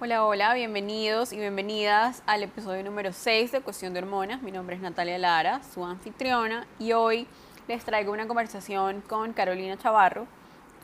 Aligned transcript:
Hola, 0.00 0.24
hola, 0.24 0.54
bienvenidos 0.54 1.32
y 1.32 1.38
bienvenidas 1.38 2.22
al 2.24 2.44
episodio 2.44 2.84
número 2.84 3.12
6 3.12 3.50
de 3.50 3.60
Cuestión 3.62 3.92
de 3.92 3.98
Hormonas. 3.98 4.42
Mi 4.42 4.52
nombre 4.52 4.76
es 4.76 4.80
Natalia 4.80 5.18
Lara, 5.18 5.60
su 5.74 5.84
anfitriona, 5.84 6.68
y 6.78 6.92
hoy 6.92 7.26
les 7.66 7.84
traigo 7.84 8.12
una 8.12 8.28
conversación 8.28 9.00
con 9.00 9.32
Carolina 9.32 9.76
Chavarro, 9.76 10.28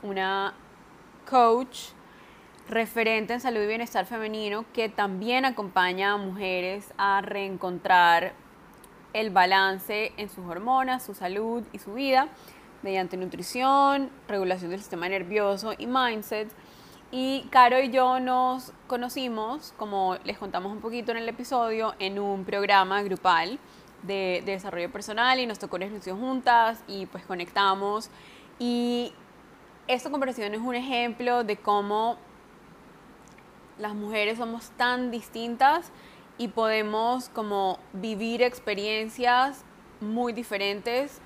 una 0.03 0.53
coach 1.29 1.91
referente 2.67 3.31
en 3.31 3.39
salud 3.39 3.61
y 3.61 3.67
bienestar 3.67 4.05
femenino 4.05 4.65
que 4.73 4.89
también 4.89 5.45
acompaña 5.45 6.11
a 6.11 6.17
mujeres 6.17 6.93
a 6.97 7.21
reencontrar 7.21 8.33
el 9.13 9.29
balance 9.29 10.11
en 10.17 10.27
sus 10.27 10.45
hormonas, 10.45 11.05
su 11.05 11.13
salud 11.13 11.63
y 11.71 11.79
su 11.79 11.93
vida 11.93 12.27
mediante 12.81 13.15
nutrición, 13.15 14.09
regulación 14.27 14.71
del 14.71 14.81
sistema 14.81 15.07
nervioso 15.07 15.73
y 15.77 15.87
mindset 15.87 16.51
y 17.11 17.47
Caro 17.51 17.79
y 17.79 17.89
yo 17.89 18.19
nos 18.19 18.73
conocimos, 18.87 19.73
como 19.77 20.17
les 20.23 20.37
contamos 20.37 20.71
un 20.71 20.81
poquito 20.81 21.11
en 21.11 21.17
el 21.17 21.29
episodio, 21.29 21.93
en 21.99 22.19
un 22.19 22.45
programa 22.45 23.01
grupal 23.03 23.59
de, 24.03 24.43
desarrollo 24.45 24.91
personal 24.91 25.39
y 25.39 25.45
nos 25.45 25.59
tocó 25.59 25.75
una 25.75 25.85
ejecución 25.85 26.19
juntas 26.19 26.83
y 26.87 27.05
pues 27.05 27.23
conectamos. 27.25 28.09
Y 28.59 29.13
esta 29.87 30.09
conversación 30.09 30.53
es 30.53 30.61
un 30.61 30.75
ejemplo 30.75 31.43
de 31.43 31.57
cómo 31.57 32.17
las 33.77 33.93
mujeres 33.93 34.37
somos 34.37 34.69
tan 34.71 35.11
distintas 35.11 35.91
y 36.37 36.49
podemos 36.49 37.29
como 37.29 37.79
vivir 37.93 38.41
experiencias 38.41 39.63
muy 40.01 40.33
diferentes 40.33 41.21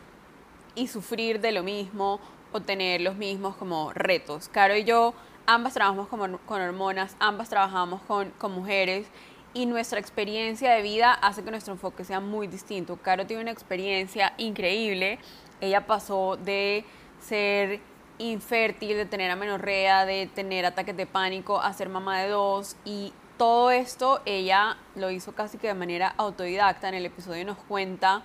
y 0.75 0.87
sufrir 0.87 1.39
de 1.39 1.51
lo 1.51 1.63
mismo 1.63 2.19
o 2.51 2.61
tener 2.61 3.01
los 3.01 3.15
mismos 3.15 3.55
como 3.55 3.91
retos. 3.93 4.49
Caro 4.49 4.75
y 4.75 4.83
yo 4.83 5.13
ambas 5.49 5.73
trabajamos 5.73 6.07
con, 6.07 6.37
con 6.45 6.61
hormonas, 6.61 7.15
ambas 7.19 7.49
trabajamos 7.49 8.01
con, 8.03 8.29
con, 8.37 8.51
mujeres 8.51 9.07
y 9.55 9.65
nuestra 9.65 9.99
experiencia 9.99 10.71
de 10.71 10.83
vida 10.83 11.11
hace 11.11 11.43
que 11.43 11.49
nuestro 11.49 11.73
enfoque 11.73 12.03
sea 12.03 12.19
muy 12.19 12.45
distinto. 12.45 12.97
Caro 12.97 13.25
tiene 13.25 13.41
una 13.41 13.51
experiencia 13.51 14.33
increíble. 14.37 15.17
Ella 15.59 15.87
pasó 15.87 16.37
de 16.37 16.85
ser 17.19 17.79
infértil, 18.19 18.95
de 18.95 19.05
tener 19.07 19.31
amenorrea, 19.31 20.05
de 20.05 20.27
tener 20.27 20.67
ataques 20.67 20.95
de 20.95 21.07
pánico, 21.07 21.59
a 21.59 21.73
ser 21.73 21.89
mamá 21.89 22.19
de 22.19 22.29
dos 22.29 22.75
y 22.85 23.11
todo 23.37 23.71
esto 23.71 24.21
ella 24.25 24.77
lo 24.95 25.09
hizo 25.09 25.33
casi 25.33 25.57
que 25.57 25.67
de 25.67 25.73
manera 25.73 26.13
autodidacta. 26.15 26.89
En 26.89 26.93
el 26.93 27.07
episodio 27.07 27.43
nos 27.43 27.57
cuenta 27.57 28.21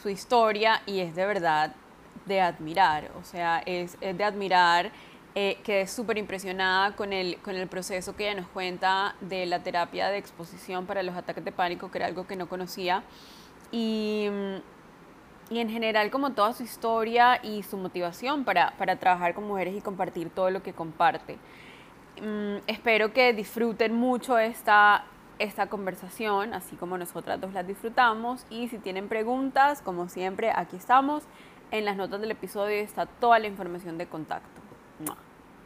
su 0.00 0.08
historia 0.08 0.82
y 0.86 1.00
es 1.00 1.16
de 1.16 1.26
verdad 1.26 1.74
de 2.26 2.40
admirar. 2.40 3.10
O 3.20 3.24
sea, 3.24 3.60
es, 3.66 3.96
es 4.00 4.16
de 4.16 4.22
admirar 4.22 4.92
eh, 5.34 5.58
quedé 5.62 5.86
súper 5.86 6.18
impresionada 6.18 6.96
con 6.96 7.12
el, 7.12 7.38
con 7.38 7.54
el 7.54 7.68
proceso 7.68 8.16
que 8.16 8.28
ella 8.28 8.40
nos 8.40 8.50
cuenta 8.50 9.14
de 9.20 9.46
la 9.46 9.62
terapia 9.62 10.08
de 10.08 10.18
exposición 10.18 10.86
para 10.86 11.02
los 11.02 11.14
ataques 11.14 11.44
de 11.44 11.52
pánico, 11.52 11.90
que 11.90 11.98
era 11.98 12.06
algo 12.06 12.26
que 12.26 12.36
no 12.36 12.48
conocía. 12.48 13.04
Y, 13.70 14.28
y 15.50 15.58
en 15.58 15.68
general 15.68 16.10
como 16.10 16.32
toda 16.32 16.52
su 16.52 16.62
historia 16.62 17.40
y 17.42 17.62
su 17.62 17.76
motivación 17.76 18.44
para, 18.44 18.72
para 18.78 18.96
trabajar 18.96 19.34
con 19.34 19.46
mujeres 19.46 19.76
y 19.76 19.80
compartir 19.80 20.30
todo 20.30 20.50
lo 20.50 20.62
que 20.62 20.72
comparte. 20.72 21.38
Mm, 22.20 22.58
espero 22.66 23.12
que 23.12 23.32
disfruten 23.32 23.94
mucho 23.94 24.38
esta, 24.38 25.04
esta 25.38 25.68
conversación, 25.68 26.54
así 26.54 26.76
como 26.76 26.98
nosotras 26.98 27.40
dos 27.40 27.52
las 27.52 27.66
disfrutamos. 27.66 28.44
Y 28.50 28.68
si 28.68 28.78
tienen 28.78 29.08
preguntas, 29.08 29.80
como 29.82 30.08
siempre, 30.08 30.52
aquí 30.54 30.76
estamos. 30.76 31.24
En 31.70 31.84
las 31.84 31.96
notas 31.96 32.20
del 32.20 32.32
episodio 32.32 32.76
está 32.76 33.06
toda 33.06 33.38
la 33.38 33.46
información 33.46 33.96
de 33.96 34.06
contacto. 34.06 34.59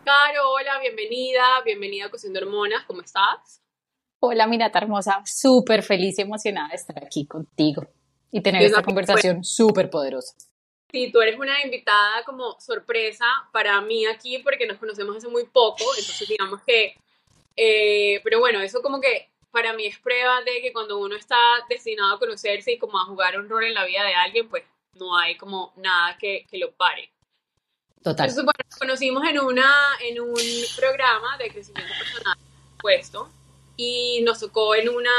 Caro, 0.04 0.50
hola, 0.52 0.78
bienvenida, 0.80 1.60
bienvenida 1.64 2.06
a 2.06 2.10
Cociendo 2.10 2.38
Hormonas, 2.40 2.84
¿cómo 2.84 3.00
estás? 3.00 3.62
Hola, 4.20 4.46
Minata 4.46 4.78
hermosa, 4.78 5.22
súper 5.24 5.82
feliz 5.82 6.18
y 6.18 6.22
emocionada 6.22 6.68
de 6.68 6.76
estar 6.76 7.02
aquí 7.04 7.26
contigo 7.26 7.82
y 8.30 8.42
tener 8.42 8.62
esta 8.62 8.82
conversación 8.82 9.42
súper 9.42 9.90
poderosa. 9.90 10.34
Sí, 10.92 11.10
tú 11.10 11.20
eres 11.20 11.38
una 11.38 11.62
invitada 11.64 12.22
como 12.24 12.60
sorpresa 12.60 13.24
para 13.52 13.80
mí 13.80 14.06
aquí 14.06 14.38
porque 14.38 14.66
nos 14.66 14.78
conocemos 14.78 15.16
hace 15.16 15.28
muy 15.28 15.46
poco, 15.46 15.84
entonces 15.98 16.28
digamos 16.28 16.62
que, 16.62 16.94
eh, 17.56 18.20
pero 18.22 18.38
bueno, 18.38 18.60
eso 18.60 18.82
como 18.82 19.00
que 19.00 19.30
para 19.50 19.72
mí 19.72 19.86
es 19.86 19.98
prueba 19.98 20.42
de 20.42 20.60
que 20.60 20.72
cuando 20.72 20.98
uno 20.98 21.16
está 21.16 21.38
destinado 21.68 22.14
a 22.14 22.18
conocerse 22.18 22.72
y 22.72 22.78
como 22.78 23.00
a 23.00 23.06
jugar 23.06 23.38
un 23.38 23.48
rol 23.48 23.64
en 23.64 23.74
la 23.74 23.84
vida 23.84 24.04
de 24.04 24.14
alguien, 24.14 24.48
pues 24.48 24.64
no 24.94 25.16
hay 25.16 25.36
como 25.36 25.72
nada 25.76 26.16
que, 26.18 26.46
que 26.48 26.58
lo 26.58 26.72
pare. 26.72 27.13
Total. 28.04 28.28
Entonces, 28.28 28.44
bueno, 28.44 28.58
nos 28.68 28.78
conocimos 28.78 29.24
en, 29.26 29.40
una, 29.40 29.72
en 30.06 30.20
un 30.20 30.38
programa 30.76 31.38
de 31.38 31.48
crecimiento 31.48 31.90
personal 31.98 32.36
puesto 32.78 33.30
y 33.78 34.20
nos 34.22 34.40
tocó 34.40 34.74
en 34.74 34.90
una, 34.90 35.10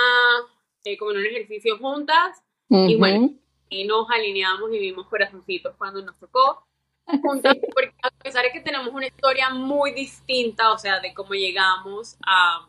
eh, 0.84 0.96
como 0.96 1.10
en 1.10 1.18
un 1.18 1.26
ejercicio 1.26 1.80
juntas 1.80 2.44
y 2.70 2.96
bueno, 2.96 3.34
y 3.70 3.86
nos 3.86 4.08
alineamos 4.12 4.72
y 4.72 4.78
vimos 4.78 5.08
corazoncitos 5.08 5.76
cuando 5.78 6.04
nos 6.04 6.16
tocó 6.20 6.64
juntas, 7.24 7.58
porque 7.74 7.96
a 8.04 8.12
pesar 8.12 8.44
de 8.44 8.52
que 8.52 8.62
tenemos 8.62 8.94
una 8.94 9.08
historia 9.08 9.50
muy 9.50 9.92
distinta, 9.92 10.72
o 10.72 10.78
sea, 10.78 11.00
de 11.00 11.12
cómo 11.16 11.34
llegamos 11.34 12.18
a, 12.24 12.68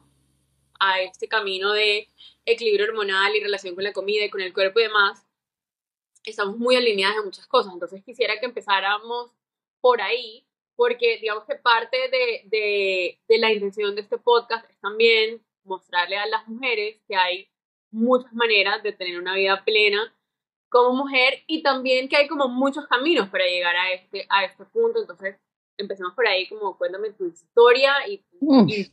a 0.80 1.00
este 1.02 1.28
camino 1.28 1.72
de 1.72 2.08
equilibrio 2.46 2.86
hormonal 2.86 3.36
y 3.36 3.42
relación 3.42 3.74
con 3.74 3.84
la 3.84 3.92
comida 3.92 4.24
y 4.24 4.30
con 4.30 4.40
el 4.40 4.54
cuerpo 4.54 4.80
y 4.80 4.84
demás, 4.84 5.26
estamos 6.24 6.56
muy 6.56 6.74
alineadas 6.74 7.18
en 7.18 7.24
muchas 7.26 7.46
cosas. 7.46 7.74
Entonces 7.74 8.02
quisiera 8.02 8.40
que 8.40 8.46
empezáramos 8.46 9.36
por 9.86 10.02
ahí, 10.02 10.44
porque 10.74 11.18
digamos 11.20 11.44
que 11.44 11.54
parte 11.54 11.96
de, 12.10 12.42
de, 12.46 13.20
de, 13.28 13.38
la 13.38 13.52
intención 13.52 13.94
de 13.94 14.00
este 14.00 14.18
podcast 14.18 14.68
es 14.68 14.76
también 14.80 15.40
mostrarle 15.62 16.16
a 16.16 16.26
las 16.26 16.48
mujeres 16.48 17.00
que 17.06 17.14
hay 17.14 17.48
muchas 17.92 18.32
maneras 18.32 18.82
de 18.82 18.90
tener 18.90 19.16
una 19.16 19.36
vida 19.36 19.62
plena 19.64 20.12
como 20.68 21.04
mujer 21.04 21.44
y 21.46 21.62
también 21.62 22.08
que 22.08 22.16
hay 22.16 22.26
como 22.26 22.48
muchos 22.48 22.84
caminos 22.88 23.28
para 23.28 23.44
llegar 23.44 23.76
a 23.76 23.92
este, 23.92 24.26
a 24.28 24.44
este 24.44 24.64
punto. 24.64 25.02
Entonces, 25.02 25.36
empecemos 25.76 26.14
por 26.14 26.26
ahí, 26.26 26.48
como 26.48 26.76
cuéntame 26.76 27.12
tu 27.12 27.28
historia 27.28 27.92
y, 28.08 28.24
y 28.66 28.92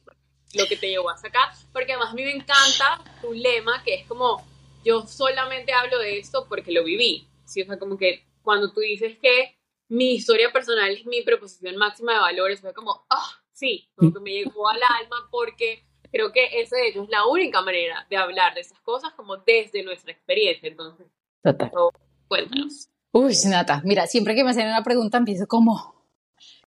lo 0.56 0.68
que 0.68 0.78
te 0.78 0.90
llevó 0.90 1.10
hasta 1.10 1.30
acá, 1.30 1.54
porque 1.72 1.94
además 1.94 2.12
a 2.12 2.14
mí 2.14 2.24
me 2.24 2.36
encanta 2.36 3.04
tu 3.20 3.34
lema, 3.34 3.82
que 3.84 3.96
es 3.96 4.08
como, 4.08 4.46
yo 4.86 5.08
solamente 5.08 5.74
hablo 5.74 5.98
de 5.98 6.20
esto 6.20 6.46
porque 6.48 6.72
lo 6.72 6.84
viví. 6.84 7.28
¿sí? 7.46 7.64
O 7.64 7.66
sea, 7.66 7.80
como 7.80 7.98
que 7.98 8.28
cuando 8.44 8.72
tú 8.72 8.82
dices 8.82 9.18
que 9.18 9.58
mi 9.94 10.16
historia 10.16 10.52
personal 10.52 10.92
es 10.92 11.06
mi 11.06 11.22
proposición 11.22 11.78
máxima 11.78 12.14
de 12.14 12.20
valores. 12.20 12.62
Fue 12.62 12.74
como, 12.74 13.06
ah, 13.10 13.30
sí, 13.52 13.88
como 13.96 14.12
que 14.12 14.20
me 14.20 14.32
llegó 14.32 14.68
al 14.68 14.80
alma 15.00 15.28
porque 15.30 15.86
creo 16.12 16.32
que 16.32 16.62
esa 16.62 16.78
de 16.78 16.88
hecho 16.88 17.04
es 17.04 17.10
la 17.10 17.28
única 17.28 17.62
manera 17.62 18.08
de 18.10 18.18
hablar 18.18 18.56
de 18.56 18.62
esas 18.62 18.80
cosas 18.82 19.14
como 19.14 19.38
desde 19.38 19.84
nuestra 19.84 20.12
experiencia. 20.12 20.68
Entonces, 20.68 21.06
Total. 21.44 21.72
cuéntanos. 22.28 22.90
Uy, 23.12 23.36
Nata, 23.46 23.82
mira, 23.86 24.08
siempre 24.08 24.34
que 24.34 24.44
me 24.44 24.50
hacen 24.50 24.66
una 24.66 24.84
pregunta 24.84 25.20
empiezo 25.20 25.46
como, 25.46 25.94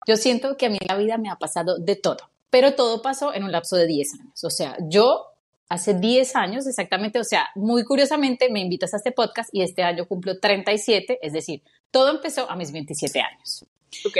yo 0.06 0.16
siento 0.18 0.58
que 0.58 0.66
a 0.66 0.68
mí 0.68 0.76
en 0.78 0.86
la 0.86 0.96
vida 0.96 1.16
me 1.16 1.30
ha 1.30 1.36
pasado 1.36 1.78
de 1.78 1.96
todo, 1.96 2.30
pero 2.50 2.74
todo 2.74 3.00
pasó 3.00 3.32
en 3.32 3.44
un 3.44 3.52
lapso 3.52 3.76
de 3.76 3.86
10 3.86 4.20
años. 4.20 4.44
O 4.44 4.50
sea, 4.50 4.76
yo 4.90 5.28
hace 5.70 5.94
10 5.94 6.36
años 6.36 6.66
exactamente, 6.66 7.18
o 7.18 7.24
sea, 7.24 7.48
muy 7.54 7.84
curiosamente 7.84 8.50
me 8.50 8.60
invitas 8.60 8.92
a 8.92 8.98
este 8.98 9.12
podcast 9.12 9.48
y 9.52 9.62
este 9.62 9.82
año 9.82 10.06
cumplo 10.06 10.38
37, 10.38 11.20
es 11.22 11.32
decir, 11.32 11.62
todo 11.94 12.10
empezó 12.10 12.50
a 12.50 12.56
mis 12.56 12.72
27 12.72 13.20
años. 13.20 13.64
Ok. 14.04 14.16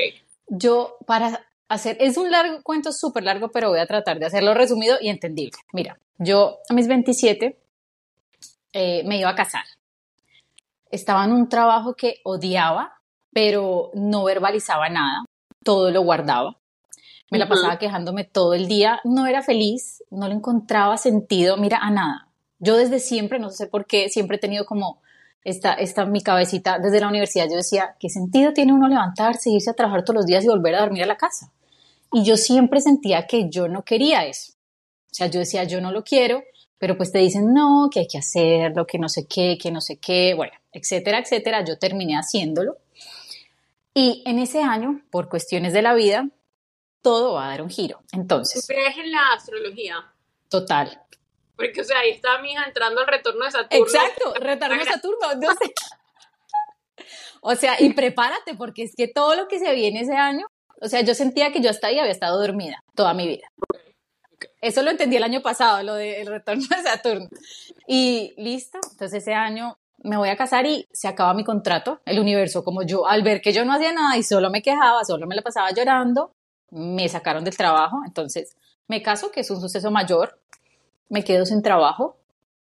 Yo, 0.47 0.97
para 1.07 1.45
hacer, 1.69 1.97
es 1.99 2.17
un 2.17 2.31
largo 2.31 2.63
cuento 2.63 2.93
súper 2.93 3.25
largo, 3.25 3.51
pero 3.51 3.71
voy 3.71 3.81
a 3.81 3.87
tratar 3.87 4.21
de 4.21 4.27
hacerlo 4.27 4.55
resumido 4.55 4.97
y 5.01 5.09
entendible. 5.09 5.59
Mira, 5.73 5.99
yo 6.19 6.59
a 6.69 6.73
mis 6.73 6.87
27 6.87 7.59
eh, 8.75 9.03
me 9.07 9.19
iba 9.19 9.29
a 9.29 9.35
casar. 9.35 9.65
Estaba 10.89 11.25
en 11.25 11.33
un 11.33 11.49
trabajo 11.49 11.95
que 11.95 12.21
odiaba, 12.23 13.01
pero 13.33 13.91
no 13.95 14.23
verbalizaba 14.23 14.89
nada, 14.89 15.25
todo 15.65 15.91
lo 15.91 16.03
guardaba. 16.03 16.57
Me 17.33 17.39
la 17.39 17.49
pasaba 17.49 17.81
quejándome 17.81 18.23
todo 18.23 18.55
el 18.55 18.69
día, 18.69 19.01
no 19.03 19.27
era 19.27 19.43
feliz, 19.43 20.05
no 20.13 20.29
le 20.29 20.35
encontraba 20.35 20.97
sentido, 20.97 21.57
mira, 21.57 21.79
a 21.79 21.91
nada. 21.91 22.29
Yo 22.61 22.77
desde 22.77 23.01
siempre, 23.01 23.41
no 23.41 23.51
sé 23.51 23.67
por 23.67 23.87
qué, 23.87 24.09
siempre 24.11 24.37
he 24.37 24.41
tenido 24.41 24.65
como 24.65 25.03
esta, 25.45 25.75
esta 25.75 26.07
mi 26.07 26.23
cabecita 26.23 26.79
desde 26.79 27.01
la 27.01 27.09
universidad, 27.09 27.47
yo 27.49 27.57
decía, 27.57 27.97
¿qué 28.01 28.09
sentido 28.09 28.53
tiene 28.53 28.73
uno 28.73 28.89
levantarse, 28.89 29.51
irse 29.51 29.71
a 29.71 29.75
trabajar 29.75 30.05
todos 30.05 30.17
los 30.17 30.27
días 30.27 30.45
y 30.45 30.49
volver 30.49 30.75
a 30.75 30.81
dormir 30.81 31.03
a 31.03 31.07
la 31.07 31.17
casa? 31.17 31.53
Y 32.13 32.25
yo 32.25 32.37
siempre 32.37 32.81
sentía 32.81 33.27
que 33.27 33.51
yo 33.51 33.69
no 33.69 33.85
quería 33.85 34.25
eso. 34.25 34.53
O 35.11 35.15
sea, 35.15 35.27
yo 35.27 35.41
decía, 35.41 35.65
yo 35.65 35.81
no 35.81 35.93
lo 35.93 36.03
quiero, 36.03 36.43
pero 36.79 36.97
pues 36.97 37.13
te 37.13 37.19
dicen, 37.19 37.53
no, 37.53 37.89
que 37.93 38.01
hay 38.01 38.07
que 38.07 38.19
hacerlo, 38.19 38.87
que 38.87 38.99
no 38.99 39.09
sé 39.09 39.27
qué, 39.27 39.59
que 39.61 39.71
no 39.71 39.81
sé 39.81 39.99
qué, 39.99 40.35
bueno, 40.35 40.55
etcétera, 40.73 41.19
etcétera. 41.19 41.65
Yo 41.65 41.79
terminé 41.79 42.15
haciéndolo. 42.15 42.79
Y 43.93 44.23
en 44.27 44.39
ese 44.39 44.63
año, 44.63 45.03
por 45.11 45.29
cuestiones 45.29 45.73
de 45.73 45.83
la 45.83 45.95
vida, 45.95 46.29
todo 47.01 47.35
va 47.35 47.47
a 47.47 47.49
dar 47.51 47.63
un 47.63 47.71
giro. 47.71 48.01
Entonces. 48.13 48.67
¿Tú 48.67 48.73
crees 48.73 48.97
en 48.97 49.13
la 49.13 49.35
astrología? 49.37 49.97
Total. 50.49 51.01
Porque, 51.57 51.81
o 51.81 51.85
sea, 51.85 52.01
ahí 52.01 52.11
está 52.11 52.39
mi 52.41 52.53
hija 52.53 52.65
entrando 52.65 53.01
al 53.01 53.07
retorno 53.07 53.45
de 53.45 53.51
Saturno. 53.51 53.85
Exacto, 53.85 54.35
retorno 54.41 54.79
de 54.79 54.85
Saturno. 54.85 55.33
Entonces, 55.33 55.71
o 57.41 57.55
sea, 57.55 57.81
y 57.81 57.93
prepárate, 57.93 58.55
porque 58.55 58.85
es 58.85 58.95
que 58.97 59.09
todo 59.09 59.37
lo 59.37 59.49
que 59.49 59.59
se 59.59 59.75
viene 59.75 60.01
ese 60.01 60.17
año, 60.17 60.47
o 60.81 60.89
sea, 60.89 61.03
yo 61.03 61.15
sentía 61.15 61.53
que 61.53 61.61
yo 61.61 61.71
hasta 61.71 61.89
ahí 61.89 61.99
había 61.99 62.13
estado 62.13 62.41
dormida 62.41 62.83
toda 62.95 63.15
mi 63.15 63.29
vida. 63.29 63.47
Eso 64.61 64.83
lo 64.83 64.91
entendí 64.91 65.17
el 65.17 65.23
año 65.23 65.43
pasado, 65.43 65.83
lo 65.83 65.95
del 65.95 66.27
retorno 66.27 66.65
de 66.69 66.83
Saturno. 66.83 67.29
Y 67.87 68.35
listo, 68.37 68.79
entonces 68.91 69.23
ese 69.23 69.35
año 69.35 69.79
me 69.99 70.17
voy 70.17 70.29
a 70.29 70.37
casar 70.37 70.67
y 70.67 70.87
se 70.93 71.09
acaba 71.09 71.35
mi 71.35 71.45
contrato. 71.45 72.01
El 72.05 72.19
universo, 72.19 72.65
como 72.65 72.83
yo, 72.83 73.07
al 73.07 73.23
ver 73.23 73.41
que 73.41 73.53
yo 73.53 73.65
no 73.65 73.73
hacía 73.73 73.93
nada 73.93 74.17
y 74.17 74.23
solo 74.23 74.51
me 74.51 74.63
quejaba, 74.63 75.05
solo 75.05 75.27
me 75.27 75.35
la 75.35 75.43
pasaba 75.43 75.71
llorando, 75.71 76.33
me 76.71 77.09
sacaron 77.09 77.45
del 77.45 77.57
trabajo. 77.57 77.99
Entonces 78.07 78.57
me 78.87 79.03
caso, 79.03 79.31
que 79.31 79.41
es 79.41 79.51
un 79.51 79.61
suceso 79.61 79.91
mayor, 79.91 80.39
me 81.09 81.25
quedo 81.25 81.47
sin 81.47 81.63
trabajo. 81.63 82.17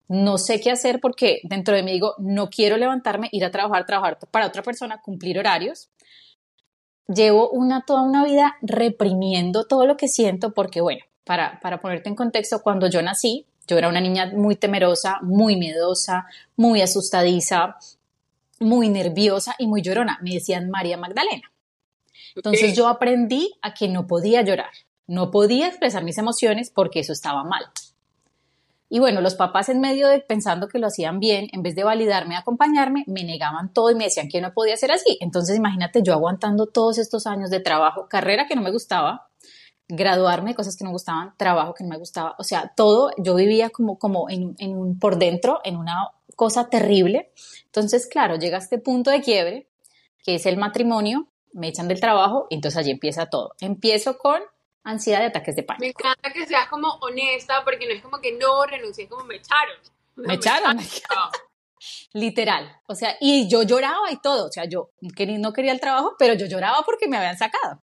No 0.08 0.38
sé 0.38 0.60
qué 0.60 0.70
hacer 0.70 1.00
porque 1.00 1.40
dentro 1.44 1.74
de 1.74 1.82
mí 1.82 1.92
digo, 1.92 2.14
no 2.18 2.48
quiero 2.48 2.76
levantarme, 2.76 3.28
ir 3.32 3.44
a 3.44 3.50
trabajar, 3.50 3.84
trabajar 3.84 4.18
para 4.30 4.46
otra 4.46 4.62
persona, 4.62 5.02
cumplir 5.02 5.38
horarios 5.38 5.90
llevo 7.08 7.50
una, 7.50 7.84
toda 7.84 8.02
una 8.02 8.24
vida 8.24 8.56
reprimiendo 8.62 9.66
todo 9.66 9.86
lo 9.86 9.96
que 9.96 10.08
siento 10.08 10.52
porque, 10.52 10.80
bueno, 10.80 11.04
para, 11.24 11.58
para 11.60 11.80
ponerte 11.80 12.08
en 12.08 12.14
contexto, 12.14 12.62
cuando 12.62 12.88
yo 12.88 13.02
nací, 13.02 13.46
yo 13.66 13.76
era 13.76 13.88
una 13.88 14.00
niña 14.00 14.30
muy 14.34 14.56
temerosa, 14.56 15.18
muy 15.22 15.56
miedosa, 15.56 16.26
muy 16.56 16.80
asustadiza, 16.80 17.76
muy 18.60 18.88
nerviosa 18.88 19.54
y 19.58 19.66
muy 19.66 19.82
llorona. 19.82 20.18
Me 20.22 20.34
decían 20.34 20.70
María 20.70 20.96
Magdalena. 20.96 21.50
Entonces 22.34 22.76
yo 22.76 22.88
aprendí 22.88 23.54
a 23.62 23.74
que 23.74 23.88
no 23.88 24.06
podía 24.06 24.42
llorar, 24.42 24.70
no 25.06 25.30
podía 25.30 25.66
expresar 25.66 26.04
mis 26.04 26.18
emociones 26.18 26.70
porque 26.70 27.00
eso 27.00 27.12
estaba 27.12 27.42
mal. 27.42 27.64
Y 28.90 29.00
bueno, 29.00 29.20
los 29.20 29.34
papás 29.34 29.68
en 29.68 29.80
medio 29.80 30.08
de 30.08 30.20
pensando 30.20 30.68
que 30.68 30.78
lo 30.78 30.86
hacían 30.86 31.20
bien, 31.20 31.48
en 31.52 31.62
vez 31.62 31.74
de 31.74 31.84
validarme, 31.84 32.36
acompañarme, 32.36 33.04
me 33.06 33.22
negaban 33.22 33.72
todo 33.72 33.90
y 33.90 33.94
me 33.94 34.04
decían 34.04 34.28
que 34.28 34.40
no 34.40 34.54
podía 34.54 34.76
ser 34.76 34.92
así. 34.92 35.18
Entonces 35.20 35.56
imagínate 35.56 36.02
yo 36.02 36.14
aguantando 36.14 36.66
todos 36.66 36.98
estos 36.98 37.26
años 37.26 37.50
de 37.50 37.60
trabajo, 37.60 38.08
carrera 38.08 38.46
que 38.46 38.56
no 38.56 38.62
me 38.62 38.70
gustaba, 38.70 39.28
graduarme 39.88 40.50
de 40.50 40.56
cosas 40.56 40.76
que 40.76 40.84
no 40.84 40.90
me 40.90 40.94
gustaban, 40.94 41.34
trabajo 41.36 41.74
que 41.74 41.84
no 41.84 41.90
me 41.90 41.98
gustaba, 41.98 42.34
o 42.38 42.44
sea, 42.44 42.72
todo, 42.76 43.10
yo 43.16 43.34
vivía 43.34 43.70
como, 43.70 43.98
como 43.98 44.28
en, 44.28 44.54
un, 44.60 44.98
por 44.98 45.18
dentro, 45.18 45.60
en 45.64 45.76
una 45.76 46.10
cosa 46.36 46.68
terrible. 46.68 47.32
Entonces, 47.66 48.06
claro, 48.06 48.36
llega 48.36 48.58
este 48.58 48.78
punto 48.78 49.10
de 49.10 49.22
quiebre, 49.22 49.68
que 50.22 50.34
es 50.34 50.46
el 50.46 50.58
matrimonio, 50.58 51.28
me 51.52 51.68
echan 51.68 51.88
del 51.88 52.00
trabajo, 52.00 52.46
y 52.50 52.56
entonces 52.56 52.78
allí 52.78 52.90
empieza 52.90 53.26
todo. 53.26 53.54
Empiezo 53.60 54.18
con 54.18 54.42
ansiedad 54.84 55.20
de 55.20 55.26
ataques 55.26 55.56
de 55.56 55.62
pánico. 55.62 55.82
Me 55.82 55.88
encanta 55.88 56.32
que 56.32 56.46
seas 56.46 56.68
como 56.68 56.88
honesta, 57.00 57.62
porque 57.64 57.86
no 57.86 57.92
es 57.92 58.02
como 58.02 58.20
que 58.20 58.32
no 58.32 58.64
renuncié, 58.64 59.08
como 59.08 59.24
me 59.24 59.36
echaron. 59.36 59.76
me, 60.16 60.34
echaron. 60.34 60.78
Literal. 62.12 62.80
O 62.86 62.94
sea, 62.94 63.16
y 63.20 63.48
yo 63.48 63.62
lloraba 63.62 64.10
y 64.10 64.20
todo. 64.20 64.46
O 64.46 64.52
sea, 64.52 64.64
yo 64.64 64.90
no 65.00 65.52
quería 65.52 65.72
el 65.72 65.80
trabajo, 65.80 66.14
pero 66.18 66.34
yo 66.34 66.46
lloraba 66.46 66.82
porque 66.84 67.08
me 67.08 67.16
habían 67.16 67.38
sacado. 67.38 67.82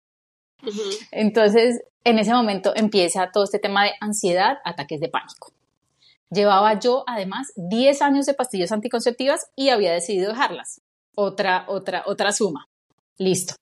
Entonces, 1.11 1.81
en 2.03 2.19
ese 2.19 2.33
momento 2.33 2.73
empieza 2.75 3.31
todo 3.31 3.43
este 3.43 3.59
tema 3.59 3.83
de 3.83 3.93
ansiedad, 3.99 4.57
ataques 4.63 4.99
de 4.99 5.09
pánico. 5.09 5.53
Llevaba 6.31 6.79
yo, 6.79 7.03
además, 7.07 7.53
10 7.55 8.01
años 8.01 8.25
de 8.25 8.33
pastillas 8.33 8.71
anticonceptivas 8.71 9.47
y 9.55 9.69
había 9.69 9.93
decidido 9.93 10.31
dejarlas. 10.31 10.81
Otra, 11.15 11.65
otra, 11.67 12.03
otra 12.07 12.31
suma. 12.31 12.67
Listo 13.17 13.55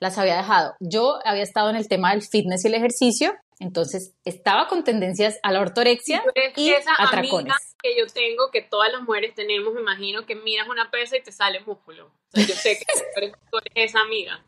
las 0.00 0.18
había 0.18 0.36
dejado. 0.36 0.74
Yo 0.80 1.18
había 1.24 1.42
estado 1.42 1.70
en 1.70 1.76
el 1.76 1.88
tema 1.88 2.12
del 2.12 2.22
fitness 2.22 2.64
y 2.64 2.68
el 2.68 2.74
ejercicio, 2.74 3.34
entonces 3.58 4.14
estaba 4.24 4.68
con 4.68 4.84
tendencias 4.84 5.38
a 5.42 5.50
la 5.52 5.60
ortorexia 5.60 6.22
y, 6.56 6.70
esa 6.70 6.90
atracones. 6.98 7.54
que 7.82 7.98
yo 7.98 8.06
tengo, 8.06 8.50
que 8.52 8.62
todas 8.62 8.92
las 8.92 9.02
mujeres 9.02 9.34
tenemos, 9.34 9.72
me 9.72 9.80
imagino 9.80 10.26
que 10.26 10.34
miras 10.34 10.68
una 10.68 10.90
pesa 10.90 11.16
y 11.16 11.22
te 11.22 11.32
sale 11.32 11.60
músculo. 11.60 12.10
yo 12.34 12.54
sé 12.54 12.78
que 12.78 13.32
tú 13.50 13.58
eres 13.58 13.90
esa 13.90 14.00
amiga. 14.00 14.44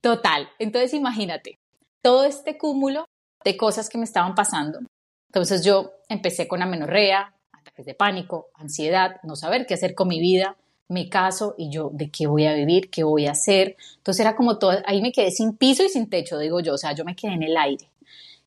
Total. 0.00 0.50
Entonces 0.58 0.92
imagínate, 0.94 1.58
todo 2.02 2.24
este 2.24 2.58
cúmulo 2.58 3.06
de 3.44 3.56
cosas 3.56 3.88
que 3.88 3.98
me 3.98 4.04
estaban 4.04 4.34
pasando. 4.34 4.80
Entonces 5.28 5.64
yo 5.64 5.92
empecé 6.08 6.48
con 6.48 6.62
amenorrea, 6.62 7.34
ataques 7.52 7.86
de 7.86 7.94
pánico, 7.94 8.48
ansiedad, 8.54 9.16
no 9.22 9.36
saber 9.36 9.64
qué 9.66 9.74
hacer 9.74 9.94
con 9.94 10.08
mi 10.08 10.20
vida, 10.20 10.56
me 10.90 11.08
caso 11.08 11.54
y 11.56 11.70
yo, 11.70 11.90
¿de 11.92 12.10
qué 12.10 12.26
voy 12.26 12.46
a 12.46 12.54
vivir? 12.54 12.90
¿Qué 12.90 13.04
voy 13.04 13.26
a 13.26 13.30
hacer? 13.30 13.76
Entonces 13.98 14.20
era 14.20 14.34
como 14.34 14.58
todo, 14.58 14.72
ahí 14.86 15.00
me 15.00 15.12
quedé 15.12 15.30
sin 15.30 15.56
piso 15.56 15.84
y 15.84 15.88
sin 15.88 16.10
techo, 16.10 16.36
digo 16.36 16.60
yo, 16.60 16.74
o 16.74 16.78
sea, 16.78 16.92
yo 16.94 17.04
me 17.04 17.14
quedé 17.14 17.34
en 17.34 17.44
el 17.44 17.56
aire. 17.56 17.88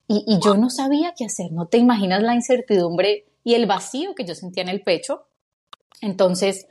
Y, 0.07 0.25
y 0.27 0.39
yo 0.43 0.57
no 0.57 0.69
sabía 0.69 1.13
qué 1.17 1.23
hacer, 1.23 1.53
no 1.53 1.67
te 1.67 1.77
imaginas 1.77 2.21
la 2.21 2.35
incertidumbre 2.35 3.25
y 3.45 3.53
el 3.53 3.65
vacío 3.65 4.13
que 4.13 4.25
yo 4.25 4.35
sentía 4.35 4.61
en 4.61 4.69
el 4.69 4.81
pecho. 4.81 5.25
Entonces, 6.01 6.67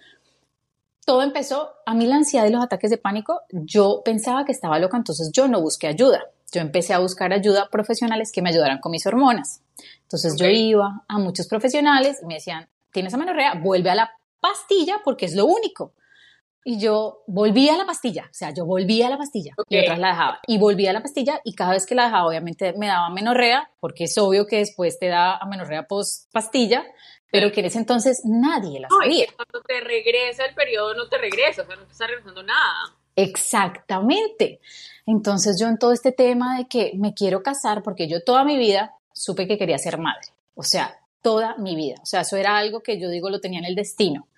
todo 1.06 1.22
empezó, 1.22 1.70
a 1.86 1.94
mí 1.94 2.06
la 2.06 2.16
ansiedad 2.16 2.46
y 2.46 2.50
los 2.50 2.62
ataques 2.62 2.90
de 2.90 2.98
pánico, 2.98 3.40
yo 3.50 4.02
pensaba 4.04 4.44
que 4.44 4.52
estaba 4.52 4.78
loca, 4.78 4.98
entonces 4.98 5.30
yo 5.32 5.48
no 5.48 5.62
busqué 5.62 5.86
ayuda. 5.86 6.22
Yo 6.52 6.60
empecé 6.60 6.92
a 6.92 6.98
buscar 6.98 7.32
ayuda 7.32 7.70
profesionales 7.70 8.30
que 8.30 8.42
me 8.42 8.50
ayudaran 8.50 8.78
con 8.78 8.92
mis 8.92 9.06
hormonas. 9.06 9.62
Entonces 10.02 10.36
yo 10.36 10.46
iba 10.46 11.02
a 11.08 11.18
muchos 11.18 11.48
profesionales 11.48 12.18
y 12.22 12.26
me 12.26 12.34
decían, 12.34 12.68
tienes 12.92 13.14
amenorrea, 13.14 13.54
vuelve 13.54 13.88
a 13.88 13.94
la 13.94 14.10
pastilla 14.42 15.00
porque 15.02 15.26
es 15.26 15.34
lo 15.34 15.46
único. 15.46 15.94
Y 16.64 16.78
yo 16.78 17.22
volvía 17.26 17.74
a 17.74 17.76
la 17.78 17.86
pastilla, 17.86 18.28
o 18.30 18.34
sea, 18.34 18.54
yo 18.54 18.64
volvía 18.64 19.08
a 19.08 19.10
la 19.10 19.18
pastilla 19.18 19.54
y 19.68 19.80
otras 19.80 19.98
la 19.98 20.08
dejaba. 20.08 20.40
Y 20.46 20.58
volvía 20.58 20.90
a 20.90 20.92
la 20.92 21.02
pastilla 21.02 21.40
y 21.44 21.54
cada 21.54 21.72
vez 21.72 21.86
que 21.86 21.96
la 21.96 22.04
dejaba, 22.04 22.28
obviamente 22.28 22.72
me 22.74 22.86
daba 22.86 23.10
menorrea, 23.10 23.68
porque 23.80 24.04
es 24.04 24.16
obvio 24.16 24.46
que 24.46 24.58
después 24.58 24.98
te 25.00 25.08
da 25.08 25.38
amenorrea 25.38 25.88
post 25.88 26.30
pastilla, 26.32 26.84
pero 27.32 27.50
que 27.50 27.60
en 27.60 27.66
ese 27.66 27.78
entonces 27.78 28.22
nadie 28.24 28.78
la 28.78 28.88
sabía. 28.88 29.26
cuando 29.34 29.60
te 29.66 29.80
regresa 29.80 30.44
el 30.44 30.54
periodo, 30.54 30.94
no 30.94 31.08
te 31.08 31.18
regresa, 31.18 31.62
o 31.62 31.66
sea, 31.66 31.74
no 31.74 31.84
te 31.84 31.92
está 31.92 32.06
regresando 32.06 32.44
nada. 32.44 32.94
Exactamente. 33.16 34.60
Entonces 35.06 35.58
yo 35.60 35.66
en 35.66 35.78
todo 35.78 35.92
este 35.92 36.12
tema 36.12 36.58
de 36.58 36.68
que 36.68 36.92
me 36.94 37.12
quiero 37.12 37.42
casar, 37.42 37.82
porque 37.82 38.06
yo 38.06 38.22
toda 38.22 38.44
mi 38.44 38.56
vida 38.56 38.94
supe 39.12 39.48
que 39.48 39.58
quería 39.58 39.78
ser 39.78 39.98
madre. 39.98 40.28
O 40.54 40.62
sea, 40.62 40.96
toda 41.22 41.56
mi 41.56 41.74
vida. 41.74 41.96
O 42.02 42.06
sea, 42.06 42.20
eso 42.20 42.36
era 42.36 42.56
algo 42.56 42.82
que 42.82 43.00
yo 43.00 43.08
digo 43.08 43.30
lo 43.30 43.40
tenía 43.40 43.58
en 43.58 43.64
el 43.64 43.74
destino. 43.74 44.28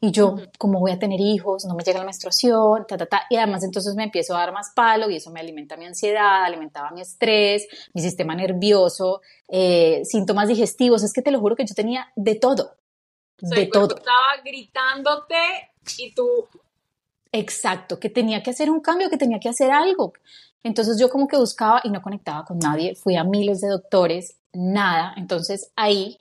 Y 0.00 0.10
yo, 0.10 0.36
como 0.58 0.80
voy 0.80 0.92
a 0.92 0.98
tener 0.98 1.20
hijos? 1.20 1.64
No 1.64 1.74
me 1.74 1.82
llega 1.82 1.98
la 1.98 2.04
menstruación, 2.04 2.86
ta, 2.86 2.96
ta, 2.96 3.06
ta. 3.06 3.22
Y 3.30 3.36
además 3.36 3.64
entonces 3.64 3.94
me 3.94 4.04
empiezo 4.04 4.34
a 4.34 4.40
dar 4.40 4.52
más 4.52 4.72
palo 4.74 5.08
y 5.08 5.16
eso 5.16 5.30
me 5.30 5.40
alimenta 5.40 5.76
mi 5.76 5.86
ansiedad, 5.86 6.44
alimentaba 6.44 6.90
mi 6.90 7.00
estrés, 7.00 7.66
mi 7.94 8.02
sistema 8.02 8.34
nervioso, 8.34 9.22
eh, 9.48 10.02
síntomas 10.04 10.48
digestivos. 10.48 11.02
Es 11.02 11.12
que 11.12 11.22
te 11.22 11.30
lo 11.30 11.40
juro 11.40 11.56
que 11.56 11.64
yo 11.64 11.74
tenía 11.74 12.12
de 12.16 12.34
todo. 12.34 12.76
de 13.38 13.66
todo. 13.66 13.96
Estaba 13.96 14.36
gritándote 14.44 15.36
y 15.98 16.14
tú... 16.14 16.48
Exacto, 17.32 17.98
que 17.98 18.10
tenía 18.10 18.42
que 18.42 18.50
hacer 18.50 18.70
un 18.70 18.80
cambio, 18.80 19.10
que 19.10 19.16
tenía 19.16 19.40
que 19.40 19.48
hacer 19.48 19.72
algo. 19.72 20.12
Entonces 20.62 20.98
yo 20.98 21.10
como 21.10 21.28
que 21.28 21.36
buscaba 21.36 21.80
y 21.84 21.90
no 21.90 22.00
conectaba 22.00 22.44
con 22.44 22.58
nadie. 22.58 22.94
Fui 22.94 23.16
a 23.16 23.24
miles 23.24 23.60
de 23.60 23.68
doctores, 23.68 24.36
nada. 24.52 25.14
Entonces 25.16 25.70
ahí 25.76 26.18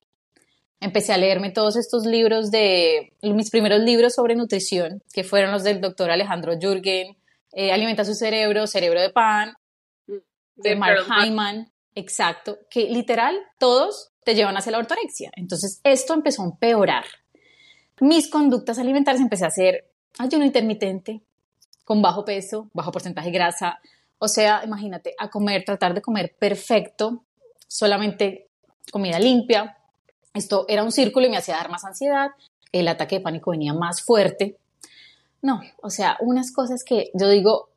empecé 0.83 1.13
a 1.13 1.17
leerme 1.17 1.51
todos 1.51 1.75
estos 1.77 2.05
libros 2.05 2.51
de 2.51 3.13
mis 3.21 3.49
primeros 3.49 3.79
libros 3.79 4.13
sobre 4.13 4.35
nutrición, 4.35 5.01
que 5.13 5.23
fueron 5.23 5.51
los 5.51 5.63
del 5.63 5.81
doctor 5.81 6.11
Alejandro 6.11 6.53
Jürgen, 6.59 7.17
eh, 7.53 7.71
Alimenta 7.71 8.03
su 8.03 8.15
cerebro, 8.15 8.67
Cerebro 8.67 9.01
de 9.01 9.09
Pan, 9.09 9.53
de 10.55 10.75
Mark 10.75 11.05
Hyman, 11.07 11.71
exacto, 11.95 12.57
que 12.69 12.89
literal 12.89 13.35
todos 13.57 14.11
te 14.23 14.35
llevan 14.35 14.57
hacia 14.57 14.71
la 14.71 14.79
ortorexia. 14.79 15.31
Entonces 15.35 15.79
esto 15.83 16.13
empezó 16.13 16.43
a 16.43 16.45
empeorar. 16.45 17.05
Mis 17.99 18.29
conductas 18.29 18.79
alimentarias 18.79 19.21
empecé 19.21 19.45
a 19.45 19.49
hacer 19.49 19.91
ayuno 20.17 20.45
intermitente, 20.45 21.21
con 21.85 22.01
bajo 22.01 22.25
peso, 22.25 22.69
bajo 22.73 22.91
porcentaje 22.91 23.27
de 23.27 23.33
grasa. 23.33 23.79
O 24.17 24.27
sea, 24.27 24.61
imagínate, 24.63 25.13
a 25.17 25.29
comer, 25.29 25.63
tratar 25.63 25.93
de 25.93 26.01
comer 26.01 26.35
perfecto, 26.39 27.25
solamente 27.67 28.49
comida 28.91 29.19
limpia, 29.19 29.77
esto 30.33 30.65
era 30.67 30.83
un 30.83 30.91
círculo 30.91 31.25
y 31.27 31.29
me 31.29 31.37
hacía 31.37 31.55
dar 31.55 31.69
más 31.69 31.85
ansiedad, 31.85 32.31
el 32.71 32.87
ataque 32.87 33.17
de 33.17 33.21
pánico 33.21 33.51
venía 33.51 33.73
más 33.73 34.01
fuerte. 34.01 34.57
No, 35.41 35.61
o 35.81 35.89
sea, 35.89 36.17
unas 36.21 36.51
cosas 36.51 36.83
que 36.83 37.11
yo 37.13 37.29
digo, 37.29 37.69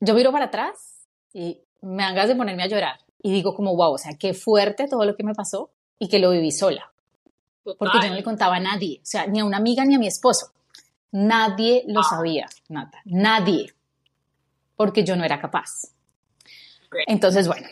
yo 0.00 0.14
miro 0.14 0.32
para 0.32 0.46
atrás 0.46 1.06
y 1.32 1.60
me 1.82 2.02
dan 2.02 2.28
de 2.28 2.36
ponerme 2.36 2.62
a 2.62 2.68
llorar 2.68 3.00
y 3.22 3.32
digo 3.32 3.54
como, 3.54 3.74
wow, 3.76 3.94
o 3.94 3.98
sea, 3.98 4.16
qué 4.18 4.34
fuerte 4.34 4.88
todo 4.88 5.04
lo 5.04 5.16
que 5.16 5.24
me 5.24 5.34
pasó 5.34 5.70
y 5.98 6.08
que 6.08 6.18
lo 6.18 6.30
viví 6.30 6.52
sola. 6.52 6.92
Porque 7.62 7.98
yo 8.02 8.08
no 8.08 8.14
le 8.14 8.22
contaba 8.22 8.56
a 8.56 8.60
nadie, 8.60 9.00
o 9.02 9.06
sea, 9.06 9.26
ni 9.26 9.40
a 9.40 9.44
una 9.44 9.58
amiga 9.58 9.84
ni 9.84 9.94
a 9.94 9.98
mi 9.98 10.06
esposo. 10.06 10.52
Nadie 11.12 11.84
lo 11.86 12.00
ah. 12.00 12.06
sabía, 12.08 12.46
Nata, 12.68 12.98
nadie, 13.04 13.74
porque 14.76 15.04
yo 15.04 15.16
no 15.16 15.24
era 15.24 15.40
capaz. 15.40 15.92
Entonces, 17.06 17.46
bueno, 17.46 17.68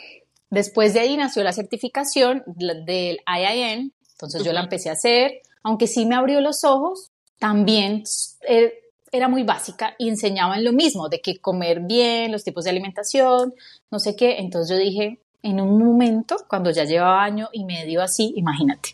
después 0.51 0.95
de 0.95 1.01
ahí 1.01 1.17
nació 1.17 1.43
la 1.43 1.53
certificación 1.53 2.43
del 2.47 3.21
IIN, 3.27 3.93
entonces 4.19 4.43
yo 4.43 4.53
la 4.53 4.63
empecé 4.63 4.89
a 4.89 4.95
hacer, 4.95 5.43
aunque 5.63 5.87
sí 5.87 6.05
me 6.05 6.17
abrió 6.17 6.41
los 6.41 6.65
ojos, 6.65 7.13
también 7.39 8.03
eh, 8.49 8.81
era 9.13 9.29
muy 9.29 9.45
básica 9.45 9.95
y 9.97 10.09
enseñaban 10.09 10.65
lo 10.65 10.73
mismo, 10.73 11.09
de 11.09 11.21
que 11.21 11.39
comer 11.39 11.83
bien, 11.83 12.33
los 12.33 12.43
tipos 12.43 12.65
de 12.65 12.71
alimentación, 12.71 13.55
no 13.93 14.01
sé 14.01 14.17
qué. 14.17 14.39
Entonces 14.39 14.77
yo 14.77 14.83
dije, 14.83 15.21
en 15.45 15.61
un 15.61 15.79
momento, 15.79 16.35
cuando 16.49 16.73
ya 16.73 16.83
llevaba 16.83 17.23
año 17.23 17.49
y 17.53 17.65
medio 17.65 18.03
así, 18.03 18.33
imagínate, 18.35 18.91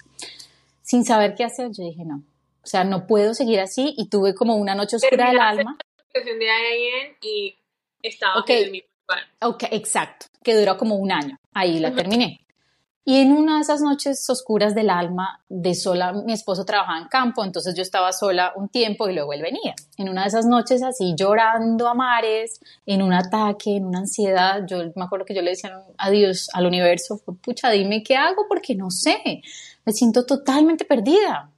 sin 0.82 1.06
saber 1.06 1.34
qué 1.34 1.44
hacer, 1.44 1.70
yo 1.72 1.82
dije, 1.82 2.04
no, 2.04 2.22
o 2.62 2.66
sea, 2.66 2.84
no 2.84 3.06
puedo 3.06 3.32
seguir 3.32 3.60
así 3.60 3.94
y 3.96 4.10
tuve 4.10 4.34
como 4.34 4.56
una 4.56 4.74
noche 4.74 4.96
oscura 4.96 5.28
del 5.28 5.40
alma. 5.40 5.78
De 6.12 6.20
y 7.22 7.56
estaba 8.02 8.40
okay. 8.40 8.84
Ok, 9.40 9.64
exacto, 9.70 10.26
que 10.42 10.54
duró 10.54 10.76
como 10.76 10.96
un 10.96 11.12
año. 11.12 11.38
Ahí 11.54 11.78
la 11.78 11.94
terminé. 11.94 12.43
Y 13.06 13.20
en 13.20 13.32
una 13.32 13.56
de 13.56 13.60
esas 13.60 13.82
noches 13.82 14.28
oscuras 14.30 14.74
del 14.74 14.88
alma, 14.88 15.44
de 15.50 15.74
sola, 15.74 16.12
mi 16.12 16.32
esposo 16.32 16.64
trabajaba 16.64 16.98
en 16.98 17.08
campo, 17.08 17.44
entonces 17.44 17.74
yo 17.74 17.82
estaba 17.82 18.12
sola 18.12 18.54
un 18.56 18.70
tiempo 18.70 19.08
y 19.08 19.14
luego 19.14 19.34
él 19.34 19.42
venía. 19.42 19.74
En 19.98 20.08
una 20.08 20.22
de 20.22 20.28
esas 20.28 20.46
noches 20.46 20.82
así 20.82 21.14
llorando 21.14 21.86
a 21.86 21.92
mares, 21.92 22.60
en 22.86 23.02
un 23.02 23.12
ataque, 23.12 23.76
en 23.76 23.84
una 23.84 23.98
ansiedad, 23.98 24.62
yo 24.66 24.78
me 24.96 25.04
acuerdo 25.04 25.26
que 25.26 25.34
yo 25.34 25.42
le 25.42 25.50
decía 25.50 25.84
adiós 25.98 26.48
al 26.54 26.64
universo, 26.64 27.20
pucha, 27.42 27.70
dime 27.70 28.02
qué 28.02 28.16
hago 28.16 28.46
porque 28.48 28.74
no 28.74 28.90
sé, 28.90 29.42
me 29.84 29.92
siento 29.92 30.24
totalmente 30.24 30.86
perdida. 30.86 31.50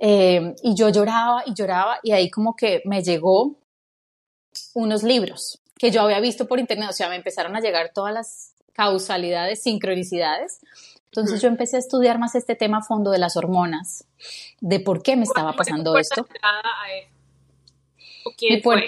Eh, 0.00 0.54
y 0.62 0.74
yo 0.76 0.88
lloraba 0.88 1.42
y 1.46 1.52
lloraba 1.52 1.98
y 2.02 2.12
ahí 2.12 2.30
como 2.30 2.54
que 2.54 2.80
me 2.84 3.02
llegó 3.02 3.56
unos 4.74 5.02
libros 5.02 5.60
que 5.80 5.90
yo 5.90 6.02
había 6.02 6.20
visto 6.20 6.46
por 6.46 6.60
internet, 6.60 6.90
o 6.90 6.92
sea, 6.92 7.08
me 7.08 7.16
empezaron 7.16 7.56
a 7.56 7.60
llegar 7.60 7.90
todas 7.94 8.12
las 8.12 8.49
causalidades, 8.72 9.62
sincronicidades. 9.62 10.60
Entonces 11.06 11.42
yo 11.42 11.48
empecé 11.48 11.76
a 11.76 11.80
estudiar 11.80 12.18
más 12.18 12.34
este 12.34 12.54
tema 12.54 12.78
a 12.78 12.82
fondo 12.82 13.10
de 13.10 13.18
las 13.18 13.36
hormonas, 13.36 14.06
de 14.60 14.78
por 14.80 15.02
qué 15.02 15.16
me 15.16 15.24
estaba 15.24 15.52
pasando 15.54 15.96
esto. 15.98 16.26
¿Quién 18.36 18.62
fue? 18.62 18.84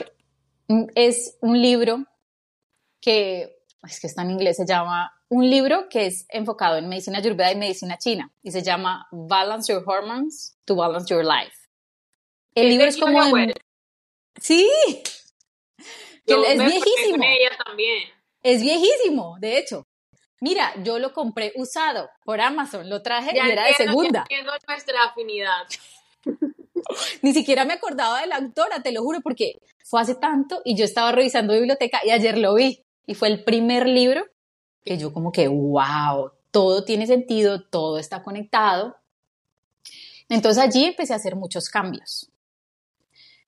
Mm, 0.68 0.84
es 0.94 1.36
un 1.40 1.60
libro 1.60 2.04
que, 3.00 3.58
es 3.82 4.00
que 4.00 4.06
está 4.06 4.22
en 4.22 4.30
inglés, 4.30 4.56
se 4.56 4.66
llama, 4.66 5.12
un 5.28 5.50
libro 5.50 5.88
que 5.88 6.06
es 6.06 6.26
enfocado 6.28 6.76
en 6.76 6.88
medicina 6.88 7.18
ayurveda 7.18 7.50
y 7.50 7.56
medicina 7.56 7.98
china, 7.98 8.32
y 8.42 8.52
se 8.52 8.62
llama 8.62 9.08
Balance 9.10 9.72
Your 9.72 9.82
Hormones 9.84 10.56
to 10.64 10.76
Balance 10.76 11.12
Your 11.12 11.24
Life. 11.24 11.56
El 12.54 12.68
libro 12.68 12.86
es 12.86 12.96
como... 12.98 13.20
Sí, 14.40 14.68
es 16.26 16.58
viejísimo. 16.58 17.24
también. 17.64 18.08
Es 18.42 18.60
viejísimo, 18.60 19.36
de 19.40 19.58
hecho. 19.58 19.86
Mira, 20.40 20.72
yo 20.82 20.98
lo 20.98 21.12
compré 21.12 21.52
usado 21.54 22.10
por 22.24 22.40
Amazon, 22.40 22.90
lo 22.90 23.00
traje 23.00 23.30
y 23.34 23.38
era 23.38 23.66
de 23.66 23.74
segunda. 23.74 24.26
nuestra 24.66 25.04
afinidad. 25.04 25.66
Ni 27.22 27.32
siquiera 27.32 27.64
me 27.64 27.74
acordaba 27.74 28.20
de 28.20 28.26
la 28.26 28.36
autora, 28.36 28.82
te 28.82 28.90
lo 28.90 29.02
juro, 29.02 29.20
porque 29.20 29.60
fue 29.84 30.00
hace 30.00 30.16
tanto 30.16 30.60
y 30.64 30.74
yo 30.76 30.84
estaba 30.84 31.12
revisando 31.12 31.54
biblioteca 31.54 32.00
y 32.04 32.10
ayer 32.10 32.38
lo 32.38 32.54
vi. 32.54 32.82
Y 33.06 33.14
fue 33.14 33.28
el 33.28 33.44
primer 33.44 33.86
libro 33.86 34.24
que 34.84 34.98
yo 34.98 35.12
como 35.12 35.30
que, 35.30 35.46
wow, 35.46 36.32
todo 36.50 36.84
tiene 36.84 37.06
sentido, 37.06 37.62
todo 37.62 37.98
está 37.98 38.22
conectado. 38.22 38.96
Entonces 40.28 40.62
allí 40.62 40.86
empecé 40.86 41.12
a 41.12 41.16
hacer 41.16 41.36
muchos 41.36 41.68
cambios. 41.68 42.30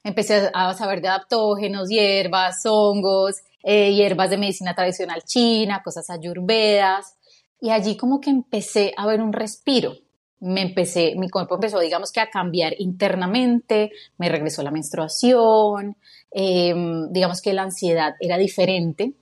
Empecé 0.04 0.50
a 0.52 0.75
saber 0.75 1.00
de 1.00 1.08
adaptógenos, 1.08 1.88
hierbas, 1.88 2.61
hongos, 2.66 3.37
eh, 3.62 3.94
hierbas 3.94 4.28
de 4.28 4.37
medicina 4.37 4.75
tradicional 4.75 5.23
china, 5.25 5.80
cosas 5.82 6.11
ayurvedas. 6.11 7.16
Y 7.58 7.70
allí 7.70 7.96
como 7.96 8.20
que 8.20 8.28
empecé 8.28 8.92
a 8.99 9.06
ver 9.06 9.23
un 9.23 9.32
respiro. 9.32 9.94
Me 10.40 10.61
empecé, 10.61 11.14
mi 11.16 11.30
cuerpo 11.30 11.54
empezó, 11.54 11.80
digamos 11.80 12.12
que 12.12 12.20
a 12.20 12.28
cambiar 12.28 12.75
internamente, 12.78 13.92
me 14.18 14.28
regresó 14.28 14.62
la 14.62 14.70
menstruación, 14.70 15.96
em, 16.30 17.11
digamos 17.11 17.40
que 17.40 17.54
la 17.54 17.62
ansiedad 17.62 18.14
era 18.20 18.37
diferente, 18.37 19.14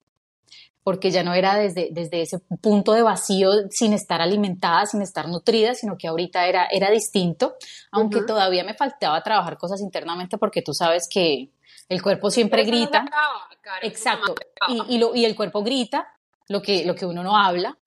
porque 0.85 1.11
ya 1.11 1.23
no 1.23 1.35
era 1.35 1.55
desde, 1.55 1.89
desde 1.93 2.23
ese 2.23 2.39
punto 2.39 2.93
de 2.93 3.03
vacío 3.03 3.51
sin 3.71 3.93
estar 3.93 4.21
alimentada, 4.21 4.87
sin 4.87 5.03
estar 5.03 5.29
nutrida, 5.29 5.75
sino 5.75 5.97
que 5.97 6.09
ahorita 6.09 6.47
era, 6.47 6.67
era 6.67 6.91
distinto, 6.91 7.55
aunque 7.93 8.23
todavía 8.23 8.65
me 8.65 8.75
faltaba 8.75 9.23
trabajar 9.23 9.59
cosas 9.59 9.81
internamente 9.81 10.39
porque 10.39 10.63
tú 10.63 10.75
sabes 10.75 11.09
que 11.09 11.51
el 11.89 12.03
cuerpo 12.03 12.31
siempre 12.31 12.65
grita. 12.65 13.05
exacto. 13.83 14.35
Y, 14.89 14.99
lo, 14.99 15.15
y 15.15 15.25
el 15.25 15.37
cuerpo 15.37 15.63
grita 15.63 16.09
lo 16.49 16.63
que, 16.63 16.85
lo 16.85 16.95
que 16.95 17.07
uno 17.07 17.23
no 17.23 17.37
habla. 17.37 17.79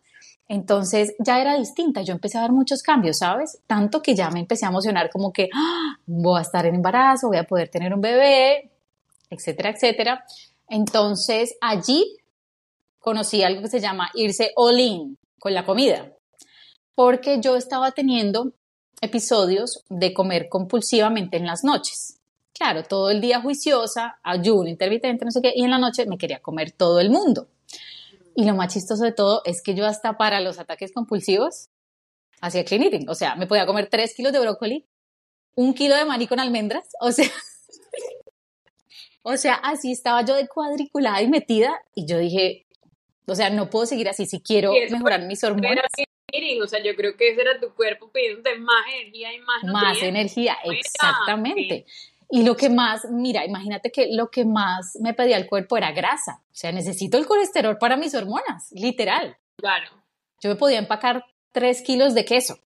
Entonces 0.47 1.15
ya 1.17 1.41
era 1.41 1.55
distinta, 1.57 2.03
yo 2.03 2.13
empecé 2.13 2.37
a 2.37 2.41
ver 2.41 2.51
muchos 2.51 2.83
cambios, 2.83 3.17
¿sabes? 3.17 3.59
Tanto 3.65 4.01
que 4.01 4.15
ya 4.15 4.29
me 4.29 4.39
empecé 4.39 4.65
a 4.65 4.69
emocionar 4.69 5.09
como 5.09 5.33
que 5.33 5.49
¡Ah! 5.53 5.97
voy 6.05 6.37
a 6.37 6.43
estar 6.43 6.65
en 6.67 6.75
embarazo, 6.75 7.27
voy 7.27 7.37
a 7.37 7.45
poder 7.45 7.69
tener 7.69 7.93
un 7.93 8.01
bebé, 8.01 8.71
etcétera, 9.29 9.71
etcétera. 9.71 10.23
Entonces 10.69 11.57
allí 11.61 12.17
conocí 13.05 13.43
algo 13.43 13.61
que 13.61 13.69
se 13.69 13.79
llama 13.79 14.09
irse 14.15 14.51
all 14.55 14.79
in 14.79 15.19
con 15.39 15.53
la 15.53 15.63
comida, 15.63 16.11
porque 16.95 17.39
yo 17.39 17.55
estaba 17.55 17.91
teniendo 17.91 18.53
episodios 18.99 19.83
de 19.89 20.11
comer 20.11 20.49
compulsivamente 20.49 21.37
en 21.37 21.45
las 21.45 21.63
noches. 21.63 22.19
Claro, 22.51 22.83
todo 22.83 23.11
el 23.11 23.21
día 23.21 23.41
juiciosa, 23.41 24.17
ayuno 24.23 24.69
intermitente, 24.69 25.23
no 25.23 25.29
sé 25.29 25.39
qué, 25.43 25.53
y 25.55 25.63
en 25.63 25.69
la 25.69 25.77
noche 25.77 26.07
me 26.07 26.17
quería 26.17 26.39
comer 26.39 26.71
todo 26.71 26.99
el 26.99 27.11
mundo. 27.11 27.47
Y 28.33 28.45
lo 28.45 28.55
más 28.55 28.73
chistoso 28.73 29.03
de 29.03 29.11
todo 29.11 29.43
es 29.45 29.61
que 29.61 29.75
yo 29.75 29.85
hasta 29.85 30.17
para 30.17 30.39
los 30.39 30.57
ataques 30.57 30.91
compulsivos 30.91 31.69
hacía 32.41 32.65
clean 32.65 32.81
eating. 32.81 33.07
O 33.07 33.13
sea, 33.13 33.35
me 33.35 33.45
podía 33.45 33.67
comer 33.67 33.87
tres 33.87 34.15
kilos 34.15 34.33
de 34.33 34.39
brócoli, 34.39 34.83
un 35.53 35.75
kilo 35.75 35.95
de 35.95 36.05
maní 36.05 36.25
con 36.25 36.39
almendras, 36.39 36.87
o 36.99 37.11
sea, 37.11 37.29
o 39.21 39.37
sea, 39.37 39.53
así 39.53 39.91
estaba 39.91 40.25
yo 40.25 40.33
de 40.33 40.47
cuadriculada 40.47 41.21
y 41.21 41.27
metida 41.27 41.71
y 41.93 42.07
yo 42.07 42.17
dije, 42.17 42.64
o 43.27 43.35
sea, 43.35 43.49
no 43.49 43.69
puedo 43.69 43.85
seguir 43.85 44.09
así 44.09 44.25
si 44.25 44.41
quiero 44.41 44.71
mejorar 44.89 45.23
mis 45.25 45.43
hormonas. 45.43 45.85
O 46.61 46.67
sea, 46.67 46.83
yo 46.83 46.95
creo 46.95 47.15
que 47.15 47.29
ese 47.29 47.41
era 47.41 47.59
tu 47.59 47.73
cuerpo 47.73 48.11
pidiéndote 48.11 48.57
más 48.57 48.85
energía 48.93 49.33
y 49.33 49.39
más 49.39 49.63
Más 49.63 50.03
energía, 50.03 50.57
exactamente. 50.63 51.85
Y 52.29 52.43
lo 52.43 52.57
que 52.57 52.69
más, 52.69 53.05
mira, 53.09 53.45
imagínate 53.45 53.91
que 53.91 54.07
lo 54.11 54.29
que 54.29 54.45
más 54.45 54.97
me 55.01 55.13
pedía 55.13 55.37
el 55.37 55.47
cuerpo 55.47 55.77
era 55.77 55.91
grasa. 55.91 56.41
O 56.43 56.55
sea, 56.55 56.71
necesito 56.71 57.17
el 57.17 57.25
colesterol 57.25 57.77
para 57.77 57.95
mis 57.95 58.15
hormonas, 58.15 58.71
literal. 58.71 59.37
Claro. 59.57 59.89
Yo 60.41 60.49
me 60.49 60.55
podía 60.55 60.79
empacar 60.79 61.23
tres 61.51 61.81
kilos 61.81 62.13
de 62.13 62.25
queso, 62.25 62.59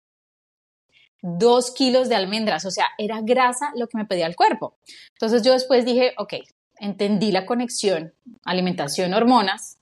dos 1.20 1.72
kilos 1.72 2.08
de 2.08 2.14
almendras, 2.14 2.64
o 2.64 2.70
sea, 2.70 2.90
era 2.98 3.20
grasa 3.22 3.72
lo 3.75 3.88
que 3.88 3.98
me 3.98 4.04
pedía 4.04 4.26
el 4.26 4.36
cuerpo. 4.36 4.76
Entonces 5.14 5.42
yo 5.42 5.52
después 5.52 5.84
dije, 5.84 6.14
ok, 6.18 6.34
entendí 6.78 7.32
la 7.32 7.46
conexión 7.46 8.14
alimentación-hormonas 8.44 9.78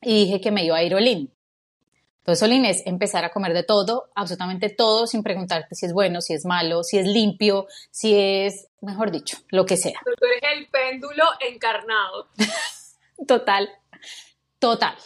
y 0.00 0.24
dije 0.24 0.40
que 0.40 0.50
me 0.50 0.64
iba 0.64 0.76
a 0.76 0.82
ir 0.82 0.94
olín. 0.94 1.36
Entonces, 2.26 2.42
Olin 2.42 2.64
es 2.64 2.84
empezar 2.86 3.24
a 3.24 3.30
comer 3.30 3.54
de 3.54 3.62
todo, 3.62 4.10
absolutamente 4.16 4.68
todo, 4.68 5.06
sin 5.06 5.22
preguntarte 5.22 5.76
si 5.76 5.86
es 5.86 5.92
bueno, 5.92 6.20
si 6.20 6.34
es 6.34 6.44
malo, 6.44 6.82
si 6.82 6.98
es 6.98 7.06
limpio, 7.06 7.68
si 7.92 8.16
es, 8.16 8.66
mejor 8.80 9.12
dicho, 9.12 9.36
lo 9.50 9.64
que 9.64 9.76
sea. 9.76 10.00
Tú 10.04 10.26
eres 10.26 10.58
el 10.58 10.66
péndulo 10.66 11.22
encarnado. 11.48 12.26
total, 13.28 13.70
total. 14.58 14.96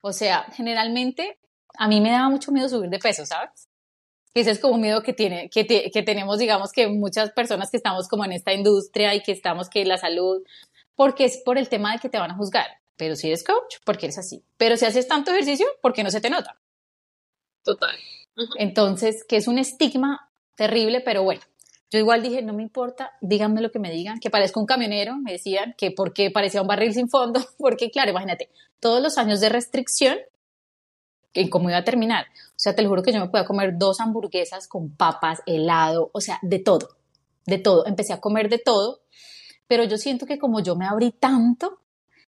O 0.00 0.12
sea, 0.12 0.46
generalmente 0.52 1.40
a 1.76 1.88
mí 1.88 2.00
me 2.00 2.12
daba 2.12 2.28
mucho 2.28 2.52
miedo 2.52 2.68
subir 2.68 2.88
de 2.88 3.00
peso, 3.00 3.26
¿sabes? 3.26 3.68
Ese 4.32 4.52
es 4.52 4.60
como 4.60 4.74
un 4.74 4.80
miedo 4.80 5.02
que, 5.02 5.12
tiene, 5.12 5.50
que, 5.50 5.66
que 5.66 6.02
tenemos, 6.04 6.38
digamos, 6.38 6.70
que 6.70 6.86
muchas 6.86 7.32
personas 7.32 7.72
que 7.72 7.78
estamos 7.78 8.06
como 8.06 8.24
en 8.24 8.30
esta 8.30 8.52
industria 8.52 9.12
y 9.16 9.24
que 9.24 9.32
estamos 9.32 9.68
que 9.68 9.84
la 9.84 9.98
salud, 9.98 10.44
porque 10.94 11.24
es 11.24 11.38
por 11.38 11.58
el 11.58 11.68
tema 11.68 11.94
de 11.94 11.98
que 11.98 12.08
te 12.08 12.18
van 12.20 12.30
a 12.30 12.36
juzgar. 12.36 12.79
Pero 13.00 13.16
si 13.16 13.28
eres 13.28 13.42
coach, 13.42 13.76
porque 13.82 14.04
eres 14.04 14.18
así. 14.18 14.44
Pero 14.58 14.76
si 14.76 14.84
haces 14.84 15.08
tanto 15.08 15.30
ejercicio, 15.30 15.66
porque 15.80 16.04
no 16.04 16.10
se 16.10 16.20
te 16.20 16.28
nota. 16.28 16.60
Total. 17.64 17.96
Entonces, 18.58 19.24
que 19.26 19.36
es 19.36 19.48
un 19.48 19.56
estigma 19.56 20.30
terrible, 20.54 21.00
pero 21.00 21.22
bueno, 21.22 21.40
yo 21.90 21.98
igual 21.98 22.22
dije, 22.22 22.42
no 22.42 22.52
me 22.52 22.62
importa, 22.62 23.12
díganme 23.22 23.62
lo 23.62 23.70
que 23.70 23.78
me 23.78 23.90
digan, 23.90 24.20
que 24.20 24.28
parezco 24.28 24.60
un 24.60 24.66
camionero, 24.66 25.16
me 25.16 25.32
decían, 25.32 25.74
que 25.78 25.92
porque 25.92 26.30
parecía 26.30 26.60
un 26.60 26.68
barril 26.68 26.92
sin 26.92 27.08
fondo, 27.08 27.40
porque 27.58 27.90
claro, 27.90 28.10
imagínate, 28.10 28.50
todos 28.80 29.02
los 29.02 29.16
años 29.16 29.40
de 29.40 29.48
restricción, 29.48 30.18
en 31.32 31.48
cómo 31.48 31.70
iba 31.70 31.78
a 31.78 31.84
terminar. 31.84 32.26
O 32.48 32.58
sea, 32.58 32.74
te 32.74 32.82
lo 32.82 32.90
juro 32.90 33.02
que 33.02 33.14
yo 33.14 33.20
me 33.20 33.30
podía 33.30 33.46
comer 33.46 33.78
dos 33.78 34.00
hamburguesas 34.00 34.68
con 34.68 34.94
papas, 34.94 35.40
helado, 35.46 36.10
o 36.12 36.20
sea, 36.20 36.38
de 36.42 36.58
todo, 36.58 36.98
de 37.46 37.56
todo. 37.56 37.86
Empecé 37.86 38.12
a 38.12 38.20
comer 38.20 38.50
de 38.50 38.58
todo, 38.58 39.00
pero 39.66 39.84
yo 39.84 39.96
siento 39.96 40.26
que 40.26 40.38
como 40.38 40.60
yo 40.60 40.76
me 40.76 40.86
abrí 40.86 41.12
tanto 41.12 41.80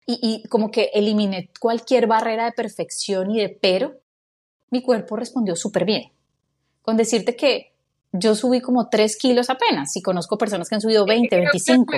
y, 0.08 0.18
y 0.22 0.48
como 0.48 0.70
que 0.70 0.90
eliminé 0.94 1.50
cualquier 1.60 2.06
barrera 2.06 2.46
de 2.46 2.52
perfección 2.52 3.30
y 3.30 3.40
de 3.40 3.50
pero, 3.50 4.00
mi 4.70 4.82
cuerpo 4.82 5.16
respondió 5.16 5.54
súper 5.54 5.84
bien. 5.84 6.10
Con 6.80 6.96
decirte 6.96 7.36
que 7.36 7.74
yo 8.12 8.34
subí 8.34 8.62
como 8.62 8.88
3 8.88 9.18
kilos 9.18 9.50
apenas, 9.50 9.94
y 9.96 10.02
conozco 10.02 10.38
personas 10.38 10.68
que 10.68 10.76
han 10.76 10.80
subido 10.80 11.04
20, 11.04 11.36
25. 11.36 11.94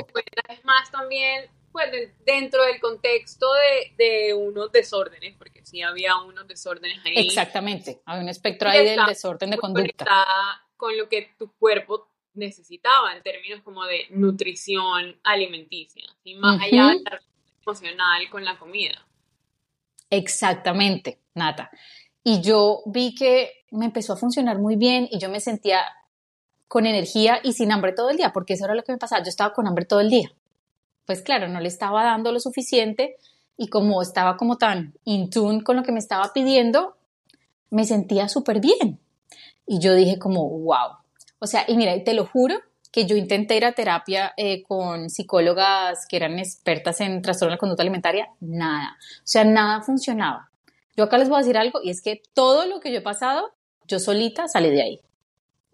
es 0.49 0.65
más 0.65 0.91
también 0.91 1.45
pues, 1.71 1.87
dentro 2.27 2.65
del 2.65 2.81
contexto 2.81 3.47
de, 3.53 4.05
de, 4.05 4.35
unos 4.35 4.73
desórdenes, 4.73 5.37
porque 5.39 5.65
sí 5.65 5.81
había 5.83 6.17
unos 6.17 6.49
desórdenes 6.49 6.99
ahí. 7.05 7.29
Exactamente, 7.29 8.01
hay 8.07 8.21
un 8.21 8.29
espectro 8.29 8.69
ahí 8.69 8.85
del 8.85 9.07
desorden 9.07 9.51
de 9.51 9.59
conducta. 9.59 10.05
Con 10.77 10.97
lo 10.97 11.09
que 11.09 11.31
tu 11.39 11.53
cuerpo 11.53 12.09
necesitaba 12.35 13.15
en 13.15 13.23
términos 13.23 13.61
como 13.63 13.85
de 13.85 14.07
nutrición 14.11 15.21
alimenticia, 15.23 16.05
y 16.25 16.35
más 16.35 16.61
allá 16.61 16.89
de 16.89 17.03
la 17.05 17.21
emocional 17.71 18.29
con 18.31 18.45
la 18.45 18.59
comida. 18.59 19.07
Exactamente, 20.11 21.21
Nata. 21.35 21.71
Y 22.23 22.41
yo 22.43 22.83
vi 22.87 23.15
que 23.15 23.65
me 23.71 23.87
empezó 23.87 24.13
a 24.13 24.17
funcionar 24.17 24.59
muy 24.59 24.77
bien 24.77 25.09
y 25.11 25.19
yo 25.19 25.31
me 25.31 25.41
sentía 25.41 25.81
con 26.69 26.87
energía 26.87 27.41
y 27.43 27.53
sin 27.53 27.73
hambre 27.73 27.93
todo 27.93 28.11
el 28.11 28.17
día, 28.17 28.33
porque 28.33 28.55
eso 28.55 28.65
era 28.65 28.75
lo 28.75 28.83
que 28.83 28.93
me 28.93 28.99
pasaba, 28.99 29.23
yo 29.23 29.29
estaba 29.29 29.53
con 29.53 29.67
hambre 29.67 29.85
todo 29.85 30.01
el 30.01 30.11
día. 30.11 30.31
Pues 31.07 31.23
claro, 31.23 31.49
no 31.49 31.61
le 31.61 31.69
estaba 31.69 32.05
dando 32.05 32.33
lo 32.33 32.41
suficiente 32.41 33.17
y 33.57 33.69
como 33.69 34.03
estaba 34.03 34.37
como 34.37 34.57
tan 34.57 34.95
in 35.05 35.31
tune 35.31 35.63
con 35.63 35.77
lo 35.77 35.83
que 35.83 35.93
me 35.93 35.99
estaba 35.99 36.33
pidiendo, 36.33 36.97
me 37.71 37.85
sentía 37.85 38.29
súper 38.29 38.61
bien. 38.61 39.01
Y 39.67 39.81
yo 39.81 39.95
dije 39.95 40.19
como, 40.19 40.49
wow. 40.49 40.99
O 41.39 41.47
sea, 41.47 41.65
y 41.67 41.77
mira, 41.77 41.93
te 42.05 42.15
lo 42.15 42.27
juro 42.27 42.61
que 42.91 43.07
yo 43.07 43.17
intenté 43.17 43.57
ir 43.57 43.65
a 43.65 43.73
terapia 43.73 44.33
eh, 44.37 44.63
con 44.63 45.11
psicólogas 45.11 46.07
que 46.09 46.17
eran 46.17 46.39
expertas 46.39 47.01
en 47.01 47.23
trastorno 47.23 47.51
de 47.51 47.55
la 47.57 47.59
conducta 47.59 47.83
alimentaria, 47.83 48.29
nada. 48.41 48.97
O 49.19 49.23
sea, 49.27 49.45
nada 49.45 49.83
funcionaba. 49.83 50.51
Yo 50.97 51.05
acá 51.05 51.19
les 51.19 51.29
voy 51.29 51.37
a 51.37 51.41
decir 51.41 51.57
algo 51.57 51.81
y 51.83 51.91
es 51.91 52.03
que 52.03 52.21
todo 52.35 52.67
lo 52.67 52.81
que 52.81 52.93
yo 52.93 52.99
he 52.99 53.03
pasado, 53.03 53.53
yo 53.87 53.99
solita 53.99 54.49
salí 54.49 54.71
de 54.71 54.83
ahí. 54.83 55.01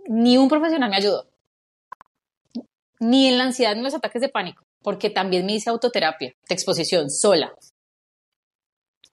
Ni 0.09 0.37
un 0.37 0.49
profesional 0.49 0.91
me 0.91 0.97
ayudó. 0.97 1.27
Ni 3.01 3.29
en 3.29 3.39
la 3.39 3.45
ansiedad 3.45 3.73
ni 3.73 3.79
en 3.79 3.85
los 3.85 3.95
ataques 3.95 4.23
de 4.23 4.29
pánico, 4.29 4.65
porque 4.83 5.11
también 5.11 5.45
me 5.47 5.55
hice 5.55 5.71
autoterapia 5.71 6.35
de 6.49 6.55
exposición 6.55 7.11
sola. 7.11 7.53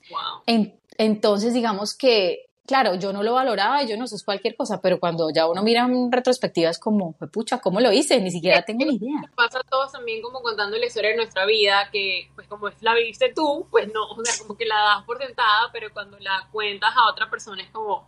Wow. 0.10 0.70
entonces, 0.98 1.54
digamos 1.54 1.96
que 1.96 2.50
claro, 2.66 2.96
yo 2.96 3.14
no 3.14 3.24
lo 3.24 3.34
valoraba 3.34 3.84
y 3.84 3.88
yo 3.88 3.98
no 3.98 4.08
sé 4.08 4.24
cualquier 4.24 4.56
cosa, 4.56 4.82
pero 4.82 5.00
cuando 5.00 5.30
ya 5.32 5.48
uno 5.48 5.64
mira 5.64 5.84
en 5.84 6.12
retrospectiva 6.12 6.70
es 6.70 6.80
como, 6.80 7.14
pucha, 7.14 7.60
¿cómo 7.60 7.80
lo 7.80 7.92
hice? 7.92 8.20
Ni 8.22 8.32
siquiera 8.32 8.64
tengo 8.64 8.86
ni 8.86 8.96
idea. 8.96 9.22
Pasa 9.36 9.60
a 9.60 9.64
todos 9.64 9.92
también 9.92 10.22
como 10.22 10.42
contando 10.42 10.78
la 10.78 10.86
historia 10.86 11.12
de 11.12 11.18
nuestra 11.18 11.46
vida, 11.46 11.90
que 11.92 12.30
pues 12.36 12.48
como 12.48 12.68
es 12.68 12.82
la 12.82 12.96
viviste 12.96 13.34
tú, 13.36 13.68
pues 13.70 13.92
no, 13.94 14.04
o 14.04 14.24
sea, 14.24 14.34
como 14.42 14.58
que 14.58 14.66
la 14.66 14.76
das 14.76 15.04
por 15.06 15.18
sentada, 15.18 15.70
pero 15.72 15.92
cuando 15.92 16.18
la 16.20 16.48
cuentas 16.52 16.92
a 16.96 17.10
otra 17.10 17.30
persona 17.30 17.62
es 17.62 17.70
como, 17.70 18.08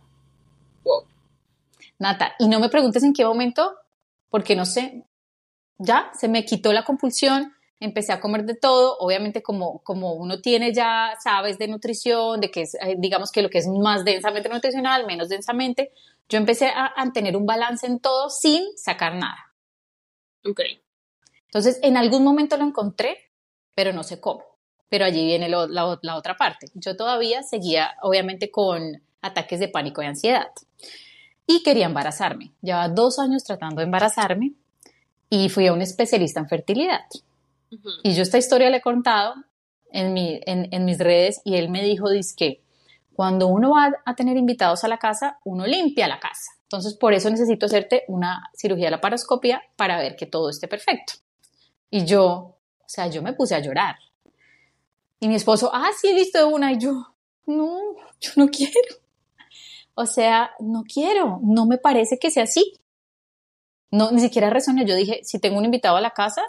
wow. 0.84 1.04
Nata, 1.98 2.34
y 2.38 2.48
no 2.48 2.60
me 2.60 2.68
preguntes 2.68 3.02
en 3.02 3.12
qué 3.12 3.24
momento, 3.24 3.76
porque 4.30 4.54
no 4.54 4.64
sé, 4.64 5.04
ya 5.78 6.10
se 6.14 6.28
me 6.28 6.44
quitó 6.44 6.72
la 6.72 6.84
compulsión, 6.84 7.55
empecé 7.80 8.12
a 8.12 8.20
comer 8.20 8.44
de 8.44 8.54
todo, 8.54 8.96
obviamente 8.98 9.42
como, 9.42 9.80
como 9.82 10.14
uno 10.14 10.40
tiene 10.40 10.72
ya, 10.72 11.14
sabes, 11.22 11.58
de 11.58 11.68
nutrición, 11.68 12.40
de 12.40 12.50
que 12.50 12.62
es, 12.62 12.74
eh, 12.74 12.96
digamos 12.98 13.30
que 13.30 13.42
lo 13.42 13.50
que 13.50 13.58
es 13.58 13.66
más 13.68 14.04
densamente 14.04 14.48
nutricional, 14.48 15.06
menos 15.06 15.28
densamente, 15.28 15.92
yo 16.28 16.38
empecé 16.38 16.68
a, 16.68 16.92
tener 17.12 17.36
un 17.36 17.46
balance 17.46 17.86
en 17.86 18.00
todo 18.00 18.30
sin 18.30 18.62
sacar 18.76 19.14
nada. 19.14 19.52
Ok. 20.44 20.60
Entonces, 21.44 21.78
en 21.82 21.96
algún 21.96 22.24
momento 22.24 22.56
lo 22.56 22.64
encontré, 22.64 23.30
pero 23.74 23.92
no 23.92 24.02
sé 24.02 24.20
cómo. 24.20 24.44
Pero 24.88 25.04
allí 25.04 25.24
viene 25.24 25.48
la, 25.48 25.66
la 26.02 26.16
otra 26.16 26.36
parte. 26.36 26.66
Yo 26.74 26.96
todavía 26.96 27.42
seguía, 27.42 27.94
obviamente, 28.02 28.50
con 28.50 29.02
ataques 29.22 29.60
de 29.60 29.68
pánico 29.68 30.02
y 30.02 30.06
ansiedad. 30.06 30.50
Y 31.46 31.62
quería 31.62 31.86
embarazarme. 31.86 32.52
Llevaba 32.60 32.88
dos 32.88 33.18
años 33.18 33.44
tratando 33.44 33.76
de 33.76 33.84
embarazarme 33.84 34.52
y 35.30 35.48
fui 35.48 35.66
a 35.66 35.72
un 35.72 35.82
especialista 35.82 36.40
en 36.40 36.48
fertilidad. 36.48 37.04
Y 38.02 38.14
yo 38.14 38.22
esta 38.22 38.38
historia 38.38 38.70
le 38.70 38.78
he 38.78 38.82
contado 38.82 39.34
en, 39.90 40.12
mi, 40.12 40.40
en, 40.44 40.84
mis 40.84 40.98
redes 40.98 41.40
y 41.44 41.56
él 41.56 41.68
me 41.68 41.82
dijo, 41.82 42.06
que 42.36 42.62
cuando 43.14 43.46
uno 43.48 43.72
va 43.72 43.92
a 44.04 44.14
tener 44.14 44.36
invitados 44.36 44.84
a 44.84 44.88
la 44.88 44.98
casa, 44.98 45.38
uno 45.44 45.66
limpia 45.66 46.08
la 46.08 46.20
casa. 46.20 46.52
Entonces, 46.62 46.94
por 46.94 47.14
eso 47.14 47.30
necesito 47.30 47.66
hacerte 47.66 48.04
una 48.08 48.50
cirugía 48.54 48.86
de 48.86 48.90
la 48.90 49.00
paroscopia 49.00 49.62
para 49.76 49.98
ver 49.98 50.16
que 50.16 50.26
todo 50.26 50.50
esté 50.50 50.68
perfecto. 50.68 51.14
Y 51.90 52.04
yo, 52.04 52.24
o 52.24 52.88
sea, 52.88 53.06
yo 53.06 53.22
me 53.22 53.32
puse 53.32 53.54
a 53.54 53.60
llorar. 53.60 53.96
Y 55.20 55.28
mi 55.28 55.36
esposo, 55.36 55.70
ah, 55.72 55.90
sí, 55.98 56.12
listo 56.12 56.38
de 56.38 56.44
una. 56.44 56.72
Y 56.72 56.78
yo, 56.78 56.92
no, 57.46 57.78
yo 58.20 58.30
no 58.36 58.48
quiero. 58.48 58.72
O 59.94 60.04
sea, 60.04 60.50
no 60.60 60.82
quiero, 60.82 61.40
no 61.42 61.64
me 61.66 61.78
parece 61.78 62.18
que 62.18 62.30
sea 62.30 62.42
así. 62.42 62.74
No, 63.90 64.10
ni 64.10 64.20
siquiera 64.20 64.50
resoné. 64.50 64.84
Yo 64.84 64.94
dije, 64.94 65.20
si 65.22 65.38
tengo 65.38 65.56
un 65.56 65.64
invitado 65.64 65.96
a 65.96 66.02
la 66.02 66.10
casa, 66.10 66.42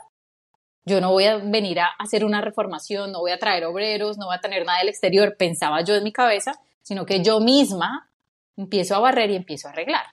yo 0.88 1.02
no 1.02 1.12
voy 1.12 1.26
a 1.26 1.36
venir 1.36 1.82
a 1.82 1.90
hacer 2.00 2.24
una 2.24 2.40
reformación, 2.40 3.12
no 3.12 3.20
voy 3.20 3.32
a 3.32 3.38
traer 3.38 3.66
obreros, 3.66 4.18
no 4.18 4.28
voy 4.28 4.36
a 4.36 4.40
tener 4.40 4.66
nada 4.66 4.80
del 4.80 4.88
exterior, 4.88 5.36
pensaba 5.38 5.82
yo 5.82 5.96
en 5.96 6.04
mi 6.04 6.14
cabeza, 6.14 6.54
sino 6.82 7.06
que 7.06 7.22
yo 7.22 7.42
misma 7.42 8.10
empiezo 8.56 8.96
a 8.96 9.00
barrer 9.00 9.30
y 9.32 9.36
empiezo 9.36 9.68
a 9.68 9.72
arreglar. 9.72 10.06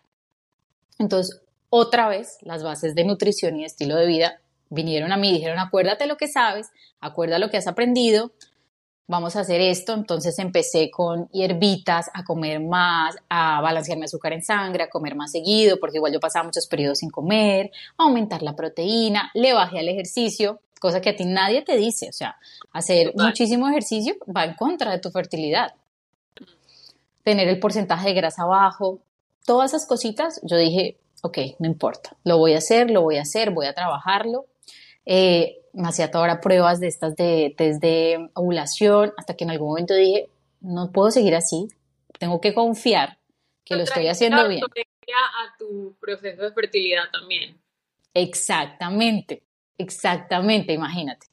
Entonces, 0.99 1.41
otra 1.71 2.09
vez, 2.09 2.39
las 2.43 2.65
bases 2.65 2.97
de 2.97 3.05
nutrición 3.05 3.57
y 3.57 3.65
estilo 3.65 3.95
de 3.95 4.07
vida 4.07 4.41
vinieron 4.69 5.13
a 5.13 5.17
mí 5.17 5.31
y 5.31 5.35
dijeron, 5.35 5.61
acuérdate 5.61 6.07
lo 6.07 6.17
que 6.17 6.27
sabes, 6.27 6.71
acuerda 7.01 7.39
lo 7.39 7.51
que 7.51 7.57
has 7.57 7.69
aprendido, 7.69 8.33
vamos 9.07 9.37
a 9.37 9.41
hacer 9.41 9.61
esto. 9.61 9.95
Entonces 9.95 10.39
empecé 10.39 10.91
con 10.91 11.29
hierbitas, 11.29 12.11
a 12.15 12.25
comer 12.25 12.61
más, 12.61 13.17
a 13.29 13.61
balancear 13.61 13.99
mi 13.99 14.05
azúcar 14.05 14.33
en 14.33 14.43
sangre, 14.43 14.85
a 14.85 14.91
comer 14.91 15.15
más 15.15 15.33
seguido, 15.33 15.79
porque 15.79 15.99
igual 15.99 16.13
yo 16.13 16.21
pasaba 16.21 16.45
muchos 16.45 16.67
periodos 16.67 16.99
sin 16.99 17.11
comer, 17.11 17.71
a 17.99 18.05
aumentar 18.05 18.43
la 18.43 18.57
proteína, 18.57 19.31
le 19.35 19.53
bajé 19.53 19.81
al 19.81 19.89
ejercicio, 19.89 20.61
cosa 20.81 21.01
que 21.01 21.11
a 21.11 21.17
ti 21.17 21.25
nadie 21.25 21.63
te 21.63 21.77
dice. 21.77 22.09
O 22.09 22.13
sea, 22.13 22.37
hacer 22.73 23.13
muchísimo 23.17 23.69
ejercicio 23.69 24.17
va 24.35 24.45
en 24.45 24.55
contra 24.55 24.93
de 24.93 24.99
tu 24.99 25.11
fertilidad. 25.11 25.75
Tener 27.23 27.49
el 27.49 27.59
porcentaje 27.59 28.09
de 28.09 28.15
grasa 28.15 28.45
bajo, 28.45 29.01
todas 29.47 29.73
esas 29.73 29.87
cositas, 29.87 30.41
yo 30.43 30.57
dije, 30.57 30.99
ok, 31.23 31.39
no 31.59 31.67
importa, 31.67 32.17
lo 32.23 32.37
voy 32.37 32.53
a 32.53 32.59
hacer, 32.59 32.91
lo 32.91 33.01
voy 33.01 33.17
a 33.17 33.23
hacer, 33.23 33.51
voy 33.51 33.67
a 33.67 33.75
trabajarlo. 33.75 34.47
Eh, 35.07 35.64
me 35.75 35.89
hacía 35.89 36.11
todas 36.11 36.39
pruebas 36.39 36.81
de 36.81 36.87
estas 36.87 37.17
de 37.17 37.55
test 37.57 37.83
de 37.83 38.31
ovulación, 38.35 39.13
hasta 39.17 39.35
que 39.35 39.45
en 39.45 39.51
algún 39.51 39.69
momento 39.69 39.95
dije, 39.95 40.31
no 40.61 40.93
puedo 40.93 41.11
seguir 41.11 41.35
así, 41.35 41.69
tengo 42.19 42.41
que 42.41 42.55
confiar 42.55 43.19
que 43.65 43.77
lo 43.77 43.83
estoy 43.83 44.09
haciendo 44.09 44.49
bien. 44.49 44.63
a 44.65 45.59
tu 45.59 45.97
proceso 46.01 46.43
de 46.43 46.53
fertilidad 46.53 47.05
también. 47.13 47.59
Exactamente, 48.15 49.43
exactamente, 49.77 50.73
imagínate. 50.73 51.27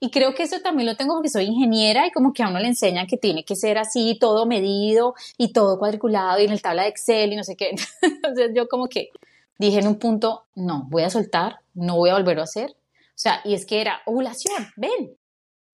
Y 0.00 0.10
creo 0.10 0.34
que 0.34 0.42
eso 0.42 0.58
también 0.60 0.88
lo 0.88 0.96
tengo 0.96 1.14
porque 1.14 1.28
soy 1.28 1.44
ingeniera 1.44 2.06
y 2.06 2.10
como 2.10 2.32
que 2.32 2.42
a 2.42 2.48
uno 2.48 2.58
le 2.58 2.66
enseñan 2.66 3.06
que 3.06 3.16
tiene 3.16 3.44
que 3.44 3.54
ser 3.54 3.78
así, 3.78 4.18
todo 4.18 4.46
medido 4.46 5.14
y 5.38 5.52
todo 5.52 5.78
cuadriculado 5.78 6.40
y 6.40 6.44
en 6.44 6.50
el 6.50 6.60
tabla 6.60 6.82
de 6.82 6.88
Excel 6.88 7.32
y 7.32 7.36
no 7.36 7.44
sé 7.44 7.56
qué. 7.56 7.70
Entonces 8.02 8.50
yo 8.54 8.66
como 8.66 8.88
que 8.88 9.10
dije 9.58 9.78
en 9.78 9.86
un 9.86 10.00
punto, 10.00 10.46
no, 10.56 10.88
voy 10.88 11.04
a 11.04 11.10
soltar, 11.10 11.60
no 11.74 11.96
voy 11.96 12.10
a 12.10 12.14
volverlo 12.14 12.40
a 12.40 12.44
hacer 12.44 12.74
sea, 13.18 13.40
y 13.44 13.54
es 13.54 13.66
que 13.66 13.80
era 13.80 14.02
ovulación, 14.06 14.72
ven. 14.76 15.16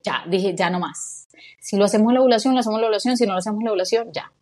Ya, 0.05 0.25
dije, 0.29 0.55
ya 0.57 0.71
no 0.71 0.79
más. 0.79 1.29
Si 1.61 1.77
lo 1.77 1.85
hacemos 1.85 2.13
la 2.13 2.21
ovulación, 2.21 2.55
lo 2.55 2.61
hacemos 2.61 2.81
la 2.81 2.87
ovulación, 2.87 3.17
si 3.17 3.27
no 3.27 3.33
lo 3.33 3.39
hacemos 3.39 3.63
la 3.63 3.71
ovulación, 3.71 4.13
ya. 4.13 4.33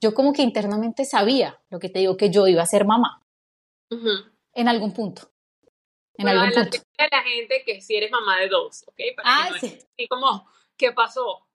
Yo 0.00 0.14
como 0.14 0.32
que 0.32 0.42
internamente 0.42 1.04
sabía 1.04 1.60
lo 1.70 1.78
que 1.78 1.88
te 1.88 1.98
digo, 2.00 2.16
que 2.16 2.30
yo 2.30 2.46
iba 2.46 2.62
a 2.62 2.66
ser 2.66 2.84
mamá. 2.84 3.22
En 4.54 4.68
algún 4.68 4.92
punto. 4.92 5.30
En 6.14 6.28
algún 6.28 6.52
punto. 6.52 6.78
La, 6.98 7.08
la 7.10 7.22
gente 7.22 7.62
que 7.64 7.80
si 7.80 7.96
eres 7.96 8.10
mamá 8.10 8.38
de 8.40 8.48
dos, 8.48 8.84
¿ok? 8.86 9.00
ah, 9.24 9.50
sí. 9.60 9.78
Y 9.96 10.08
como, 10.08 10.48
¿qué 10.76 10.92
pasó? 10.92 11.46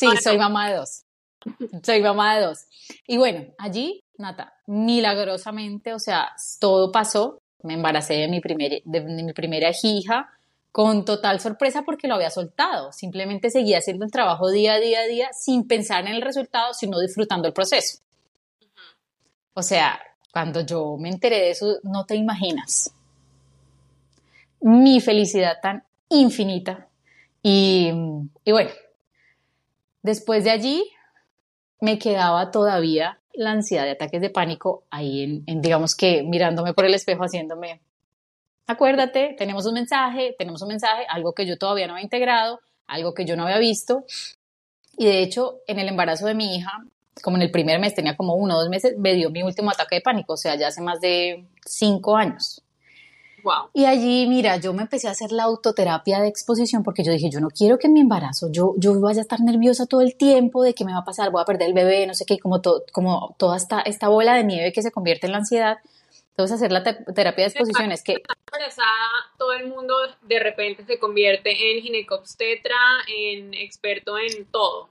sí, 0.00 0.08
soy 0.22 0.38
mamá 0.38 0.70
de 0.70 0.76
dos. 0.76 1.04
Soy 1.82 2.02
mamá 2.02 2.36
de 2.36 2.46
dos. 2.46 2.66
Y 3.06 3.18
bueno, 3.18 3.52
allí, 3.58 4.02
Nata, 4.16 4.54
milagrosamente, 4.66 5.92
o 5.92 5.98
sea, 5.98 6.34
todo 6.60 6.90
pasó 6.90 7.42
me 7.64 7.74
embaracé 7.74 8.14
de 8.14 8.28
mi, 8.28 8.40
primera 9.32 9.70
hija 9.82 10.28
con 10.70 11.04
total 11.04 11.40
sorpresa 11.40 11.82
porque 11.82 12.06
lo 12.06 12.14
había 12.14 12.30
soltado. 12.30 12.92
Simplemente 12.92 13.50
seguía 13.50 13.78
haciendo 13.78 14.04
el 14.04 14.10
trabajo 14.10 14.50
día 14.50 14.74
a 14.74 14.78
día 14.78 15.00
a 15.00 15.06
día 15.06 15.30
sin 15.32 15.66
pensar 15.66 16.06
en 16.06 16.14
el 16.14 16.22
resultado, 16.22 16.74
sino 16.74 17.00
disfrutando 17.00 17.48
el 17.48 17.54
proceso. 17.54 17.98
O 19.54 19.62
sea, 19.62 19.98
cuando 20.32 20.60
yo 20.60 20.96
me 20.98 21.08
enteré 21.08 21.36
de 21.36 21.50
eso, 21.50 21.78
no 21.82 22.04
te 22.04 22.16
imaginas 22.16 22.92
mi 24.60 25.00
felicidad 25.00 25.58
tan 25.62 25.84
infinita. 26.08 26.88
Y, 27.42 27.90
y 28.44 28.52
bueno, 28.52 28.70
después 30.02 30.44
de 30.44 30.50
allí 30.50 30.84
me 31.80 31.98
quedaba 31.98 32.50
todavía 32.50 33.20
la 33.34 33.50
ansiedad 33.50 33.84
de 33.84 33.92
ataques 33.92 34.20
de 34.20 34.30
pánico 34.30 34.84
ahí 34.90 35.42
en, 35.46 35.60
digamos 35.60 35.94
que 35.94 36.22
mirándome 36.22 36.74
por 36.74 36.84
el 36.84 36.94
espejo 36.94 37.24
haciéndome, 37.24 37.80
acuérdate, 38.66 39.34
tenemos 39.36 39.66
un 39.66 39.74
mensaje, 39.74 40.34
tenemos 40.38 40.62
un 40.62 40.68
mensaje, 40.68 41.04
algo 41.08 41.32
que 41.32 41.46
yo 41.46 41.58
todavía 41.58 41.86
no 41.86 41.94
había 41.94 42.04
integrado, 42.04 42.60
algo 42.86 43.14
que 43.14 43.24
yo 43.24 43.36
no 43.36 43.44
había 43.44 43.58
visto. 43.58 44.04
Y 44.96 45.06
de 45.06 45.22
hecho, 45.22 45.60
en 45.66 45.78
el 45.78 45.88
embarazo 45.88 46.26
de 46.26 46.34
mi 46.34 46.56
hija, 46.56 46.70
como 47.22 47.36
en 47.36 47.42
el 47.42 47.50
primer 47.50 47.78
mes, 47.80 47.94
tenía 47.94 48.16
como 48.16 48.34
uno 48.34 48.56
o 48.56 48.60
dos 48.60 48.68
meses, 48.68 48.94
me 48.98 49.14
dio 49.14 49.30
mi 49.30 49.42
último 49.42 49.70
ataque 49.70 49.96
de 49.96 50.00
pánico, 50.00 50.34
o 50.34 50.36
sea, 50.36 50.56
ya 50.56 50.68
hace 50.68 50.80
más 50.80 51.00
de 51.00 51.46
cinco 51.64 52.16
años. 52.16 52.63
Y 53.72 53.84
allí, 53.84 54.26
mira, 54.26 54.56
yo 54.56 54.72
me 54.72 54.82
empecé 54.82 55.08
a 55.08 55.12
hacer 55.12 55.32
la 55.32 55.44
autoterapia 55.44 56.20
de 56.20 56.28
exposición 56.28 56.82
porque 56.82 57.04
yo 57.04 57.12
dije, 57.12 57.30
yo 57.30 57.40
no 57.40 57.48
quiero 57.48 57.78
que 57.78 57.86
en 57.86 57.92
mi 57.92 58.00
embarazo 58.00 58.48
yo, 58.50 58.74
yo 58.78 58.98
vaya 59.00 59.20
a 59.20 59.22
estar 59.22 59.40
nerviosa 59.40 59.86
todo 59.86 60.00
el 60.00 60.16
tiempo 60.16 60.62
de 60.62 60.74
que 60.74 60.84
me 60.84 60.92
va 60.92 60.98
a 60.98 61.04
pasar, 61.04 61.30
voy 61.30 61.42
a 61.42 61.44
perder 61.44 61.68
el 61.68 61.74
bebé, 61.74 62.06
no 62.06 62.14
sé 62.14 62.24
qué, 62.26 62.38
como, 62.38 62.60
como 62.92 63.34
toda 63.38 63.56
esta, 63.56 63.80
esta 63.80 64.08
bola 64.08 64.34
de 64.34 64.44
nieve 64.44 64.72
que 64.72 64.82
se 64.82 64.90
convierte 64.90 65.26
en 65.26 65.32
la 65.32 65.38
ansiedad. 65.38 65.78
Entonces, 66.30 66.56
hacer 66.56 66.72
la 66.72 66.82
terapia 66.82 67.44
de 67.44 67.50
exposición 67.50 67.92
es 67.92 68.02
que... 68.02 68.16
Todo 69.38 69.52
el 69.52 69.68
mundo 69.68 69.94
de 70.22 70.40
repente 70.40 70.84
se 70.84 70.98
convierte 70.98 71.50
en 71.50 71.82
ginecobstetra, 71.82 72.74
en 73.16 73.54
experto 73.54 74.18
en 74.18 74.46
todo. 74.46 74.88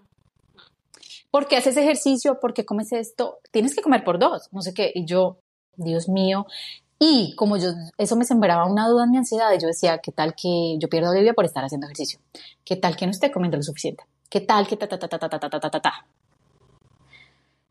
¿Por 1.31 1.47
qué 1.47 1.57
haces 1.57 1.75
ejercicio? 1.75 2.39
¿Por 2.39 2.53
qué 2.53 2.63
comes 2.63 2.93
esto? 2.93 3.39
Tienes 3.51 3.75
que 3.75 3.81
comer 3.81 4.03
por 4.03 4.19
dos, 4.19 4.47
no 4.53 4.61
sé 4.61 4.73
qué. 4.73 4.91
Y 4.93 5.05
yo, 5.05 5.39
Dios 5.75 6.07
mío, 6.07 6.45
y 7.05 7.35
como 7.35 7.57
yo, 7.57 7.71
eso 7.97 8.15
me 8.15 8.23
sembraba 8.23 8.65
una 8.65 8.87
duda 8.87 9.03
en 9.03 9.11
mi 9.11 9.17
ansiedad, 9.17 9.51
yo 9.59 9.67
decía, 9.67 9.97
¿qué 9.97 10.13
tal 10.13 10.35
que 10.35 10.77
yo 10.79 10.87
pierdo 10.87 11.11
Olivia 11.11 11.33
por 11.33 11.43
estar 11.43 11.65
haciendo 11.65 11.85
ejercicio? 11.85 12.19
¿Qué 12.63 12.77
tal 12.77 12.95
que 12.95 13.05
no 13.05 13.11
esté 13.11 13.29
comiendo 13.29 13.57
lo 13.57 13.63
suficiente? 13.63 14.05
¿Qué 14.29 14.39
tal 14.39 14.67
que 14.67 14.77
ta, 14.77 14.87
ta, 14.87 14.97
ta, 14.97 15.09
ta, 15.09 15.19
ta, 15.19 15.29
ta, 15.29 15.49
ta, 15.49 15.59
ta, 15.59 15.81
ta? 15.81 16.05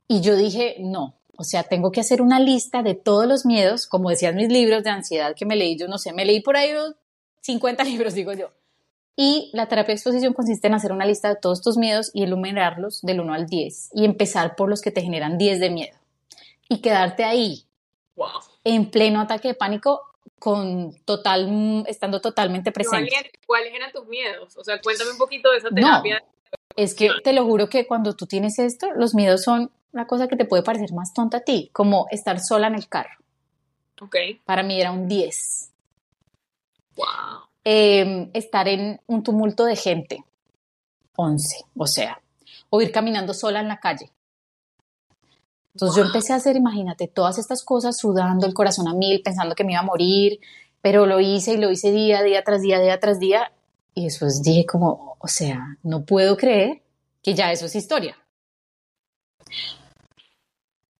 Y 0.07 0.21
yo 0.21 0.37
dije, 0.37 0.77
no, 0.81 1.14
o 1.38 1.45
sea, 1.45 1.62
tengo 1.62 1.90
que 1.92 2.01
hacer 2.01 2.21
una 2.21 2.40
lista 2.40 2.83
de 2.83 2.95
todos 2.95 3.27
los 3.27 3.47
miedos, 3.47 3.87
como 3.87 4.11
decían 4.11 4.37
mis 4.37 4.53
libros 4.53 4.85
de 4.85 4.90
ansiedad 4.90 5.35
que 5.35 5.47
me 5.47 5.57
leí, 5.57 5.79
yo 5.79 5.88
no 5.88 5.97
sé, 5.97 6.12
me 6.12 6.27
leí 6.27 6.42
por 6.42 6.59
ahí 6.59 6.73
50 7.40 7.85
libros, 7.85 8.12
digo 8.12 8.35
yo. 8.35 8.51
Y 9.16 9.51
la 9.55 9.66
terapia 9.66 9.95
de 9.95 9.97
exposición 9.97 10.35
consiste 10.35 10.66
en 10.66 10.75
hacer 10.75 10.92
una 10.92 11.07
lista 11.07 11.31
de 11.31 11.37
todos 11.37 11.62
tus 11.62 11.79
miedos 11.79 12.11
y 12.12 12.23
enumerarlos 12.23 13.01
del 13.01 13.21
1 13.21 13.33
al 13.33 13.47
10 13.47 13.92
y 13.95 14.05
empezar 14.05 14.57
por 14.57 14.68
los 14.68 14.83
que 14.83 14.90
te 14.90 15.01
generan 15.01 15.38
10 15.38 15.59
de 15.59 15.71
miedo 15.71 15.97
y 16.68 16.83
quedarte 16.83 17.25
ahí 17.25 17.64
en 18.64 18.90
pleno 18.90 19.20
ataque 19.20 19.48
de 19.48 19.55
pánico 19.55 20.03
con 20.38 20.96
total 21.05 21.85
estando 21.87 22.20
totalmente 22.20 22.72
presente. 22.72 23.31
¿Cuáles 23.46 23.72
eran 23.75 23.92
tus 23.92 24.07
miedos? 24.07 24.57
O 24.57 24.64
sea, 24.64 24.81
cuéntame 24.81 25.12
un 25.12 25.18
poquito 25.18 25.51
de 25.51 25.59
esa 25.59 25.70
terapia. 25.70 26.22
es 26.77 26.94
que 26.94 27.11
te 27.22 27.33
lo 27.33 27.44
juro 27.44 27.68
que 27.68 27.87
cuando 27.87 28.14
tú 28.14 28.27
tienes 28.27 28.59
esto, 28.59 28.90
los 28.92 29.14
miedos 29.14 29.42
son 29.42 29.70
la 29.92 30.07
cosa 30.07 30.27
que 30.27 30.37
te 30.37 30.44
puede 30.44 30.62
parecer 30.62 30.92
más 30.92 31.12
tonta 31.12 31.38
a 31.38 31.40
ti, 31.40 31.70
como 31.72 32.07
estar 32.11 32.40
sola 32.40 32.66
en 32.66 32.75
el 32.75 32.88
carro. 32.88 33.18
Ok. 34.01 34.16
Para 34.44 34.62
mí 34.62 34.81
era 34.81 34.90
un 34.90 35.07
10. 35.07 35.70
Wow. 36.96 37.07
Em, 37.64 38.31
estar 38.33 38.66
en 38.66 39.01
un 39.07 39.22
tumulto 39.22 39.64
de 39.64 39.77
gente. 39.77 40.25
11, 41.14 41.66
o 41.77 41.87
sea, 41.87 42.20
o 42.70 42.81
ir 42.81 42.90
caminando 42.90 43.35
sola 43.35 43.61
en 43.61 43.68
la 43.68 43.79
calle. 43.79 44.11
Entonces 45.74 45.96
yo 45.96 46.04
empecé 46.04 46.32
a 46.32 46.37
hacer, 46.37 46.56
imagínate, 46.56 47.08
todas 47.08 47.38
estas 47.38 47.64
cosas 47.64 47.96
sudando, 47.96 48.46
el 48.46 48.54
corazón 48.54 48.88
a 48.88 48.94
mil, 48.94 49.22
pensando 49.22 49.54
que 49.54 49.64
me 49.64 49.72
iba 49.72 49.80
a 49.80 49.85
morir, 49.85 50.40
pero 50.82 51.06
lo 51.06 51.20
hice 51.20 51.54
y 51.54 51.56
lo 51.56 51.70
hice 51.70 51.92
día, 51.92 52.22
día 52.22 52.44
tras 52.44 52.61
día, 52.61 52.78
día 52.80 53.00
tras 53.00 53.18
día. 53.18 53.52
Y 53.94 54.04
después 54.04 54.42
dije 54.42 54.66
como, 54.66 55.16
o 55.18 55.28
sea, 55.28 55.78
no 55.82 56.04
puedo 56.04 56.37
creer 56.37 56.82
que 57.22 57.35
ya 57.35 57.52
eso 57.52 57.66
es 57.66 57.74
historia. 57.74 58.16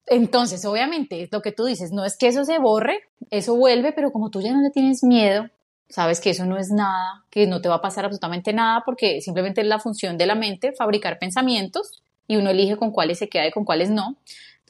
Entonces, 0.06 0.64
obviamente, 0.64 1.28
lo 1.30 1.42
que 1.42 1.52
tú 1.52 1.64
dices, 1.64 1.92
no 1.92 2.04
es 2.04 2.16
que 2.16 2.28
eso 2.28 2.44
se 2.44 2.58
borre, 2.58 3.00
eso 3.30 3.56
vuelve, 3.56 3.92
pero 3.92 4.12
como 4.12 4.30
tú 4.30 4.40
ya 4.40 4.52
no 4.52 4.61
le 4.61 4.70
tienes 4.70 5.02
miedo, 5.02 5.48
sabes 5.88 6.20
que 6.20 6.30
eso 6.30 6.44
no 6.44 6.58
es 6.58 6.70
nada, 6.70 7.24
que 7.30 7.46
no 7.46 7.61
te 7.61 7.68
va 7.68 7.76
a 7.76 7.80
pasar 7.80 8.04
absolutamente 8.04 8.52
nada, 8.52 8.82
porque 8.85 9.20
simplemente 9.20 9.61
es 9.61 9.66
la 9.66 9.78
función 9.78 10.18
de 10.18 10.26
la 10.26 10.35
mente 10.35 10.72
fabricar 10.72 11.18
pensamientos 11.18 12.02
y 12.26 12.37
uno 12.37 12.50
elige 12.50 12.76
con 12.76 12.90
cuáles 12.90 13.18
se 13.18 13.28
queda 13.28 13.46
y 13.46 13.50
con 13.50 13.64
cuáles 13.64 13.90
no. 13.90 14.16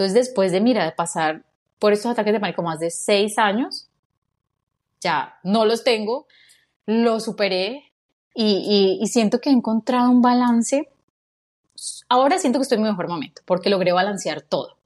Entonces, 0.02 0.26
después 0.26 0.52
de, 0.52 0.60
mira, 0.60 0.94
pasar 0.96 1.44
por 1.78 1.92
estos 1.92 2.12
ataques 2.12 2.32
de 2.32 2.40
pánico 2.40 2.62
más 2.62 2.78
de 2.78 2.90
seis 2.90 3.38
años, 3.38 3.88
ya 5.00 5.38
no 5.42 5.64
los 5.64 5.84
tengo, 5.84 6.26
lo 6.86 7.20
superé 7.20 7.92
y, 8.34 8.98
y 9.00 9.06
siento 9.08 9.40
que 9.40 9.50
he 9.50 9.52
encontrado 9.52 10.10
un 10.10 10.22
balance. 10.22 10.88
Ahora 12.08 12.38
siento 12.38 12.58
que 12.58 12.64
estoy 12.64 12.76
en 12.76 12.82
mi 12.82 12.90
mejor 12.90 13.08
momento 13.08 13.42
porque 13.44 13.70
logré 13.70 13.92
balancear 13.92 14.42
todo 14.42 14.76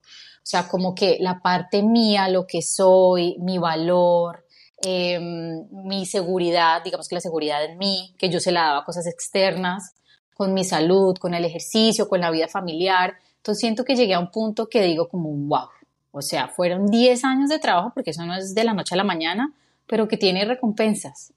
o 0.46 0.48
sea, 0.48 0.68
como 0.68 0.94
que 0.94 1.16
la 1.18 1.40
parte 1.40 1.82
mía, 1.82 2.28
lo 2.28 2.46
que 2.46 2.62
soy, 2.62 3.34
mi 3.40 3.58
valor, 3.58 4.46
em, 4.80 5.66
mi 5.72 6.06
seguridad, 6.06 6.84
digamos 6.84 7.08
que 7.08 7.16
la 7.16 7.20
seguridad 7.20 7.64
en 7.64 7.76
mí, 7.78 8.14
que 8.16 8.28
yo 8.28 8.38
se 8.38 8.52
la 8.52 8.62
daba 8.62 8.78
a 8.78 8.84
cosas 8.84 9.08
externas, 9.08 9.96
con 10.36 10.54
mi 10.54 10.62
salud, 10.62 11.16
con 11.18 11.34
el 11.34 11.44
ejercicio, 11.44 12.08
con 12.08 12.20
la 12.20 12.30
vida 12.30 12.46
familiar. 12.46 13.18
Entonces 13.46 13.60
siento 13.60 13.84
que 13.84 13.94
llegué 13.94 14.14
a 14.14 14.18
un 14.18 14.32
punto 14.32 14.68
que 14.68 14.82
digo 14.82 15.08
como, 15.08 15.30
wow, 15.30 15.68
o 16.10 16.20
sea, 16.20 16.48
fueron 16.48 16.86
10 16.88 17.22
años 17.22 17.48
de 17.48 17.60
trabajo, 17.60 17.92
porque 17.94 18.10
eso 18.10 18.26
no 18.26 18.34
es 18.34 18.56
de 18.56 18.64
la 18.64 18.74
noche 18.74 18.96
a 18.96 18.98
la 18.98 19.04
mañana, 19.04 19.52
pero 19.86 20.08
que 20.08 20.16
tiene 20.16 20.44
recompensas, 20.44 21.32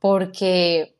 porque 0.00 0.94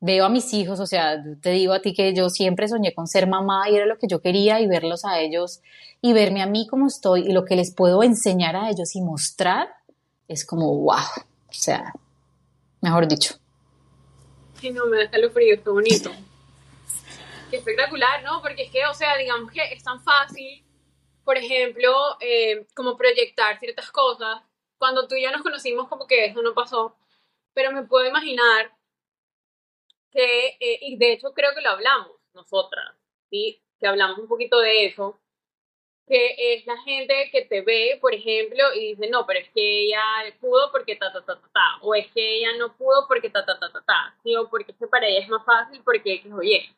veo 0.00 0.24
a 0.24 0.30
mis 0.30 0.52
hijos, 0.52 0.80
o 0.80 0.86
sea, 0.86 1.22
te 1.40 1.50
digo 1.50 1.74
a 1.74 1.80
ti 1.80 1.94
que 1.94 2.12
yo 2.12 2.28
siempre 2.28 2.66
soñé 2.66 2.92
con 2.92 3.06
ser 3.06 3.28
mamá 3.28 3.70
y 3.70 3.76
era 3.76 3.86
lo 3.86 3.98
que 3.98 4.08
yo 4.08 4.20
quería 4.20 4.60
y 4.60 4.66
verlos 4.66 5.04
a 5.04 5.20
ellos 5.20 5.60
y 6.02 6.12
verme 6.12 6.42
a 6.42 6.46
mí 6.46 6.66
como 6.66 6.88
estoy 6.88 7.28
y 7.28 7.32
lo 7.32 7.44
que 7.44 7.54
les 7.54 7.72
puedo 7.72 8.02
enseñar 8.02 8.56
a 8.56 8.70
ellos 8.70 8.96
y 8.96 9.00
mostrar 9.00 9.68
es 10.26 10.44
como 10.44 10.74
wow, 10.76 10.96
o 10.96 11.52
sea, 11.52 11.92
mejor 12.80 13.06
dicho. 13.06 13.36
Sí, 14.60 14.72
no, 14.72 14.86
me 14.86 15.04
da 15.04 15.30
frío, 15.32 15.62
qué 15.62 15.70
bonito. 15.70 16.10
Qué 17.50 17.56
espectacular, 17.56 18.22
¿no? 18.22 18.42
Porque 18.42 18.64
es 18.64 18.70
que, 18.70 18.84
o 18.86 18.92
sea, 18.92 19.16
digamos 19.16 19.50
que 19.50 19.62
es 19.72 19.82
tan 19.82 20.02
fácil, 20.02 20.64
por 21.24 21.38
ejemplo, 21.38 22.16
eh, 22.20 22.66
como 22.74 22.96
proyectar 22.96 23.58
ciertas 23.58 23.90
cosas. 23.90 24.42
Cuando 24.76 25.08
tú 25.08 25.14
y 25.14 25.22
yo 25.22 25.30
nos 25.32 25.42
conocimos, 25.42 25.88
como 25.88 26.06
que 26.06 26.26
eso 26.26 26.42
no 26.42 26.54
pasó, 26.54 26.96
pero 27.54 27.72
me 27.72 27.84
puedo 27.84 28.06
imaginar 28.06 28.70
que, 30.12 30.58
eh, 30.60 30.78
y 30.82 30.98
de 30.98 31.12
hecho 31.12 31.32
creo 31.32 31.54
que 31.54 31.62
lo 31.62 31.70
hablamos 31.70 32.12
nosotras, 32.34 32.94
¿sí? 33.30 33.62
que 33.78 33.86
hablamos 33.86 34.18
un 34.18 34.28
poquito 34.28 34.58
de 34.60 34.86
eso, 34.86 35.18
que 36.06 36.54
es 36.54 36.66
la 36.66 36.76
gente 36.82 37.30
que 37.32 37.42
te 37.46 37.62
ve, 37.62 37.98
por 38.00 38.14
ejemplo, 38.14 38.74
y 38.74 38.94
dice, 38.94 39.08
no, 39.08 39.26
pero 39.26 39.40
es 39.40 39.48
que 39.50 39.84
ella 39.84 40.02
pudo 40.40 40.70
porque 40.72 40.96
ta, 40.96 41.12
ta, 41.12 41.24
ta, 41.24 41.40
ta, 41.40 41.50
ta, 41.52 41.78
o 41.82 41.94
es 41.94 42.06
que 42.12 42.38
ella 42.38 42.56
no 42.58 42.76
pudo 42.76 43.06
porque 43.08 43.30
ta, 43.30 43.44
ta, 43.44 43.58
ta, 43.58 43.72
ta, 43.72 43.82
ta, 43.86 44.16
¿sí? 44.22 44.36
o 44.36 44.48
porque 44.48 44.72
es 44.72 44.78
que 44.78 44.86
para 44.86 45.06
ella 45.06 45.20
es 45.20 45.28
más 45.28 45.44
fácil 45.44 45.82
porque 45.84 46.14
X 46.14 46.32
o 46.32 46.42
Y. 46.42 46.74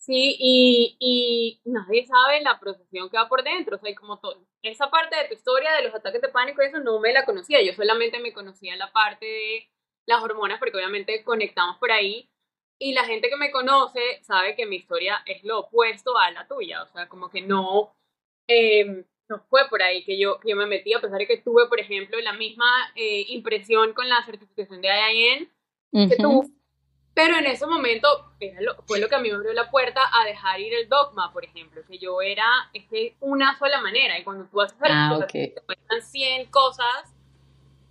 Sí, 0.00 0.34
y, 0.38 0.96
y 0.98 1.60
nadie 1.70 2.06
sabe 2.06 2.40
la 2.40 2.58
procesión 2.58 3.10
que 3.10 3.18
va 3.18 3.28
por 3.28 3.44
dentro, 3.44 3.76
o 3.76 3.78
sea, 3.78 3.94
como 3.94 4.18
todo, 4.18 4.42
esa 4.62 4.90
parte 4.90 5.14
de 5.14 5.28
tu 5.28 5.34
historia 5.34 5.74
de 5.74 5.82
los 5.82 5.94
ataques 5.94 6.22
de 6.22 6.30
pánico, 6.30 6.62
eso 6.62 6.80
no 6.80 6.98
me 7.00 7.12
la 7.12 7.26
conocía, 7.26 7.62
yo 7.62 7.74
solamente 7.74 8.18
me 8.18 8.32
conocía 8.32 8.76
la 8.76 8.90
parte 8.92 9.26
de 9.26 9.70
las 10.06 10.22
hormonas, 10.22 10.58
porque 10.58 10.78
obviamente 10.78 11.22
conectamos 11.22 11.76
por 11.76 11.92
ahí, 11.92 12.30
y 12.78 12.94
la 12.94 13.04
gente 13.04 13.28
que 13.28 13.36
me 13.36 13.50
conoce 13.50 14.00
sabe 14.22 14.56
que 14.56 14.64
mi 14.64 14.76
historia 14.76 15.22
es 15.26 15.44
lo 15.44 15.60
opuesto 15.60 16.16
a 16.16 16.30
la 16.30 16.48
tuya, 16.48 16.82
o 16.82 16.86
sea, 16.86 17.06
como 17.06 17.28
que 17.28 17.42
no, 17.42 17.94
eh, 18.48 19.04
no 19.28 19.38
fue 19.50 19.68
por 19.68 19.82
ahí 19.82 20.02
que 20.04 20.18
yo, 20.18 20.40
yo 20.46 20.56
me 20.56 20.64
metí, 20.64 20.94
a 20.94 21.00
pesar 21.02 21.18
de 21.18 21.26
que 21.26 21.42
tuve, 21.42 21.68
por 21.68 21.78
ejemplo, 21.78 22.18
la 22.20 22.32
misma 22.32 22.64
eh, 22.96 23.26
impresión 23.28 23.92
con 23.92 24.08
la 24.08 24.24
certificación 24.24 24.80
de 24.80 24.88
IIN 24.88 25.52
que 26.08 26.16
tú, 26.16 26.50
pero 27.14 27.36
en 27.36 27.46
ese 27.46 27.66
momento 27.66 28.32
fue 28.86 29.00
lo 29.00 29.08
que 29.08 29.14
a 29.14 29.18
mí 29.18 29.28
me 29.30 29.36
abrió 29.36 29.52
la 29.52 29.70
puerta 29.70 30.00
a 30.12 30.24
dejar 30.24 30.60
ir 30.60 30.72
el 30.74 30.88
dogma, 30.88 31.32
por 31.32 31.44
ejemplo, 31.44 31.82
que 31.86 31.98
yo 31.98 32.22
era 32.22 32.46
es 32.72 32.84
una 33.20 33.58
sola 33.58 33.80
manera, 33.80 34.18
y 34.18 34.24
cuando 34.24 34.46
tú 34.46 34.60
haces 34.60 34.76
ah, 34.82 35.18
te 35.28 35.54
cuentan 35.66 36.02
100 36.02 36.46
cosas, 36.46 37.14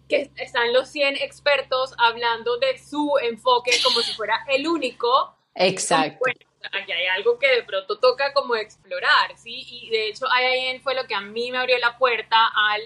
que 0.07 0.31
están 0.37 0.73
los 0.73 0.89
100 0.89 1.17
expertos 1.17 1.93
hablando 1.97 2.57
de 2.57 2.77
su 2.79 3.13
enfoque 3.21 3.71
como 3.83 4.01
si 4.01 4.13
fuera 4.13 4.43
el 4.49 4.67
único. 4.67 5.35
Exacto. 5.53 6.17
Bueno, 6.19 6.39
aquí 6.71 6.91
hay 6.91 7.05
algo 7.05 7.37
que 7.37 7.47
de 7.47 7.63
pronto 7.63 7.99
toca 7.99 8.33
como 8.33 8.55
explorar, 8.55 9.37
¿sí? 9.37 9.65
Y 9.69 9.89
de 9.91 10.07
hecho 10.07 10.25
IIN 10.25 10.81
fue 10.81 10.95
lo 10.95 11.05
que 11.05 11.13
a 11.13 11.21
mí 11.21 11.51
me 11.51 11.59
abrió 11.59 11.77
la 11.77 11.97
puerta 11.97 12.37
al 12.71 12.81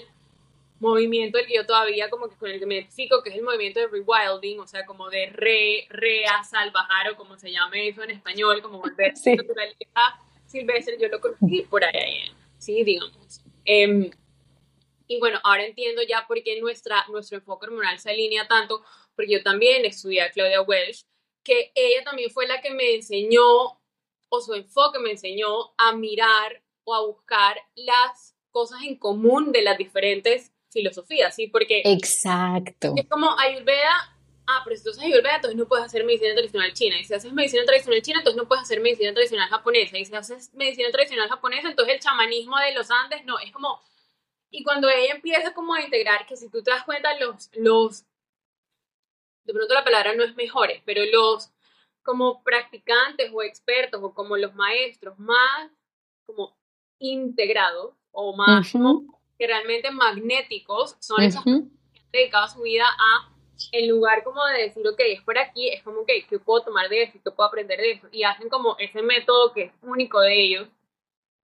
movimiento 0.84 1.40
el 1.40 1.48
que 1.48 1.56
yo 1.56 1.66
todavía 1.66 2.10
como 2.10 2.30
que 2.30 2.36
con 2.36 2.50
el 2.50 2.60
que 2.60 2.66
me 2.66 2.76
identifico, 2.76 3.24
que 3.24 3.30
es 3.30 3.36
el 3.36 3.44
movimiento 3.44 3.80
de 3.80 3.88
rewilding, 3.88 4.60
o 4.60 4.68
sea, 4.68 4.86
como 4.86 5.10
de 5.10 5.28
re, 5.28 5.88
re 5.90 6.26
a 6.26 6.44
salvajar 6.44 7.12
o 7.12 7.16
como 7.16 7.38
se 7.38 7.52
llame 7.52 7.88
eso 7.88 8.04
en 8.04 8.12
español, 8.12 8.62
como 8.62 8.80
volver 8.80 9.16
sí. 9.18 9.36
naturaleza 9.36 10.20
silvestre, 10.46 10.98
yo 11.00 11.08
lo 11.08 11.20
conocí 11.20 11.62
por 11.64 11.82
IIN, 11.82 12.32
¿sí? 12.60 12.84
Digamos. 12.84 13.42
Eh, 13.66 14.12
y 15.08 15.20
bueno, 15.20 15.40
ahora 15.44 15.66
entiendo 15.66 16.02
ya 16.02 16.26
por 16.28 16.42
qué 16.44 16.60
nuestra, 16.62 17.06
nuestro 17.10 17.38
enfoque 17.38 17.68
hormonal 17.68 18.00
se 18.00 18.10
alinea 18.10 18.48
tanto, 18.48 18.84
porque 19.16 19.34
yo 19.34 19.44
también 19.44 19.86
estudié 19.86 20.22
a 20.22 20.32
Claudia 20.32 20.62
Welsh, 20.62 21.04
que 21.44 21.72
ella 21.76 22.04
también 22.04 22.30
fue 22.30 22.48
la 22.48 22.62
que 22.62 22.72
me 22.72 22.96
enseñó, 22.96 23.80
o 24.30 24.42
su 24.42 24.54
enfoque 24.54 25.00
me 25.00 25.12
enseñó 25.12 25.74
a 25.78 25.96
mirar 25.96 26.64
o 26.86 26.96
a 26.96 27.06
buscar 27.06 27.58
las 27.76 28.36
cosas 28.52 28.84
en 28.84 28.98
común 28.98 29.52
de 29.52 29.62
las 29.62 29.78
diferentes 29.78 30.53
filosofías, 30.74 31.36
¿sí? 31.36 31.48
Porque... 31.48 31.82
Exacto. 31.86 32.94
Es 32.98 33.08
como 33.08 33.30
Ayurveda, 33.40 34.16
ah, 34.48 34.62
pero 34.66 34.76
si 34.76 34.84
tú 34.84 34.90
haces 34.90 35.04
Ayurveda, 35.04 35.36
entonces 35.36 35.58
no 35.58 35.68
puedes 35.68 35.86
hacer 35.86 36.04
medicina 36.04 36.34
tradicional 36.34 36.74
china. 36.74 37.00
Y 37.00 37.06
si 37.06 37.14
haces 37.14 37.32
medicina 37.32 37.64
tradicional 37.66 38.02
china, 38.02 38.20
entonces 38.20 38.42
no 38.42 38.48
puedes 38.48 38.64
hacer 38.64 38.82
medicina 38.82 39.14
tradicional 39.14 39.50
japonesa. 39.50 39.98
Y 39.98 40.06
si 40.06 40.16
haces 40.16 40.54
medicina 40.54 40.90
tradicional 40.92 41.30
japonesa, 41.30 41.70
entonces 41.70 41.96
el 41.96 42.02
chamanismo 42.02 42.58
de 42.58 42.74
los 42.74 42.92
Andes, 42.92 43.24
no, 43.26 43.40
es 43.40 43.52
como 43.52 43.80
y 44.56 44.64
cuando 44.64 44.88
ella 44.88 45.16
empieza 45.16 45.52
como 45.56 45.74
a 45.74 45.82
integrar, 45.82 46.28
que 46.28 46.38
si 46.38 46.48
tú 46.48 46.62
te 46.62 46.70
das 46.70 46.84
cuenta, 46.84 47.18
los, 47.18 47.50
los, 47.54 48.06
de 49.46 49.54
pronto 49.54 49.74
la 49.74 49.84
palabra 49.84 50.14
no 50.14 50.24
es 50.24 50.36
mejores, 50.36 50.80
pero 50.86 51.02
los 51.12 51.52
como 52.04 52.44
practicantes 52.44 53.32
o 53.34 53.42
expertos 53.42 54.00
o 54.04 54.14
como 54.14 54.38
los 54.38 54.54
maestros 54.54 55.18
más 55.18 55.72
como 56.28 56.56
integrados 57.00 57.96
o 58.12 58.36
más 58.36 58.72
que 59.38 59.48
realmente 59.48 59.92
magnéticos 59.92 60.98
son 61.00 61.22
esos 61.22 61.44
que 61.44 61.50
han 61.52 61.72
dedicado 62.12 62.48
su 62.48 62.62
vida 62.62 62.86
a 62.86 63.34
en 63.72 63.90
lugar 63.90 64.24
como 64.24 64.44
de 64.46 64.64
decir, 64.64 64.86
ok, 64.88 65.00
es 65.08 65.22
por 65.22 65.38
aquí, 65.38 65.70
es 65.70 65.84
como, 65.84 66.02
ok, 66.02 66.10
¿qué 66.30 66.40
puedo 66.40 66.64
tomar 66.64 66.90
de 66.90 67.04
eso? 67.04 67.14
¿Qué 67.24 67.32
puedo 67.32 67.48
aprender 67.48 67.80
de 67.80 67.92
eso? 67.92 68.08
Y 68.12 68.24
hacen 68.24 68.50
como 68.50 68.76
ese 68.78 69.02
método 69.02 69.54
que 69.54 69.64
es 69.64 69.72
único 69.82 70.20
de 70.20 70.44
ellos, 70.44 70.68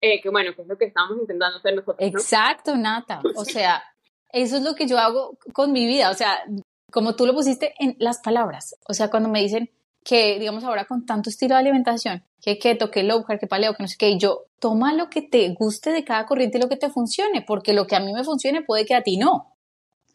eh, 0.01 0.21
que 0.21 0.29
bueno, 0.29 0.55
que 0.55 0.61
es 0.61 0.67
lo 0.67 0.77
que 0.77 0.85
estamos 0.85 1.17
intentando 1.19 1.57
hacer 1.57 1.75
nosotros. 1.75 1.97
Exacto, 1.99 2.75
Nata. 2.75 3.21
O 3.35 3.45
sea, 3.45 3.83
eso 4.31 4.57
es 4.57 4.63
lo 4.63 4.75
que 4.75 4.87
yo 4.87 4.97
hago 4.97 5.37
con 5.53 5.71
mi 5.71 5.85
vida. 5.85 6.09
O 6.09 6.13
sea, 6.13 6.43
como 6.91 7.15
tú 7.15 7.25
lo 7.25 7.33
pusiste 7.33 7.73
en 7.79 7.95
las 7.99 8.19
palabras. 8.19 8.75
O 8.87 8.93
sea, 8.93 9.09
cuando 9.09 9.29
me 9.29 9.41
dicen, 9.41 9.69
que, 10.09 10.39
digamos, 10.39 10.63
ahora 10.63 10.85
con 10.85 11.05
tanto 11.05 11.29
estilo 11.29 11.53
de 11.53 11.59
alimentación, 11.59 12.25
que 12.41 12.57
keto, 12.57 12.89
que 12.89 13.03
low 13.03 13.23
carb, 13.23 13.39
que 13.39 13.45
paleo, 13.45 13.75
que 13.75 13.83
no 13.83 13.87
sé 13.87 13.95
qué, 13.95 14.09
y 14.09 14.17
yo, 14.17 14.45
toma 14.59 14.91
lo 14.91 15.07
que 15.07 15.21
te 15.21 15.47
guste 15.49 15.91
de 15.91 16.03
cada 16.03 16.25
corriente 16.25 16.57
y 16.57 16.61
lo 16.61 16.67
que 16.67 16.77
te 16.77 16.89
funcione, 16.89 17.43
porque 17.43 17.73
lo 17.73 17.85
que 17.85 17.95
a 17.95 17.99
mí 17.99 18.11
me 18.11 18.23
funcione 18.23 18.63
puede 18.63 18.87
que 18.87 18.95
a 18.95 19.03
ti 19.03 19.17
no. 19.17 19.55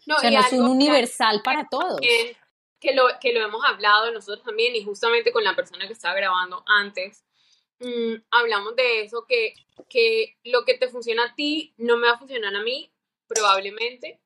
no 0.06 0.16
o 0.16 0.18
sea, 0.18 0.32
no 0.32 0.40
es 0.40 0.52
un 0.52 0.66
universal 0.66 1.42
para 1.44 1.68
todos. 1.70 2.00
Que, 2.80 2.92
lo, 2.92 3.04
que 3.20 3.32
lo 3.32 3.40
hemos 3.40 3.64
hablado 3.64 4.10
nosotros 4.10 4.44
también, 4.44 4.74
y 4.74 4.82
justamente 4.82 5.30
con 5.30 5.44
la 5.44 5.54
persona 5.54 5.86
que 5.86 5.92
estaba 5.92 6.16
grabando 6.16 6.64
antes, 6.66 7.24
mm, 7.78 8.14
hablamos 8.32 8.74
de 8.74 9.02
eso, 9.02 9.24
que, 9.28 9.54
que 9.88 10.38
lo 10.42 10.64
que 10.64 10.76
te 10.76 10.88
funciona 10.88 11.26
a 11.26 11.34
ti 11.36 11.72
no 11.76 11.98
me 11.98 12.08
va 12.08 12.14
a 12.14 12.18
funcionar 12.18 12.52
a 12.52 12.64
mí, 12.64 12.90
probablemente, 13.28 14.20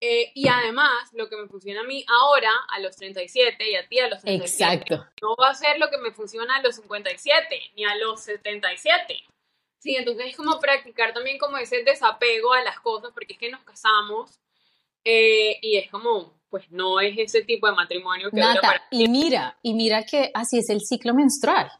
eh, 0.00 0.30
y 0.34 0.48
además, 0.48 1.10
lo 1.12 1.28
que 1.28 1.36
me 1.36 1.48
funciona 1.48 1.80
a 1.80 1.84
mí 1.84 2.04
ahora, 2.08 2.50
a 2.70 2.78
los 2.78 2.96
37, 2.96 3.70
y 3.70 3.74
a 3.74 3.88
ti 3.88 3.98
a 3.98 4.08
los 4.08 4.20
37, 4.22 4.74
Exacto. 4.74 5.06
no 5.20 5.34
va 5.34 5.50
a 5.50 5.54
ser 5.54 5.78
lo 5.78 5.90
que 5.90 5.98
me 5.98 6.12
funciona 6.12 6.56
a 6.56 6.62
los 6.62 6.76
57, 6.76 7.72
ni 7.74 7.84
a 7.84 7.96
los 7.96 8.20
77. 8.22 9.24
Sí, 9.78 9.96
entonces 9.96 10.26
es 10.26 10.36
como 10.36 10.58
practicar 10.60 11.12
también 11.12 11.38
como 11.38 11.56
ese 11.56 11.82
desapego 11.82 12.52
a 12.52 12.62
las 12.62 12.78
cosas, 12.80 13.10
porque 13.12 13.32
es 13.32 13.38
que 13.38 13.50
nos 13.50 13.62
casamos 13.62 14.40
eh, 15.04 15.58
y 15.62 15.76
es 15.76 15.90
como, 15.90 16.32
pues 16.48 16.70
no 16.70 17.00
es 17.00 17.16
ese 17.18 17.42
tipo 17.42 17.66
de 17.66 17.74
matrimonio 17.74 18.30
que 18.30 18.40
Nata, 18.40 18.60
para... 18.60 18.82
Y 18.90 19.08
mira, 19.08 19.58
y 19.62 19.74
mira 19.74 20.04
que 20.04 20.30
así 20.34 20.58
es 20.58 20.70
el 20.70 20.80
ciclo 20.80 21.14
menstrual. 21.14 21.70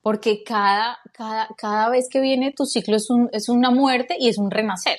Porque 0.00 0.42
cada, 0.42 0.98
cada, 1.12 1.48
cada 1.56 1.88
vez 1.88 2.08
que 2.10 2.20
viene 2.20 2.52
tu 2.52 2.64
ciclo 2.64 2.96
es, 2.96 3.08
un, 3.08 3.28
es 3.32 3.48
una 3.48 3.70
muerte 3.70 4.16
y 4.18 4.28
es 4.28 4.36
un 4.36 4.50
renacer. 4.50 4.98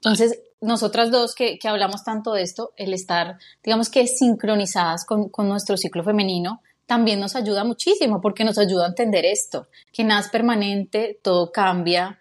Entonces, 0.00 0.40
nosotras 0.60 1.10
dos 1.10 1.34
que, 1.34 1.58
que, 1.58 1.68
hablamos 1.68 2.04
tanto 2.04 2.32
de 2.32 2.42
esto, 2.42 2.72
el 2.76 2.94
estar, 2.94 3.38
digamos 3.62 3.90
que 3.90 4.06
sincronizadas 4.06 5.04
con, 5.04 5.28
con, 5.28 5.48
nuestro 5.48 5.76
ciclo 5.76 6.04
femenino, 6.04 6.62
también 6.86 7.20
nos 7.20 7.36
ayuda 7.36 7.64
muchísimo 7.64 8.20
porque 8.20 8.44
nos 8.44 8.58
ayuda 8.58 8.86
a 8.86 8.88
entender 8.88 9.24
esto, 9.24 9.68
que 9.92 10.04
nada 10.04 10.20
es 10.20 10.28
permanente, 10.28 11.20
todo 11.22 11.52
cambia. 11.52 12.18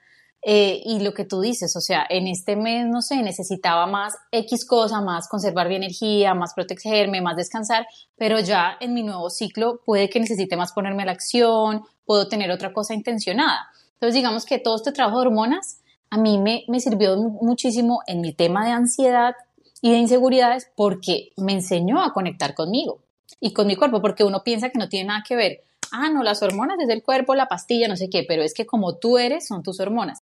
Eh, 0.49 0.81
y 0.85 0.99
lo 0.99 1.13
que 1.13 1.25
tú 1.25 1.41
dices, 1.41 1.75
o 1.75 1.81
sea, 1.81 2.05
en 2.09 2.27
este 2.27 2.55
mes, 2.55 2.85
no 2.85 3.01
sé, 3.01 3.21
necesitaba 3.21 3.85
más 3.87 4.15
X 4.31 4.65
cosa, 4.65 5.01
más 5.01 5.27
conservar 5.27 5.67
mi 5.67 5.75
energía, 5.75 6.33
más 6.33 6.53
protegerme, 6.53 7.21
más 7.21 7.35
descansar, 7.35 7.85
pero 8.15 8.39
ya 8.39 8.77
en 8.79 8.93
mi 8.93 9.03
nuevo 9.03 9.29
ciclo 9.29 9.81
puede 9.85 10.09
que 10.09 10.19
necesite 10.19 10.55
más 10.55 10.73
ponerme 10.73 11.03
a 11.03 11.07
la 11.07 11.11
acción, 11.13 11.81
puedo 12.05 12.27
tener 12.27 12.51
otra 12.51 12.71
cosa 12.71 12.93
intencionada. 12.93 13.67
Entonces, 13.93 14.15
digamos 14.15 14.45
que 14.45 14.59
todo 14.59 14.75
este 14.75 14.91
trabajo 14.91 15.19
de 15.19 15.27
hormonas 15.27 15.81
a 16.09 16.17
mí 16.17 16.37
me, 16.37 16.63
me 16.67 16.79
sirvió 16.79 17.17
muchísimo 17.17 18.01
en 18.07 18.21
mi 18.21 18.33
tema 18.33 18.65
de 18.65 18.71
ansiedad 18.71 19.35
y 19.81 19.91
de 19.91 19.97
inseguridades 19.97 20.71
porque 20.75 21.31
me 21.37 21.53
enseñó 21.53 22.01
a 22.01 22.13
conectar 22.13 22.55
conmigo 22.55 22.99
y 23.39 23.53
con 23.53 23.67
mi 23.67 23.75
cuerpo, 23.75 24.01
porque 24.01 24.23
uno 24.23 24.43
piensa 24.43 24.69
que 24.69 24.79
no 24.79 24.89
tiene 24.89 25.07
nada 25.09 25.23
que 25.27 25.35
ver. 25.35 25.63
Ah, 25.91 26.09
no, 26.09 26.23
las 26.23 26.41
hormonas 26.41 26.77
desde 26.77 26.93
el 26.93 27.03
cuerpo, 27.03 27.35
la 27.35 27.47
pastilla, 27.47 27.87
no 27.87 27.95
sé 27.95 28.09
qué, 28.09 28.25
pero 28.27 28.43
es 28.43 28.53
que 28.53 28.65
como 28.65 28.97
tú 28.97 29.17
eres, 29.17 29.47
son 29.47 29.63
tus 29.63 29.79
hormonas. 29.79 30.19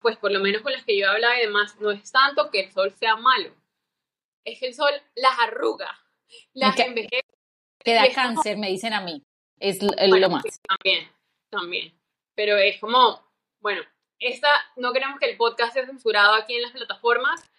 Pues 0.00 0.16
por 0.16 0.32
lo 0.32 0.40
menos 0.40 0.62
con 0.62 0.72
las 0.72 0.84
que 0.84 0.98
yo 0.98 1.08
hablaba 1.10 1.38
y 1.38 1.46
demás, 1.46 1.78
no 1.80 1.90
es 1.90 2.10
tanto 2.10 2.50
que 2.50 2.60
el 2.60 2.72
sol 2.72 2.92
sea 2.92 3.16
malo, 3.16 3.54
es 4.44 4.58
que 4.58 4.68
el 4.68 4.74
sol 4.74 4.92
las 5.14 5.38
arruga, 5.38 5.98
las 6.54 6.78
envejece. 6.78 7.26
Te 7.82 7.94
da 7.94 8.10
cáncer, 8.12 8.58
me 8.58 8.68
dicen 8.68 8.92
a 8.92 9.00
mí, 9.00 9.22
es 9.58 9.78
lo 9.82 10.30
más. 10.30 10.44
también, 10.68 11.10
también, 11.50 11.94
pero 12.34 12.56
es 12.56 12.78
como, 12.80 13.22
bueno, 13.60 13.82
esta, 14.18 14.48
no 14.76 14.92
queremos 14.92 15.18
que 15.18 15.30
el 15.30 15.36
podcast 15.36 15.72
sea 15.72 15.86
censurado 15.86 16.34
aquí 16.34 16.54
en 16.54 16.62
las 16.62 16.72
plataformas, 16.72 17.50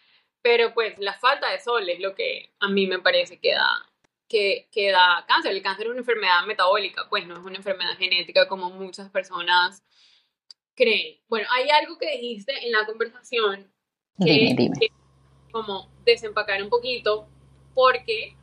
pero 0.41 0.73
pues 0.73 0.97
la 0.99 1.13
falta 1.13 1.51
de 1.51 1.59
sol 1.59 1.87
es 1.89 1.99
lo 1.99 2.15
que 2.15 2.53
a 2.59 2.67
mí 2.67 2.87
me 2.87 2.99
parece 2.99 3.39
que 3.39 3.53
da, 3.53 3.69
que, 4.27 4.67
que 4.71 4.91
da 4.91 5.25
cáncer. 5.27 5.51
El 5.51 5.61
cáncer 5.61 5.87
es 5.87 5.91
una 5.91 5.99
enfermedad 5.99 6.45
metabólica, 6.45 7.07
pues 7.09 7.25
no 7.27 7.35
es 7.35 7.41
una 7.41 7.57
enfermedad 7.57 7.97
genética 7.97 8.47
como 8.47 8.69
muchas 8.69 9.09
personas 9.09 9.83
creen? 10.81 11.19
Bueno, 11.27 11.47
hay 11.51 11.69
algo 11.69 11.97
que 11.97 12.09
dijiste 12.17 12.53
en 12.65 12.71
la 12.71 12.85
conversación 12.85 13.71
que, 14.23 14.55
como 15.51 15.89
desempacar 16.03 16.61
un 16.63 16.69
poquito 16.69 17.27
porque 17.73 18.35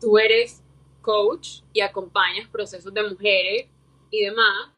tú 0.00 0.18
eres 0.18 0.62
coach 1.00 1.60
y 1.72 1.80
acompañas 1.80 2.48
procesos 2.48 2.92
de 2.92 3.02
mujeres 3.02 3.66
y 4.10 4.24
demás. 4.24 4.72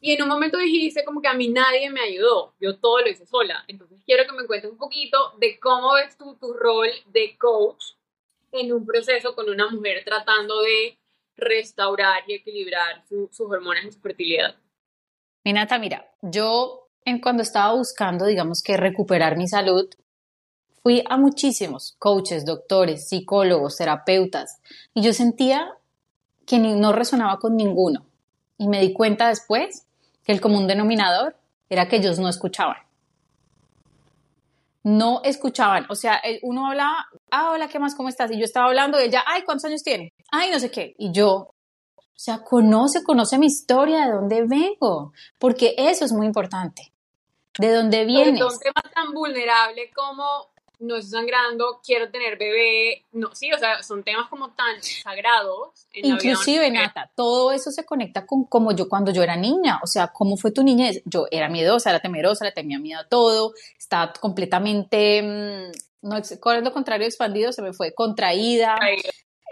Y 0.00 0.12
en 0.12 0.22
un 0.22 0.28
momento 0.28 0.58
dijiste 0.58 1.04
como 1.04 1.22
que 1.22 1.28
a 1.28 1.34
mí 1.34 1.48
nadie 1.48 1.88
me 1.90 2.00
ayudó, 2.00 2.54
yo 2.60 2.76
todo 2.76 3.00
lo 3.00 3.08
hice 3.08 3.24
sola. 3.24 3.64
Entonces 3.68 4.02
quiero 4.04 4.26
que 4.26 4.32
me 4.32 4.46
cuentes 4.46 4.70
un 4.70 4.78
poquito 4.78 5.34
de 5.38 5.60
cómo 5.60 5.94
ves 5.94 6.18
tú 6.18 6.36
tu 6.40 6.52
rol 6.54 6.88
de 7.06 7.36
coach 7.38 7.84
en 8.50 8.72
un 8.72 8.84
proceso 8.84 9.34
con 9.36 9.48
una 9.48 9.70
mujer 9.70 10.02
tratando 10.04 10.60
de 10.62 10.98
restaurar 11.36 12.24
y 12.26 12.34
equilibrar 12.34 13.04
sus 13.06 13.40
hormonas 13.40 13.84
y 13.84 13.92
su 13.92 14.00
fertilidad. 14.00 14.56
Minata, 15.44 15.78
mira, 15.78 16.08
yo 16.20 16.88
en 17.04 17.20
cuando 17.20 17.42
estaba 17.42 17.74
buscando, 17.74 18.26
digamos 18.26 18.62
que 18.62 18.76
recuperar 18.76 19.36
mi 19.36 19.48
salud, 19.48 19.88
fui 20.82 21.02
a 21.08 21.16
muchísimos 21.16 21.96
coaches, 21.98 22.44
doctores, 22.44 23.08
psicólogos, 23.08 23.76
terapeutas, 23.76 24.60
y 24.94 25.02
yo 25.02 25.12
sentía 25.12 25.74
que 26.46 26.58
no 26.58 26.92
resonaba 26.92 27.38
con 27.38 27.56
ninguno. 27.56 28.04
Y 28.58 28.68
me 28.68 28.80
di 28.80 28.92
cuenta 28.92 29.28
después 29.28 29.84
que 30.24 30.32
el 30.32 30.40
común 30.40 30.66
denominador 30.66 31.36
era 31.68 31.88
que 31.88 31.96
ellos 31.96 32.18
no 32.18 32.28
escuchaban. 32.28 32.76
No 34.84 35.22
escuchaban, 35.24 35.86
o 35.88 35.94
sea, 35.94 36.20
uno 36.42 36.66
hablaba, 36.66 37.06
ah, 37.30 37.50
hola, 37.52 37.68
¿qué 37.68 37.78
más? 37.78 37.94
¿Cómo 37.94 38.08
estás? 38.08 38.32
Y 38.32 38.38
yo 38.38 38.44
estaba 38.44 38.66
hablando 38.66 39.00
y 39.00 39.04
ella, 39.04 39.22
ay, 39.26 39.42
¿cuántos 39.42 39.64
años 39.64 39.82
tiene? 39.82 40.12
Ay, 40.30 40.50
no 40.50 40.58
sé 40.58 40.70
qué. 40.72 40.94
Y 40.98 41.12
yo, 41.12 41.54
sea, 42.24 42.44
conoce, 42.44 43.02
conoce 43.02 43.38
mi 43.38 43.46
historia, 43.46 44.06
de 44.06 44.12
dónde 44.12 44.44
vengo, 44.46 45.12
porque 45.38 45.74
eso 45.76 46.04
es 46.04 46.12
muy 46.12 46.26
importante. 46.26 46.92
¿De 47.58 47.72
dónde 47.72 48.04
vienes? 48.04 48.38
Son 48.38 48.58
temas 48.60 48.94
tan 48.94 49.12
vulnerables 49.12 49.90
como 49.94 50.52
no 50.82 50.96
estoy 50.96 51.20
sangrando, 51.20 51.80
quiero 51.84 52.10
tener 52.10 52.36
bebé, 52.36 53.04
no, 53.12 53.34
sí, 53.34 53.52
o 53.52 53.58
sea, 53.58 53.82
son 53.82 54.02
temas 54.02 54.28
como 54.28 54.50
tan 54.50 54.82
sagrados. 54.82 55.86
Inclusive, 55.94 56.70
Nata, 56.70 57.10
todo 57.14 57.52
eso 57.52 57.70
se 57.70 57.84
conecta 57.84 58.26
con 58.26 58.44
como 58.44 58.72
yo 58.72 58.88
cuando 58.88 59.12
yo 59.12 59.22
era 59.22 59.36
niña, 59.36 59.80
o 59.82 59.86
sea, 59.86 60.08
¿cómo 60.08 60.36
fue 60.36 60.50
tu 60.50 60.62
niñez? 60.62 61.02
Yo 61.04 61.26
era 61.30 61.48
miedosa, 61.48 61.90
era 61.90 62.00
temerosa, 62.00 62.44
le 62.44 62.52
tenía 62.52 62.78
miedo 62.78 63.00
a 63.00 63.08
todo, 63.08 63.52
estaba 63.78 64.12
completamente, 64.12 65.22
mm, 65.22 66.08
no, 66.08 66.16
¿cuál 66.40 66.58
es 66.58 66.64
lo 66.64 66.72
contrario 66.72 67.06
expandido? 67.06 67.52
Se 67.52 67.62
me 67.62 67.72
fue 67.72 67.94
contraída. 67.94 68.76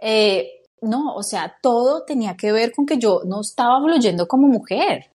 Eh, 0.03 0.60
no, 0.83 1.15
o 1.15 1.23
sea, 1.23 1.57
todo 1.63 2.05
tenía 2.05 2.37
que 2.37 2.53
ver 2.53 2.73
con 2.73 2.87
que 2.87 2.99
yo 2.99 3.23
no 3.25 3.41
estaba 3.41 3.81
fluyendo 3.83 4.27
como 4.27 4.49
mujer. 4.49 5.13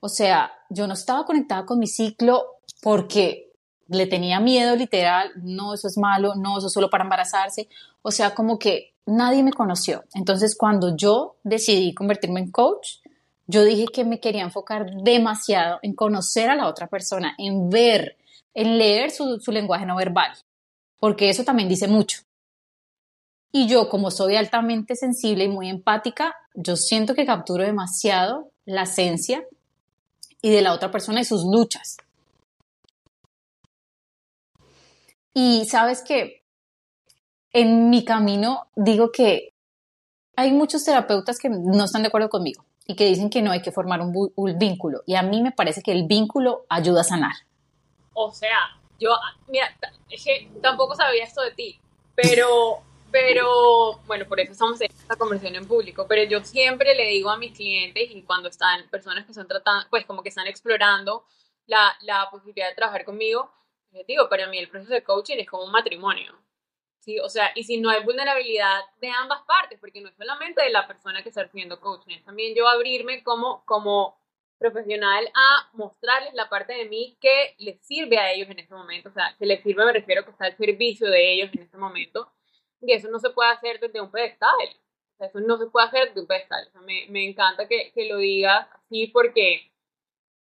O 0.00 0.08
sea, 0.08 0.52
yo 0.70 0.86
no 0.86 0.94
estaba 0.94 1.24
conectada 1.24 1.64
con 1.66 1.78
mi 1.78 1.86
ciclo 1.86 2.60
porque 2.82 3.52
le 3.88 4.06
tenía 4.06 4.38
miedo 4.38 4.76
literal, 4.76 5.30
no, 5.42 5.74
eso 5.74 5.88
es 5.88 5.96
malo, 5.96 6.34
no, 6.34 6.58
eso 6.58 6.66
es 6.66 6.72
solo 6.72 6.90
para 6.90 7.04
embarazarse. 7.04 7.68
O 8.02 8.10
sea, 8.10 8.34
como 8.34 8.58
que 8.58 8.94
nadie 9.06 9.42
me 9.42 9.52
conoció. 9.52 10.04
Entonces, 10.14 10.56
cuando 10.56 10.96
yo 10.96 11.36
decidí 11.42 11.94
convertirme 11.94 12.40
en 12.40 12.50
coach, 12.50 12.98
yo 13.46 13.64
dije 13.64 13.86
que 13.86 14.04
me 14.04 14.20
quería 14.20 14.42
enfocar 14.42 14.90
demasiado 15.02 15.78
en 15.82 15.94
conocer 15.94 16.50
a 16.50 16.54
la 16.54 16.68
otra 16.68 16.86
persona, 16.86 17.34
en 17.38 17.70
ver, 17.70 18.18
en 18.52 18.76
leer 18.76 19.10
su, 19.10 19.40
su 19.40 19.52
lenguaje 19.52 19.86
no 19.86 19.96
verbal, 19.96 20.32
porque 20.98 21.30
eso 21.30 21.44
también 21.44 21.68
dice 21.68 21.88
mucho. 21.88 22.27
Y 23.50 23.66
yo, 23.66 23.88
como 23.88 24.10
soy 24.10 24.36
altamente 24.36 24.94
sensible 24.94 25.44
y 25.44 25.48
muy 25.48 25.68
empática, 25.68 26.34
yo 26.54 26.76
siento 26.76 27.14
que 27.14 27.24
capturo 27.24 27.64
demasiado 27.64 28.50
la 28.66 28.82
esencia 28.82 29.44
y 30.42 30.50
de 30.50 30.62
la 30.62 30.72
otra 30.72 30.90
persona 30.90 31.20
y 31.20 31.24
sus 31.24 31.44
luchas. 31.44 31.96
Y 35.32 35.64
sabes 35.66 36.02
que 36.02 36.42
en 37.52 37.90
mi 37.90 38.04
camino 38.04 38.66
digo 38.74 39.10
que 39.12 39.54
hay 40.36 40.52
muchos 40.52 40.84
terapeutas 40.84 41.38
que 41.38 41.48
no 41.48 41.84
están 41.84 42.02
de 42.02 42.08
acuerdo 42.08 42.28
conmigo 42.28 42.64
y 42.86 42.96
que 42.96 43.06
dicen 43.06 43.30
que 43.30 43.42
no 43.42 43.50
hay 43.50 43.62
que 43.62 43.72
formar 43.72 44.00
un, 44.00 44.58
vínculo. 44.58 45.02
Y 45.06 45.14
a 45.14 45.22
mí 45.22 45.42
me 45.42 45.52
parece 45.52 45.82
que 45.82 45.92
el 45.92 46.06
vínculo 46.06 46.64
ayuda 46.68 47.02
a 47.02 47.04
sanar. 47.04 47.34
O 48.14 48.32
sea, 48.32 48.56
yo, 48.98 49.10
mira, 49.48 49.66
es 50.10 50.24
que 50.24 50.50
tampoco 50.62 50.94
sabía 50.94 51.24
esto 51.24 51.42
de 51.42 51.52
ti, 51.52 51.80
pero 52.14 52.82
pero, 53.10 53.98
bueno, 54.06 54.26
por 54.26 54.40
eso 54.40 54.52
estamos 54.52 54.80
en 54.80 54.90
esta 54.90 55.16
conversación 55.16 55.56
en 55.56 55.66
público, 55.66 56.06
pero 56.08 56.22
yo 56.24 56.44
siempre 56.44 56.94
le 56.94 57.06
digo 57.06 57.30
a 57.30 57.38
mis 57.38 57.56
clientes 57.56 58.10
y 58.10 58.22
cuando 58.22 58.48
están 58.48 58.88
personas 58.90 59.24
que 59.24 59.32
están 59.32 59.48
tratando, 59.48 59.86
pues 59.90 60.04
como 60.06 60.22
que 60.22 60.28
están 60.28 60.46
explorando 60.46 61.24
la, 61.66 61.96
la 62.02 62.28
posibilidad 62.30 62.68
de 62.68 62.74
trabajar 62.74 63.04
conmigo, 63.04 63.52
les 63.92 64.06
digo, 64.06 64.28
para 64.28 64.46
mí 64.46 64.58
el 64.58 64.68
proceso 64.68 64.92
de 64.92 65.02
coaching 65.02 65.36
es 65.38 65.48
como 65.48 65.64
un 65.64 65.72
matrimonio. 65.72 66.34
Sí, 67.00 67.18
o 67.20 67.28
sea, 67.28 67.52
y 67.54 67.64
si 67.64 67.78
no 67.78 67.90
hay 67.90 68.04
vulnerabilidad 68.04 68.80
de 69.00 69.10
ambas 69.10 69.42
partes, 69.42 69.78
porque 69.80 70.00
no 70.00 70.08
es 70.08 70.16
solamente 70.16 70.62
de 70.62 70.70
la 70.70 70.86
persona 70.86 71.22
que 71.22 71.30
está 71.30 71.42
recibiendo 71.42 71.80
coaching, 71.80 72.16
es 72.16 72.24
también 72.24 72.54
yo 72.54 72.68
abrirme 72.68 73.22
como, 73.22 73.64
como 73.64 74.18
profesional 74.58 75.30
a 75.34 75.70
mostrarles 75.72 76.34
la 76.34 76.48
parte 76.48 76.74
de 76.74 76.86
mí 76.86 77.16
que 77.20 77.54
les 77.58 77.80
sirve 77.86 78.18
a 78.18 78.32
ellos 78.32 78.50
en 78.50 78.58
este 78.58 78.74
momento, 78.74 79.08
o 79.08 79.12
sea, 79.12 79.34
que 79.38 79.46
les 79.46 79.62
sirve 79.62 79.84
me 79.84 79.92
refiero 79.92 80.24
que 80.24 80.32
está 80.32 80.46
al 80.46 80.56
servicio 80.56 81.08
de 81.08 81.32
ellos 81.32 81.50
en 81.54 81.62
este 81.62 81.78
momento, 81.78 82.30
y 82.80 82.92
eso 82.92 83.08
no 83.10 83.18
se 83.18 83.30
puede 83.30 83.50
hacer 83.50 83.80
desde 83.80 84.00
un 84.00 84.10
pedestal, 84.10 84.52
o 85.14 85.16
sea, 85.18 85.26
eso 85.28 85.40
no 85.40 85.56
se 85.58 85.66
puede 85.66 85.86
hacer 85.86 86.08
desde 86.08 86.20
un 86.20 86.26
pedestal, 86.26 86.66
o 86.68 86.70
sea, 86.70 86.80
me, 86.82 87.06
me 87.08 87.28
encanta 87.28 87.68
que, 87.68 87.92
que, 87.92 88.08
lo 88.08 88.18
digas 88.18 88.68
así 88.72 89.08
porque, 89.08 89.72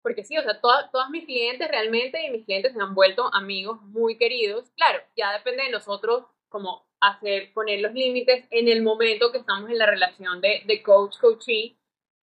porque 0.02 0.24
sí, 0.24 0.38
o 0.38 0.44
sea, 0.44 0.60
todas, 0.60 0.92
todas 0.92 1.10
mis 1.10 1.26
clientes 1.26 1.68
realmente 1.68 2.26
y 2.26 2.32
mis 2.32 2.46
clientes 2.46 2.74
se 2.74 2.82
han 2.82 2.96
vuelto 2.96 3.34
amigos 3.34 3.82
muy 3.84 4.18
queridos, 4.18 4.72
claro, 4.76 5.00
ya 5.16 5.34
depende 5.34 5.64
de 5.64 5.72
nosotros 5.72 6.26
como 6.50 6.88
hacer, 7.00 7.52
poner 7.54 7.82
los 7.82 7.94
límites 7.94 8.46
en 8.52 8.68
el 8.68 8.82
momento 8.82 9.32
que 9.32 9.40
estamos 9.40 9.70
en 9.70 9.78
la 9.78 9.86
relación 9.86 10.40
de, 10.42 10.62
de 10.66 10.84
coach-coachee, 10.84 11.78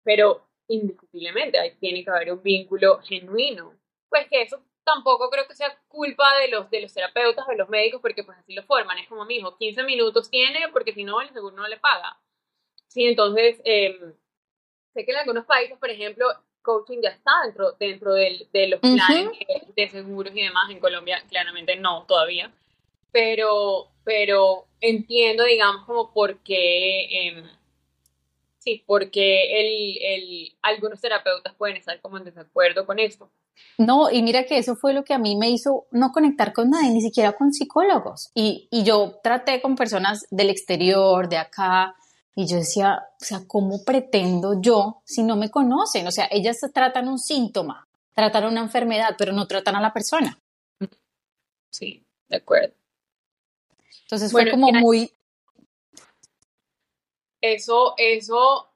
pero 0.05 0.47
indiscutiblemente 0.69 1.59
ahí 1.59 1.75
tiene 1.81 2.05
que 2.05 2.11
haber 2.11 2.33
un 2.33 2.43
vínculo 2.43 3.01
genuino. 3.03 3.75
Pues 4.09 4.29
que 4.29 4.43
eso 4.43 4.63
tampoco 4.85 5.31
creo 5.31 5.47
que 5.49 5.55
sea 5.55 5.77
culpa 5.89 6.37
de 6.39 6.49
los, 6.49 6.71
de 6.71 6.83
los 6.83 6.93
terapeutas, 6.93 7.47
de 7.47 7.57
los 7.57 7.69
médicos, 7.69 8.01
porque 8.01 8.23
pues 8.23 8.39
así 8.39 8.55
lo 8.55 8.63
forman. 8.65 8.99
Es 8.99 9.09
como, 9.09 9.25
mismo, 9.25 9.57
15 9.57 9.83
minutos 9.83 10.31
tiene, 10.31 10.69
porque 10.73 10.93
si 10.93 11.05
no, 11.05 11.21
el 11.21 11.33
seguro 11.33 11.57
no 11.57 11.67
le 11.67 11.79
paga. 11.79 12.19
Sí, 12.89 13.07
entonces, 13.07 13.61
em, 13.65 14.15
sé 14.93 15.05
que 15.05 15.13
en 15.13 15.19
algunos 15.19 15.47
países, 15.47 15.79
por 15.79 15.91
ejemplo, 15.91 16.27
coaching 16.63 17.01
ya 17.03 17.11
está 17.11 17.31
dentro, 17.45 17.73
dentro 17.73 18.15
del, 18.15 18.49
de 18.53 18.69
los 18.69 18.81
planes 18.81 19.31
de 19.77 19.89
seguros 19.89 20.35
y 20.35 20.43
demás. 20.43 20.71
En 20.71 20.81
Colombia, 20.81 21.23
claramente 21.29 21.77
no, 21.77 22.05
todavía. 22.07 22.53
Pero, 23.11 23.89
pero 24.05 24.67
entiendo, 24.81 25.45
digamos, 25.45 25.85
como 25.87 26.13
por 26.13 26.39
qué, 26.43 27.29
eh, 27.29 27.45
sí, 28.65 28.83
porque 28.87 29.61
el, 29.61 29.99
el, 30.01 30.57
algunos 30.63 31.01
terapeutas 31.01 31.55
pueden 31.55 31.77
estar 31.77 32.01
como 32.01 32.17
en 32.17 32.25
desacuerdo 32.25 32.87
con 32.87 32.99
esto. 32.99 33.31
No, 33.79 34.11
y 34.11 34.23
mira 34.23 34.45
que 34.45 34.59
eso 34.59 34.75
fue 34.75 34.95
lo 34.95 35.05
que 35.05 35.15
a 35.15 35.19
mí 35.19 35.37
me 35.37 35.51
hizo 35.51 35.87
no 35.91 36.11
conectar 36.11 36.53
con 36.53 36.71
nadie, 36.71 36.91
ni 36.91 37.03
siquiera 37.03 37.33
con 37.33 37.53
psicólogos. 37.53 38.31
Y, 38.35 38.69
y 38.71 38.83
yo 38.83 39.21
traté 39.23 39.61
con 39.61 39.77
personas 39.77 40.27
del 40.31 40.51
exterior, 40.51 41.29
de 41.29 41.37
acá, 41.37 41.95
y 42.35 42.49
yo 42.49 42.57
decía, 42.57 43.01
o 43.21 43.25
sea, 43.25 43.43
¿cómo 43.47 43.85
pretendo 43.85 44.61
yo 44.61 45.03
si 45.05 45.23
no 45.23 45.37
me 45.37 45.51
conocen? 45.51 46.07
O 46.07 46.11
sea, 46.11 46.27
ellas 46.31 46.59
tratan 46.73 47.09
un 47.09 47.19
síntoma, 47.19 47.87
tratan 48.13 48.47
una 48.47 48.61
enfermedad, 48.61 49.15
pero 49.17 49.33
no 49.33 49.47
tratan 49.47 49.77
a 49.77 49.81
la 49.81 49.93
persona. 49.93 50.39
Sí, 51.71 52.05
de 52.29 52.37
acuerdo. 52.37 52.75
Entonces 54.03 54.33
fue 54.33 54.51
como 54.51 54.73
muy... 54.73 55.13
Eso, 57.45 57.93
eso, 57.99 58.73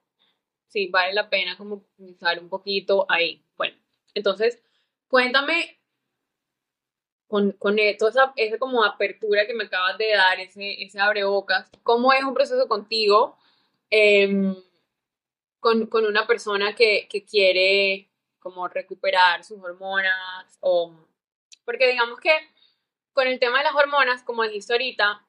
sí, 0.66 0.88
vale 0.88 1.14
la 1.14 1.31
pena 1.31 1.57
como 1.57 1.85
pensar 1.96 2.38
un 2.38 2.50
poquito 2.50 3.07
ahí. 3.09 3.42
Bueno, 3.57 3.74
entonces, 4.12 4.62
cuéntame 5.09 5.81
con, 7.26 7.52
con 7.52 7.78
e, 7.78 7.92
esa, 7.92 8.35
esa, 8.37 8.59
como 8.59 8.85
apertura 8.85 9.46
que 9.46 9.54
me 9.54 9.64
acabas 9.64 9.96
de 9.96 10.12
dar, 10.12 10.38
ese, 10.40 10.83
ese 10.83 11.00
abrebocas, 11.00 11.70
¿cómo 11.83 12.12
es 12.12 12.22
un 12.24 12.35
proceso 12.35 12.68
contigo 12.68 13.38
eh, 13.90 14.54
con, 15.61 15.87
con, 15.87 16.04
una 16.04 16.26
persona 16.26 16.74
que, 16.74 17.09
que, 17.09 17.24
quiere 17.24 18.11
como 18.38 18.68
recuperar 18.68 19.44
sus 19.44 19.59
hormonas? 19.62 20.59
O, 20.61 20.92
porque 21.64 21.88
digamos 21.88 22.20
que 22.20 22.33
con 23.14 23.26
el 23.28 23.38
tema 23.38 23.59
de 23.59 23.64
las 23.64 23.74
hormonas, 23.74 24.22
como 24.24 24.42
dijiste 24.42 24.74
ahorita, 24.74 25.26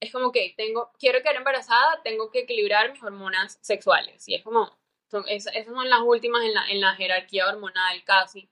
es 0.00 0.12
como 0.12 0.32
que 0.32 0.54
tengo, 0.56 0.90
quiero 0.98 1.20
quedar 1.22 1.36
embarazada, 1.36 2.00
tengo 2.02 2.30
que 2.30 2.40
equilibrar 2.40 2.92
mis 2.92 3.02
hormonas 3.02 3.58
sexuales. 3.60 4.28
Y 4.28 4.34
es 4.34 4.42
como, 4.42 4.70
son, 5.10 5.24
esas 5.28 5.52
son 5.64 5.88
las 5.88 6.00
últimas 6.04 6.42
en 6.42 6.54
la, 6.54 6.68
en 6.68 6.80
la 6.80 6.94
jerarquía 6.94 7.46
hormonal 7.48 8.04
casi. 8.04 8.48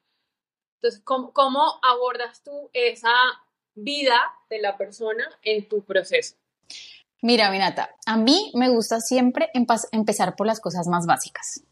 Entonces, 0.77 1.03
¿cómo, 1.05 1.33
¿cómo 1.33 1.81
abordas 1.83 2.43
tú 2.43 2.71
esa 2.73 3.13
vida 3.75 4.21
de 4.51 4.61
la 4.61 4.77
persona 4.77 5.25
en 5.43 5.69
tu 5.69 5.85
proceso? 5.85 6.37
Mira, 7.23 7.51
Minata, 7.51 7.91
a 8.07 8.19
mí 8.19 8.53
me 8.55 8.69
gusta 8.69 9.01
siempre 9.01 9.49
empezar 9.55 10.37
por 10.37 10.47
las 10.47 10.61
cosas 10.61 10.87
más 10.89 11.07
básicas. 11.07 11.65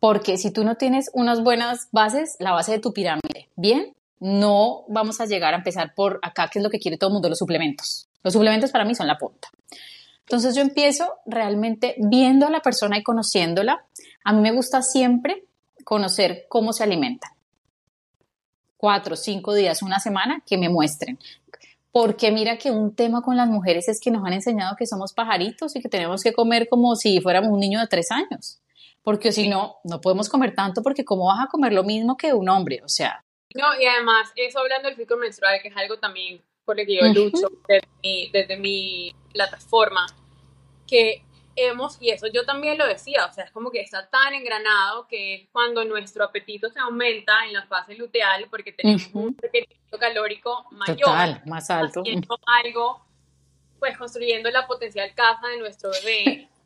Porque 0.00 0.38
si 0.38 0.52
tú 0.52 0.64
no 0.64 0.76
tienes 0.76 1.10
unas 1.12 1.42
buenas 1.42 1.88
bases, 1.92 2.36
la 2.38 2.52
base 2.52 2.72
de 2.72 2.78
tu 2.78 2.92
pirámide, 2.92 3.50
bien, 3.56 3.94
no 4.20 4.84
vamos 4.88 5.20
a 5.20 5.26
llegar 5.26 5.52
a 5.52 5.58
empezar 5.58 5.94
por 5.94 6.18
acá, 6.22 6.48
que 6.48 6.60
es 6.60 6.62
lo 6.62 6.70
que 6.70 6.78
quiere 6.78 6.96
todo 6.96 7.08
el 7.08 7.14
mundo, 7.14 7.28
los 7.28 7.38
suplementos. 7.38 8.08
Los 8.24 8.32
suplementos 8.32 8.72
para 8.72 8.84
mí 8.84 8.94
son 8.94 9.06
la 9.06 9.18
punta. 9.18 9.48
Entonces 10.20 10.56
yo 10.56 10.62
empiezo 10.62 11.18
realmente 11.26 11.94
viendo 11.98 12.46
a 12.46 12.50
la 12.50 12.60
persona 12.60 12.98
y 12.98 13.02
conociéndola. 13.02 13.84
A 14.24 14.32
mí 14.32 14.40
me 14.40 14.52
gusta 14.52 14.82
siempre 14.82 15.44
conocer 15.84 16.46
cómo 16.48 16.72
se 16.72 16.82
alimenta. 16.82 17.28
Cuatro, 18.78 19.14
cinco 19.14 19.54
días, 19.54 19.82
una 19.82 20.00
semana, 20.00 20.42
que 20.46 20.56
me 20.56 20.70
muestren. 20.70 21.18
Porque 21.92 22.32
mira 22.32 22.56
que 22.56 22.70
un 22.70 22.96
tema 22.96 23.22
con 23.22 23.36
las 23.36 23.48
mujeres 23.48 23.88
es 23.88 24.00
que 24.00 24.10
nos 24.10 24.24
han 24.26 24.32
enseñado 24.32 24.74
que 24.76 24.86
somos 24.86 25.12
pajaritos 25.12 25.76
y 25.76 25.80
que 25.80 25.88
tenemos 25.88 26.22
que 26.22 26.32
comer 26.32 26.68
como 26.68 26.96
si 26.96 27.20
fuéramos 27.20 27.50
un 27.50 27.60
niño 27.60 27.78
de 27.78 27.86
tres 27.86 28.10
años. 28.10 28.60
Porque 29.02 29.32
si 29.32 29.48
no, 29.48 29.76
no 29.84 30.00
podemos 30.00 30.30
comer 30.30 30.54
tanto 30.54 30.82
porque 30.82 31.04
¿cómo 31.04 31.26
vas 31.26 31.44
a 31.44 31.48
comer 31.48 31.74
lo 31.74 31.84
mismo 31.84 32.16
que 32.16 32.32
un 32.32 32.48
hombre? 32.48 32.80
O 32.82 32.88
sea, 32.88 33.22
no, 33.54 33.66
y 33.80 33.86
además, 33.86 34.32
eso 34.34 34.58
hablando 34.58 34.88
del 34.88 34.96
ciclo 34.96 35.16
menstrual, 35.16 35.60
que 35.62 35.68
es 35.68 35.76
algo 35.76 35.98
también 35.98 36.40
por 36.64 36.78
lo 36.78 36.84
que 36.84 36.96
yo 36.96 37.06
lucho 37.12 37.50
desde, 37.68 37.88
mi, 38.02 38.30
desde 38.30 38.56
mi 38.56 39.14
plataforma, 39.32 40.06
que 40.86 41.22
hemos, 41.56 42.00
y 42.00 42.10
eso 42.10 42.26
yo 42.26 42.44
también 42.44 42.78
lo 42.78 42.86
decía, 42.86 43.26
o 43.26 43.32
sea, 43.32 43.44
es 43.44 43.50
como 43.50 43.70
que 43.70 43.80
está 43.80 44.08
tan 44.08 44.34
engranado 44.34 45.06
que 45.06 45.34
es 45.34 45.48
cuando 45.52 45.84
nuestro 45.84 46.24
apetito 46.24 46.70
se 46.70 46.80
aumenta 46.80 47.46
en 47.46 47.52
la 47.52 47.66
fase 47.66 47.94
luteal 47.94 48.46
porque 48.50 48.72
tenemos 48.72 49.08
un 49.12 49.36
requerimiento 49.40 49.98
calórico 49.98 50.66
mayor. 50.72 50.98
Total, 51.00 51.42
más 51.46 51.70
alto. 51.70 52.00
Haciendo 52.00 52.38
algo, 52.46 53.04
pues 53.78 53.96
construyendo 53.96 54.50
la 54.50 54.66
potencial 54.66 55.14
casa 55.14 55.48
de 55.48 55.58
nuestro 55.58 55.90
bebé. 55.90 56.48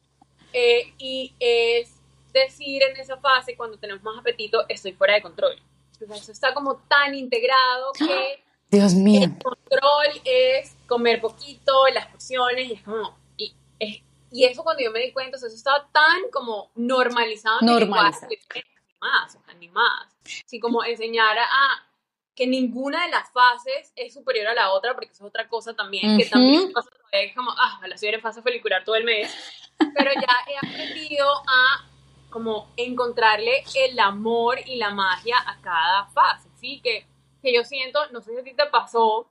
Eh, 0.55 0.95
y 0.97 1.35
es 1.39 2.01
decir 2.33 2.83
en 2.83 2.97
esa 2.97 3.19
fase, 3.19 3.55
cuando 3.55 3.77
tenemos 3.77 4.03
más 4.03 4.19
apetito, 4.19 4.65
estoy 4.67 4.93
fuera 4.93 5.13
de 5.13 5.21
control 5.21 5.61
eso 6.01 6.33
está 6.33 6.55
como 6.55 6.77
tan 6.89 7.15
integrado 7.15 7.93
que 7.93 8.45
Dios 8.71 8.95
mío. 8.95 9.25
el 9.25 9.43
control 9.43 10.21
es 10.25 10.77
comer 10.87 11.21
poquito, 11.21 11.87
las 11.93 12.07
porciones, 12.07 12.69
y 12.69 12.73
es 12.75 12.83
como, 12.83 13.17
y, 13.37 13.55
y 14.31 14.45
eso 14.45 14.63
cuando 14.63 14.83
yo 14.83 14.91
me 14.91 15.01
di 15.01 15.13
cuenta, 15.13 15.37
eso 15.37 15.47
estaba 15.47 15.89
tan 15.93 16.31
como 16.33 16.71
normalizado. 16.75 17.59
Normalizado. 17.63 18.29
Ni 18.31 18.63
más, 19.01 19.37
o 19.37 19.45
sea, 19.45 19.55
ni 19.55 19.69
más. 19.69 20.09
Así 20.45 20.61
como 20.61 20.85
enseñar 20.85 21.39
a, 21.39 21.89
que 22.35 22.47
ninguna 22.47 23.05
de 23.05 23.11
las 23.11 23.31
fases 23.33 23.93
es 23.97 24.15
superior 24.15 24.47
a 24.47 24.55
la 24.55 24.71
otra, 24.71 24.95
porque 24.95 25.11
eso 25.13 25.25
es 25.25 25.29
otra 25.29 25.49
cosa 25.49 25.75
también, 25.75 26.17
que 26.19 26.27
también 26.27 26.73
pasa 26.73 26.89
es 27.11 27.35
como, 27.35 27.51
ah, 27.51 27.81
la 27.87 27.95
estoy 27.95 28.11
en 28.11 28.21
fase 28.21 28.43
folicular 28.43 28.85
todo 28.85 28.97
el 28.97 29.05
mes, 29.05 29.35
pero 29.79 30.13
ya 30.13 30.37
he 30.47 30.57
aprendido 30.57 31.27
a 31.47 31.85
como 32.31 32.69
encontrarle 32.77 33.65
el 33.75 33.99
amor 33.99 34.59
y 34.67 34.77
la 34.77 34.91
magia 34.91 35.37
a 35.47 35.61
cada 35.61 36.05
fase, 36.07 36.49
¿sí? 36.61 36.81
Que, 36.83 37.07
que 37.49 37.57
yo 37.57 37.65
siento, 37.65 38.07
no 38.11 38.21
sé 38.21 38.33
si 38.33 38.39
a 38.39 38.45
ti 38.45 38.55
te 38.55 38.67
pasó, 38.67 39.31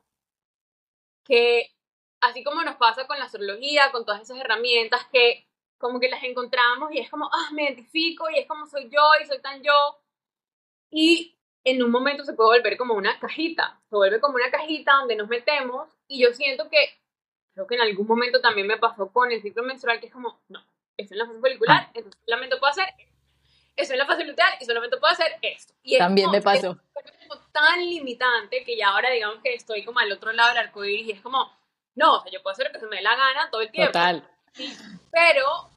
que 1.24 1.72
así 2.22 2.44
como 2.44 2.64
nos 2.64 2.76
pasa 2.78 3.06
con 3.06 3.20
la 3.20 3.26
astrología, 3.26 3.92
con 3.92 4.06
todas 4.06 4.22
esas 4.22 4.40
herramientas 4.40 5.06
que 5.12 5.48
como 5.78 6.00
que 6.00 6.10
las 6.10 6.24
encontramos 6.24 6.92
y 6.92 7.00
es 7.00 7.10
como, 7.10 7.30
ah, 7.32 7.50
me 7.54 7.66
identifico 7.66 8.28
y 8.32 8.40
es 8.40 8.48
como 8.48 8.66
soy 8.66 8.90
yo 8.90 9.02
y 9.22 9.28
soy 9.28 9.40
tan 9.40 9.62
yo. 9.62 9.74
Y 10.90 11.38
en 11.64 11.84
un 11.84 11.92
momento 11.92 12.24
se 12.24 12.34
puede 12.34 12.58
volver 12.58 12.78
como 12.78 12.96
una 12.96 13.20
cajita, 13.20 13.80
se 13.88 13.96
vuelve 13.96 14.20
como 14.20 14.36
una 14.36 14.50
cajita 14.50 14.94
donde 14.94 15.16
nos 15.16 15.28
metemos 15.28 15.88
y 16.08 16.24
yo 16.24 16.34
siento 16.34 16.70
que, 16.70 17.00
creo 17.54 17.68
que 17.68 17.76
en 17.76 17.82
algún 17.82 18.08
momento 18.08 18.42
también 18.42 18.66
me 18.66 18.78
pasó 18.78 19.12
con 19.12 19.32
el 19.32 19.42
ciclo 19.42 19.62
menstrual 19.62 20.00
que 20.00 20.08
es 20.08 20.14
como, 20.14 20.40
no, 20.48 20.66
eso 20.96 21.14
en 21.14 21.20
la 21.20 21.28
fase 21.28 21.40
folicular, 21.40 21.84
ah. 21.84 21.92
entonces 21.94 22.20
solamente 22.26 22.58
puedo 22.58 22.72
hacer 22.72 22.88
eso 23.78 23.94
en 23.94 24.00
la 24.00 24.06
fase 24.06 24.26
luteal 24.26 24.54
y 24.60 24.66
solamente 24.66 24.98
puedo 24.98 25.14
hacer 25.14 25.38
esto. 25.42 25.74
Y 25.84 25.98
También 25.98 26.32
me 26.32 26.42
pasó. 26.42 26.78
Es 26.96 27.28
como 27.28 27.42
tan 27.52 27.80
limitante 27.86 28.64
que 28.64 28.76
ya 28.76 28.90
ahora 28.90 29.10
digamos 29.12 29.40
que 29.44 29.54
estoy 29.54 29.86
como 29.86 30.00
al 30.00 30.12
otro 30.12 30.34
lado 30.34 30.50
del 30.50 30.58
arco 30.58 30.84
y 30.84 31.12
es 31.12 31.22
como, 31.22 31.52
no, 31.96 32.16
o 32.16 32.22
sea, 32.22 32.32
yo 32.32 32.42
puedo 32.42 32.54
hacer 32.54 32.68
lo 32.68 32.74
que 32.74 32.80
se 32.80 32.88
me 32.88 32.98
dé 32.98 33.04
la 33.04 33.16
gana 33.16 33.50
todo 33.52 33.62
el 33.62 33.72
tiempo. 33.72 33.92
Total. 33.92 34.28
Pero 35.12 35.70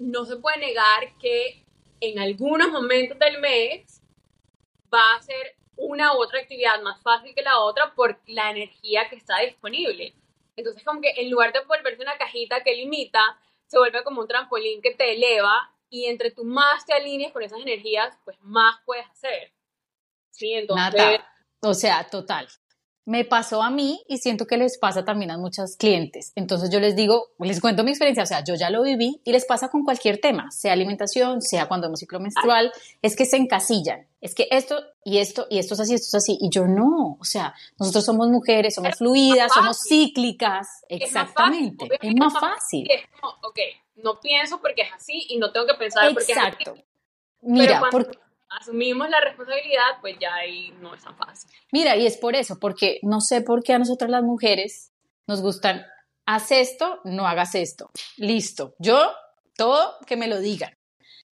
no 0.00 0.24
se 0.24 0.36
puede 0.36 0.58
negar 0.58 1.16
que 1.20 1.64
en 2.00 2.18
algunos 2.18 2.68
momentos 2.68 3.18
del 3.18 3.40
mes 3.40 4.02
va 4.92 5.14
a 5.14 5.22
ser 5.22 5.56
una 5.76 6.12
u 6.14 6.22
otra 6.22 6.40
actividad 6.40 6.80
más 6.82 7.00
fácil 7.02 7.34
que 7.34 7.42
la 7.42 7.58
otra 7.58 7.94
por 7.94 8.20
la 8.26 8.50
energía 8.50 9.08
que 9.08 9.16
está 9.16 9.38
disponible. 9.38 10.12
Entonces, 10.56 10.84
como 10.84 11.00
que 11.00 11.12
en 11.16 11.30
lugar 11.30 11.52
de 11.52 11.60
volverse 11.64 12.02
una 12.02 12.16
cajita 12.16 12.62
que 12.62 12.76
limita, 12.76 13.20
se 13.66 13.78
vuelve 13.78 14.04
como 14.04 14.20
un 14.20 14.28
trampolín 14.28 14.82
que 14.82 14.94
te 14.94 15.14
eleva 15.14 15.73
y 15.94 16.06
entre 16.06 16.32
tú 16.32 16.44
más 16.44 16.84
te 16.84 16.92
alinees 16.92 17.32
con 17.32 17.42
esas 17.44 17.60
energías, 17.60 18.16
pues 18.24 18.36
más 18.40 18.76
puedes 18.84 19.06
hacer. 19.06 19.52
Sí, 20.30 20.52
entonces... 20.52 20.94
Nada. 20.94 21.24
O 21.60 21.72
sea, 21.72 22.08
total. 22.10 22.48
me 23.06 23.24
pasó 23.24 23.62
a 23.62 23.70
mí 23.70 24.02
y 24.08 24.18
siento 24.18 24.46
que 24.46 24.56
les 24.56 24.78
pasa 24.78 25.04
también 25.04 25.30
a 25.30 25.36
muchos 25.36 25.76
clientes. 25.76 26.32
Entonces 26.36 26.70
yo 26.70 26.80
les 26.80 26.96
digo, 26.96 27.28
les 27.38 27.60
cuento 27.60 27.84
mi 27.84 27.90
experiencia, 27.90 28.22
o 28.22 28.26
sea, 28.26 28.42
yo 28.42 28.54
ya 28.54 28.70
lo 28.70 28.82
viví 28.82 29.20
y 29.24 29.32
les 29.32 29.44
pasa 29.44 29.68
con 29.68 29.84
cualquier 29.84 30.18
tema, 30.18 30.50
sea 30.50 30.72
alimentación, 30.72 31.42
sea 31.42 31.68
cuando 31.68 31.86
hemos 31.86 32.00
ciclo 32.00 32.18
menstrual, 32.18 32.72
es 33.02 33.14
que 33.14 33.26
se 33.26 33.36
encasillan, 33.36 34.06
es 34.20 34.34
que 34.34 34.48
esto 34.50 34.80
y 35.04 35.18
esto 35.18 35.46
y 35.50 35.58
esto 35.58 35.74
es 35.74 35.80
así, 35.80 35.94
esto 35.94 36.16
es 36.16 36.22
así, 36.22 36.38
y 36.40 36.48
yo 36.50 36.66
no, 36.66 37.18
o 37.20 37.24
sea, 37.24 37.54
nosotros 37.78 38.04
somos 38.04 38.28
mujeres, 38.28 38.74
somos 38.74 38.96
fluidas, 38.96 39.52
somos 39.52 39.78
cíclicas, 39.86 40.66
exactamente, 40.88 41.88
es 42.00 42.14
más 42.16 42.32
fácil. 42.32 42.86
Es 42.90 43.02
como, 43.20 43.34
ok, 43.42 43.58
no 43.96 44.20
pienso 44.20 44.60
porque 44.60 44.82
es 44.82 44.92
así 44.92 45.26
y 45.28 45.38
no 45.38 45.52
tengo 45.52 45.66
que 45.66 45.74
pensar 45.74 46.12
porque 46.12 46.32
es 46.32 46.38
así. 46.38 46.64
Mira, 47.40 47.82
porque 47.90 48.18
asumimos 48.48 49.08
la 49.10 49.20
responsabilidad, 49.20 50.00
pues 50.00 50.16
ya 50.20 50.34
ahí 50.34 50.72
no 50.80 50.94
es 50.94 51.02
tan 51.02 51.16
fácil. 51.16 51.50
Mira, 51.72 51.96
y 51.96 52.06
es 52.06 52.16
por 52.16 52.34
eso, 52.34 52.58
porque 52.58 52.98
no 53.02 53.20
sé 53.20 53.42
por 53.42 53.62
qué 53.62 53.74
a 53.74 53.78
nosotras 53.78 54.10
las 54.10 54.22
mujeres 54.22 54.92
nos 55.26 55.42
gustan, 55.42 55.86
haz 56.26 56.52
esto, 56.52 57.00
no 57.04 57.26
hagas 57.26 57.54
esto. 57.54 57.90
Listo, 58.16 58.74
yo, 58.78 59.12
todo, 59.56 59.96
que 60.06 60.16
me 60.16 60.28
lo 60.28 60.40
digan. 60.40 60.76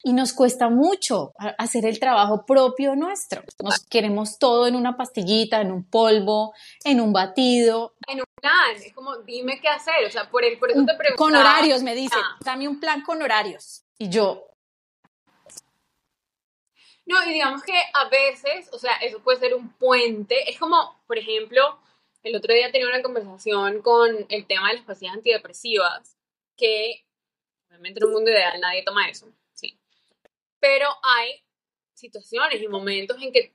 Y 0.05 0.13
nos 0.13 0.33
cuesta 0.33 0.69
mucho 0.69 1.33
hacer 1.59 1.87
el 1.87 2.01
trabajo 2.01 2.45
propio 2.45 2.97
nuestro. 2.97 3.43
Nos 3.63 3.85
queremos 3.87 4.39
todo 4.39 4.67
en 4.67 4.75
una 4.75 4.97
pastillita, 4.97 5.61
en 5.61 5.71
un 5.71 5.89
polvo, 5.89 6.55
en 6.85 7.01
un 7.01 7.13
batido. 7.13 7.95
En 8.09 8.19
un 8.19 8.27
plan, 8.35 8.75
es 8.75 8.93
como, 8.93 9.19
dime 9.19 9.61
qué 9.61 9.69
hacer. 9.69 10.05
O 10.07 10.11
sea, 10.11 10.29
por, 10.29 10.45
el, 10.45 10.59
por 10.59 10.71
eso 10.71 10.85
te 10.85 10.95
pregunto. 10.95 11.23
Con 11.23 11.37
horarios, 11.37 11.83
me 11.83 11.95
dice, 11.95 12.17
dame 12.45 12.67
un 12.67 12.81
plan 12.81 13.03
con 13.03 13.23
horarios. 13.23 13.85
Y 13.97 14.09
yo, 14.09 14.53
no, 17.05 17.23
y 17.25 17.33
digamos 17.33 17.63
que 17.63 17.79
a 17.95 18.09
veces, 18.09 18.71
o 18.73 18.79
sea, 18.79 18.93
eso 18.97 19.21
puede 19.23 19.39
ser 19.39 19.55
un 19.55 19.73
puente. 19.73 20.49
Es 20.49 20.59
como, 20.59 21.03
por 21.07 21.19
ejemplo, 21.19 21.79
el 22.23 22.37
otro 22.37 22.55
día 22.55 22.71
tenía 22.71 22.89
una 22.89 23.03
conversación 23.03 23.83
con 23.83 24.27
el 24.29 24.47
tema 24.47 24.69
de 24.69 24.77
las 24.77 24.85
pastillas 24.85 25.15
antidepresivas, 25.15 26.17
que 26.57 27.05
obviamente 27.69 28.01
en 28.01 28.07
un 28.07 28.13
mundo 28.13 28.31
ideal 28.31 28.61
nadie 28.61 28.85
toma 28.85 29.09
eso. 29.09 29.27
Pero 30.63 30.87
hay 31.03 31.43
situaciones 31.93 32.63
y 32.63 32.69
momentos 32.69 33.21
en 33.21 33.33
que 33.33 33.53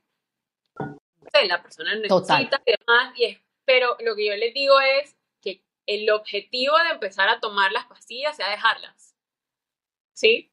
la 1.46 1.62
persona 1.62 1.94
necesita 1.94 2.62
y 2.66 2.72
demás, 2.78 3.14
y 3.16 3.24
es, 3.24 3.38
pero 3.64 3.96
lo 4.00 4.14
que 4.14 4.26
yo 4.26 4.36
les 4.36 4.52
digo 4.52 4.78
es 4.78 5.16
que 5.40 5.62
el 5.86 6.10
objetivo 6.10 6.76
de 6.76 6.90
empezar 6.90 7.30
a 7.30 7.40
tomar 7.40 7.72
las 7.72 7.86
pastillas 7.86 8.36
sea 8.36 8.50
dejarlas. 8.50 9.14
¿Sí? 10.12 10.52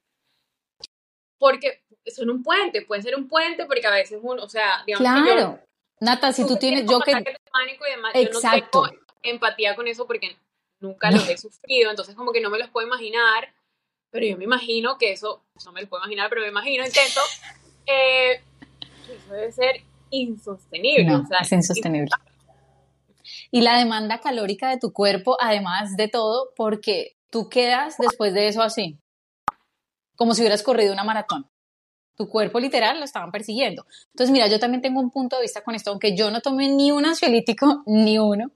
Porque 1.37 1.83
son 2.05 2.29
un 2.29 2.41
puente, 2.41 2.83
puede 2.83 3.01
ser 3.01 3.17
un 3.17 3.27
puente 3.27 3.65
porque 3.65 3.85
a 3.85 3.91
veces 3.91 4.19
uno, 4.21 4.41
o 4.41 4.49
sea, 4.49 4.81
digamos 4.85 5.23
Claro. 5.25 5.59
Nata, 5.99 6.31
si 6.31 6.47
tú 6.47 6.55
tienes, 6.55 6.85
yo 6.89 7.01
que... 7.01 7.11
Pánico 7.51 7.85
y 7.85 7.91
demás, 7.91 8.11
Exacto. 8.15 8.85
Yo 8.85 8.93
no 8.93 8.97
tengo 8.97 9.05
empatía 9.23 9.75
con 9.75 9.87
eso 9.89 10.07
porque 10.07 10.37
nunca 10.79 11.11
lo 11.11 11.17
he 11.17 11.37
sufrido, 11.37 11.89
entonces 11.89 12.15
como 12.15 12.31
que 12.31 12.39
no 12.39 12.49
me 12.49 12.59
los 12.59 12.69
puedo 12.69 12.87
imaginar, 12.87 13.53
pero 14.11 14.25
yo 14.25 14.37
me 14.37 14.43
imagino 14.43 14.97
que 14.97 15.11
eso, 15.11 15.43
no 15.65 15.71
me 15.71 15.81
lo 15.81 15.89
puedo 15.89 16.03
imaginar, 16.03 16.29
pero 16.29 16.41
me 16.41 16.49
imagino, 16.49 16.85
intento, 16.85 17.21
eh, 17.85 18.41
eso 19.09 19.33
debe 19.33 19.51
ser 19.51 19.81
insostenible. 20.09 21.05
No, 21.05 21.23
es 21.41 21.51
insostenible. 21.51 22.11
Y 23.51 23.61
la 23.61 23.77
demanda 23.77 24.19
calórica 24.19 24.69
de 24.69 24.79
tu 24.79 24.93
cuerpo, 24.93 25.37
además 25.39 25.95
de 25.97 26.07
todo, 26.07 26.51
porque 26.55 27.17
tú 27.29 27.49
quedas 27.49 27.97
después 27.97 28.33
de 28.33 28.47
eso 28.47 28.61
así, 28.61 28.99
como 30.15 30.33
si 30.33 30.41
hubieras 30.41 30.63
corrido 30.63 30.93
una 30.93 31.03
maratón 31.03 31.49
tu 32.15 32.29
cuerpo 32.29 32.59
literal 32.59 32.99
lo 32.99 33.05
estaban 33.05 33.31
persiguiendo. 33.31 33.85
Entonces, 34.07 34.31
mira, 34.31 34.47
yo 34.47 34.59
también 34.59 34.81
tengo 34.81 34.99
un 34.99 35.11
punto 35.11 35.35
de 35.35 35.43
vista 35.43 35.61
con 35.61 35.75
esto, 35.75 35.91
aunque 35.91 36.15
yo 36.15 36.31
no 36.31 36.41
tomé 36.41 36.69
ni 36.69 36.91
un 36.91 37.05
ansiolítico, 37.05 37.83
ni 37.85 38.17
uno. 38.17 38.51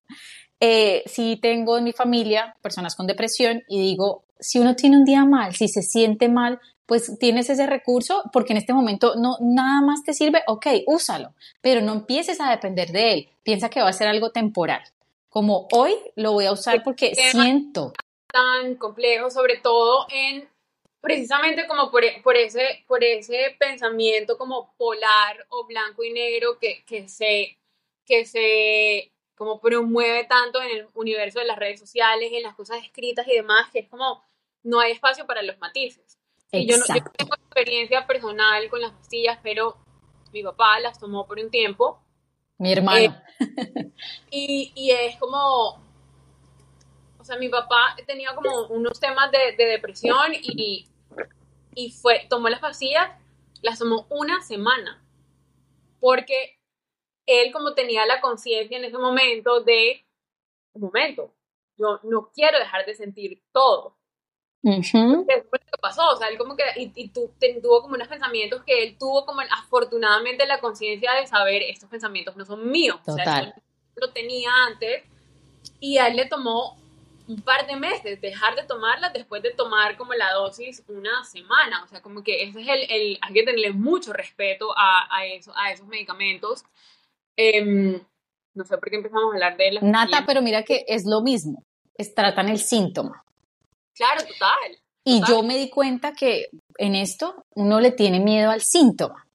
Eh, 0.60 1.04
sí 1.06 1.38
tengo 1.42 1.78
en 1.78 1.86
mi 1.86 1.94
familia 1.94 2.56
personas 2.62 2.96
con 2.96 3.08
depresión 3.08 3.64
y 3.68 3.80
digo, 3.80 4.24
si 4.40 4.60
uno 4.60 4.76
tiene 4.76 4.98
un 4.98 5.06
día 5.06 5.24
mal, 5.26 5.56
si 5.56 5.68
se 5.68 5.82
siente 5.82 6.28
mal, 6.28 6.60
pues 6.86 7.18
tienes 7.20 7.50
ese 7.50 7.68
recurso 7.68 8.24
porque 8.34 8.54
en 8.54 8.58
este 8.58 8.74
momento 8.74 9.14
no 9.16 9.38
nada 9.42 9.82
más 9.82 10.04
te 10.04 10.14
sirve, 10.14 10.42
ok, 10.48 10.68
úsalo, 10.88 11.34
pero 11.62 11.82
no 11.82 11.94
empieces 11.94 12.42
a 12.42 12.50
depender 12.50 12.92
de 12.92 13.14
él. 13.14 13.30
Piensa 13.44 13.70
que 13.70 13.82
va 13.82 13.90
a 13.90 13.94
ser 13.94 14.08
algo 14.08 14.32
temporal. 14.32 14.82
Como 15.30 15.68
hoy 15.72 15.94
lo 16.16 16.34
voy 16.34 16.46
a 16.46 16.52
usar 16.52 16.84
porque 16.84 17.14
siento 17.14 17.94
tan 18.32 18.76
complejo, 18.76 19.30
sobre 19.30 19.58
todo 19.58 20.08
en 20.10 20.48
precisamente 21.02 21.68
como 21.68 21.92
por, 21.92 22.04
por, 22.24 22.36
ese, 22.36 22.84
por 22.88 23.04
ese 23.04 23.56
pensamiento 23.58 24.38
como 24.38 24.74
polar 24.78 25.46
o 25.50 25.66
blanco 25.66 26.04
y 26.04 26.12
negro 26.12 26.58
que, 26.60 26.84
que, 26.86 27.08
se, 27.08 27.58
que 28.06 28.26
se 28.26 29.12
como 29.40 29.62
promueve 29.62 30.26
tanto 30.26 30.62
en 30.62 30.70
el 30.70 30.88
universo 30.94 31.40
de 31.40 31.46
las 31.46 31.58
redes 31.58 31.80
sociales, 31.80 32.30
en 32.34 32.44
las 32.44 32.56
cosas 32.56 32.84
escritas 32.84 33.26
y 33.26 33.36
demás, 33.36 33.70
que 33.72 33.80
es 33.80 33.88
como 33.88 34.22
no 34.64 34.82
hay 34.82 34.92
espacio 34.92 35.26
para 35.26 35.42
los 35.42 35.58
matices. 35.60 36.20
Y 36.52 36.70
yo 36.70 36.78
no 36.78 36.84
tengo 36.84 37.36
experiencia 37.36 38.06
personal 38.06 38.70
con 38.70 38.82
las 38.82 38.92
pastillas, 38.92 39.40
pero 39.42 39.78
mi 40.34 40.44
papá 40.44 40.82
las 40.82 41.00
tomó 41.00 41.26
por 41.26 41.40
un 41.40 41.50
tiempo. 41.50 42.02
Mi 42.58 42.74
hermano. 42.74 43.16
Eh, 43.40 43.92
y, 44.30 44.74
y, 44.76 44.92
es 44.92 45.16
como, 45.16 45.82
o 47.18 47.24
sea, 47.24 47.38
mi 47.38 47.48
papá 47.48 47.96
tenía 48.06 48.36
como 48.36 48.68
unos 48.68 49.00
temas 49.00 49.32
de, 49.32 49.56
de 49.58 49.66
depresión 49.68 50.34
y, 50.34 50.86
y 51.76 51.92
fue, 51.92 52.28
tomó 52.30 52.50
las 52.50 52.60
pastillas, 52.60 53.10
las 53.62 53.80
tomó 53.80 54.06
una 54.10 54.42
semana, 54.42 55.02
porque 56.02 56.59
él 57.30 57.52
como 57.52 57.74
tenía 57.74 58.06
la 58.06 58.22
conciencia 58.22 58.78
en 58.78 58.86
ese 58.86 58.98
momento 58.98 59.62
de, 59.62 60.06
un 60.74 60.82
momento, 60.84 61.34
yo 61.78 62.00
no 62.04 62.30
quiero 62.34 62.60
dejar 62.60 62.86
de 62.86 62.96
sentir 62.96 63.42
todo. 63.52 63.96
Uh 64.62 64.72
-huh. 64.72 65.26
¿Qué 65.26 65.44
fue 65.44 65.60
lo 65.60 65.66
que 65.66 65.78
pasó? 65.82 66.10
O 66.10 66.18
sea, 66.18 66.28
él 66.28 66.38
como 66.38 66.56
que, 66.58 66.64
y, 66.76 66.92
y 66.96 67.10
tu, 67.10 67.32
tuvo 67.62 67.82
como 67.82 67.96
unos 67.96 68.10
pensamientos 68.10 68.62
que 68.66 68.84
él 68.84 68.98
tuvo 68.98 69.26
como 69.26 69.42
afortunadamente 69.42 70.46
la 70.46 70.60
conciencia 70.60 71.14
de 71.14 71.28
saber, 71.28 71.62
estos 71.64 71.90
pensamientos 71.90 72.36
no 72.36 72.46
son 72.46 72.70
míos. 72.70 73.00
Total. 73.06 73.22
O 73.22 73.24
sea, 73.24 73.64
lo 73.96 74.12
tenía 74.12 74.50
antes 74.68 75.04
y 75.80 75.98
a 75.98 76.08
él 76.08 76.18
le 76.18 76.26
tomó 76.26 76.78
un 77.30 77.42
par 77.42 77.68
de 77.68 77.76
meses, 77.76 78.20
dejar 78.20 78.56
de 78.56 78.64
tomarla 78.64 79.10
después 79.10 79.44
de 79.44 79.52
tomar 79.52 79.96
como 79.98 80.14
la 80.16 80.34
dosis 80.34 80.84
una 80.88 81.24
semana. 81.24 81.84
O 81.84 81.88
sea, 81.88 82.02
como 82.02 82.24
que 82.24 82.44
ese 82.44 82.62
es 82.62 82.68
el, 82.68 82.92
el 82.92 83.20
hay 83.22 83.34
que 83.34 83.44
tenerle 83.44 83.72
mucho 83.72 84.14
respeto 84.14 84.76
a, 84.76 85.08
a, 85.16 85.26
eso, 85.28 85.54
a 85.56 85.72
esos 85.72 85.88
medicamentos. 85.88 86.64
Eh, 87.42 88.02
no 88.54 88.66
sé 88.66 88.78
por 88.78 88.90
qué 88.90 88.98
empezamos 88.98 89.32
a 89.32 89.34
hablar 89.34 89.56
de 89.56 89.72
las 89.72 89.84
Nata, 89.84 90.26
pero 90.28 90.42
mira 90.42 90.64
que 90.64 90.84
es 90.90 91.06
lo 91.06 91.22
mismo, 91.22 91.64
es, 91.96 92.14
tratan 92.14 92.50
el 92.50 92.60
síntoma. 92.60 93.24
Claro, 93.94 94.22
total. 94.24 94.78
Y 95.06 95.22
yo 95.26 95.42
me 95.42 95.58
di 95.58 95.70
cuenta 95.70 96.12
que 96.12 96.50
en 96.78 96.96
esto 96.96 97.46
uno 97.56 97.80
le 97.80 97.92
tiene 97.92 98.20
miedo 98.20 98.52
al 98.52 98.60
síntoma, 98.60 99.26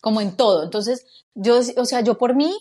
como 0.00 0.20
en 0.20 0.36
todo. 0.36 0.62
Entonces, 0.62 1.04
yo, 1.34 1.58
o 1.76 1.84
sea, 1.84 2.00
yo 2.02 2.16
por 2.16 2.36
mí 2.36 2.54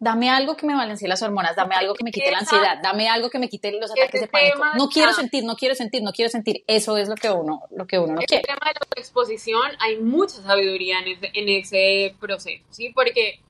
dame 0.00 0.30
algo 0.30 0.56
que 0.56 0.66
me 0.66 0.74
balancee 0.74 1.06
las 1.06 1.22
hormonas, 1.22 1.54
dame 1.54 1.76
algo 1.76 1.94
que 1.94 2.02
me 2.02 2.10
quite 2.10 2.32
la 2.32 2.38
ansiedad, 2.38 2.78
dame 2.82 3.08
algo 3.08 3.30
que 3.30 3.38
me 3.38 3.48
quite 3.48 3.70
los 3.78 3.92
ataques 3.92 4.20
de 4.20 4.26
pánico. 4.26 4.58
No 4.76 4.88
quiero 4.88 5.12
sentir, 5.12 5.44
no 5.44 5.54
quiero 5.54 5.76
sentir, 5.76 6.02
no 6.02 6.10
quiero 6.10 6.28
sentir. 6.28 6.64
Eso 6.66 6.96
es 6.96 7.08
lo 7.08 7.14
que 7.14 7.30
uno, 7.30 7.62
lo 7.70 7.86
que 7.86 8.00
uno 8.00 8.14
no 8.14 8.18
quiere. 8.18 8.40
El 8.40 8.46
tema 8.46 8.66
de 8.66 8.80
la 8.80 9.00
exposición 9.00 9.70
hay 9.78 9.98
mucha 9.98 10.42
sabiduría 10.42 10.98
en 10.98 11.08
ese, 11.08 11.30
en 11.34 11.48
ese 11.48 12.16
proceso, 12.18 12.64
¿sí? 12.70 12.90
Porque 12.92 13.40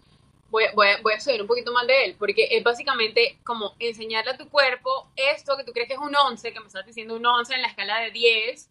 voy, 0.50 0.64
voy, 0.74 0.88
voy 1.02 1.12
a 1.12 1.16
estudiar 1.16 1.40
un 1.42 1.46
poquito 1.46 1.72
más 1.72 1.86
de 1.86 2.04
él, 2.04 2.16
porque 2.18 2.48
es 2.50 2.62
básicamente 2.62 3.38
como 3.44 3.74
enseñarle 3.78 4.32
a 4.32 4.36
tu 4.36 4.48
cuerpo 4.48 5.10
esto 5.16 5.56
que 5.56 5.64
tú 5.64 5.72
crees 5.72 5.88
que 5.88 5.94
es 5.94 6.00
un 6.00 6.14
11, 6.14 6.52
que 6.52 6.60
me 6.60 6.66
estás 6.66 6.86
diciendo 6.86 7.16
un 7.16 7.26
11 7.26 7.54
en 7.54 7.62
la 7.62 7.68
escala 7.68 8.00
de 8.00 8.10
10, 8.10 8.70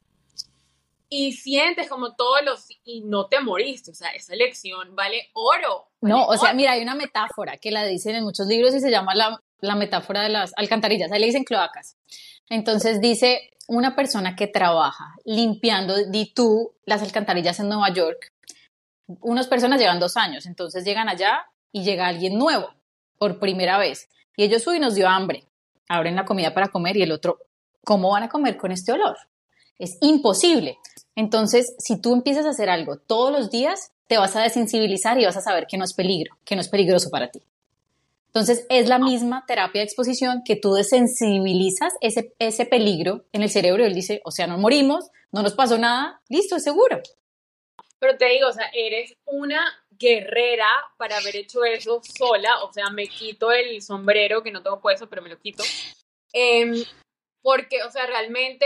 y 1.10 1.34
sientes 1.34 1.88
como 1.88 2.16
todos 2.16 2.44
los 2.44 2.68
y 2.84 3.02
no 3.02 3.28
te 3.28 3.40
moriste, 3.40 3.92
o 3.92 3.96
sea, 3.96 4.10
esa 4.10 4.36
lección 4.36 4.96
vale 4.96 5.30
oro. 5.34 5.88
Vale 6.02 6.14
no, 6.14 6.24
o 6.24 6.30
oro. 6.30 6.38
sea, 6.38 6.54
mira, 6.54 6.74
hay 6.74 6.82
una 6.82 6.96
metáfora 6.96 7.58
que 7.58 7.72
la 7.72 7.86
dicen 7.86 8.16
en 8.16 8.24
muchos 8.24 8.48
libros 8.48 8.76
y 8.76 8.82
se 8.82 8.92
llama 8.92 9.16
la, 9.16 9.42
la 9.62 9.76
metáfora 9.76 10.22
de 10.22 10.30
las 10.30 10.52
alcantarillas, 10.58 11.12
ahí 11.12 11.20
le 11.20 11.28
dicen 11.28 11.44
cloacas. 11.44 11.96
Entonces 12.50 13.00
dice, 13.00 13.52
una 13.68 13.96
persona 13.96 14.36
que 14.36 14.48
trabaja 14.48 15.16
limpiando, 15.26 15.96
di 16.06 16.34
tú, 16.34 16.76
las 16.86 17.02
alcantarillas 17.02 17.60
en 17.60 17.70
Nueva 17.70 17.94
York, 17.94 18.34
unas 19.22 19.48
personas 19.48 19.80
llevan 19.80 20.00
dos 20.00 20.18
años, 20.18 20.46
entonces 20.46 20.84
llegan 20.84 21.08
allá 21.08 21.46
y 21.72 21.84
llega 21.84 22.08
alguien 22.08 22.38
nuevo 22.38 22.74
por 23.18 23.40
primera 23.40 23.78
vez. 23.78 24.10
Y 24.36 24.44
ellos, 24.44 24.66
uy, 24.68 24.80
nos 24.80 24.96
dio 24.96 25.08
hambre, 25.08 25.46
abren 25.88 26.16
la 26.16 26.26
comida 26.26 26.54
para 26.54 26.68
comer 26.68 26.98
y 26.98 27.04
el 27.04 27.12
otro, 27.12 27.40
¿cómo 27.84 28.12
van 28.12 28.24
a 28.24 28.30
comer 28.30 28.58
con 28.58 28.72
este 28.72 28.92
olor? 28.92 29.18
Es 29.80 29.98
imposible. 30.02 30.78
Entonces, 31.16 31.76
si 31.80 32.00
tú 32.00 32.14
empiezas 32.14 32.46
a 32.46 32.50
hacer 32.50 32.70
algo 32.70 32.98
todos 32.98 33.32
los 33.32 33.50
días, 33.50 33.92
te 34.08 34.18
vas 34.18 34.36
a 34.36 34.42
desensibilizar 34.42 35.20
y 35.20 35.26
vas 35.26 35.38
a 35.38 35.42
saber 35.42 35.66
que 35.68 35.78
no 35.78 35.84
es 35.84 35.94
peligro, 35.94 36.38
que 36.46 36.56
no 36.56 36.62
es 36.62 36.70
peligroso 36.70 37.10
para 37.10 37.30
ti. 37.30 37.42
Entonces, 38.28 38.66
es 38.70 38.88
la 38.88 39.00
misma 39.00 39.46
terapia 39.48 39.82
de 39.82 39.86
exposición 39.86 40.44
que 40.46 40.56
tú 40.56 40.74
desensibilizas 40.74 41.94
ese, 42.02 42.34
ese 42.38 42.66
peligro 42.66 43.26
en 43.34 43.42
el 43.42 43.50
cerebro 43.50 43.84
y 43.84 43.88
él 43.88 43.96
dice, 43.96 44.22
o 44.24 44.32
sea, 44.32 44.46
no 44.46 44.58
morimos, 44.58 45.10
no 45.32 45.42
nos 45.42 45.56
pasó 45.56 45.78
nada, 45.78 46.22
listo, 46.30 46.56
es 46.56 46.64
seguro. 46.64 47.02
Pero 48.00 48.18
te 48.18 48.26
digo, 48.26 48.48
o 48.48 48.54
sea, 48.54 48.66
eres 48.74 49.16
una 49.26 49.60
guerrera 49.98 50.70
para 50.98 51.18
haber 51.18 51.36
hecho 51.36 51.64
eso 51.64 52.02
sola, 52.04 52.64
o 52.64 52.72
sea, 52.72 52.90
me 52.90 53.08
quito 53.08 53.52
el 53.52 53.82
sombrero 53.82 54.44
que 54.44 54.52
no 54.52 54.62
tengo 54.62 54.80
puesto, 54.80 55.10
pero 55.10 55.22
me 55.22 55.30
lo 55.30 55.40
quito. 55.40 55.64
Em, 56.34 56.84
porque, 57.42 57.84
o 57.84 57.92
sea, 57.92 58.06
realmente 58.06 58.66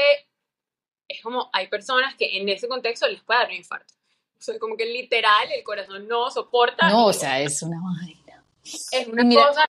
es 1.07 1.21
como, 1.21 1.49
hay 1.53 1.67
personas 1.67 2.15
que 2.15 2.37
en 2.37 2.49
ese 2.49 2.67
contexto 2.67 3.07
les 3.07 3.21
puede 3.21 3.39
dar 3.39 3.49
un 3.49 3.55
infarto. 3.55 3.93
O 4.37 4.41
sea, 4.41 4.57
como 4.57 4.75
que 4.75 4.85
literal 4.85 5.51
el 5.51 5.63
corazón 5.63 6.07
no 6.07 6.31
soporta. 6.31 6.89
No, 6.89 7.07
o 7.07 7.13
sea, 7.13 7.39
es 7.41 7.61
una 7.61 7.79
vaina. 7.79 8.43
Es 8.63 9.07
una 9.07 9.23
cosa 9.23 9.67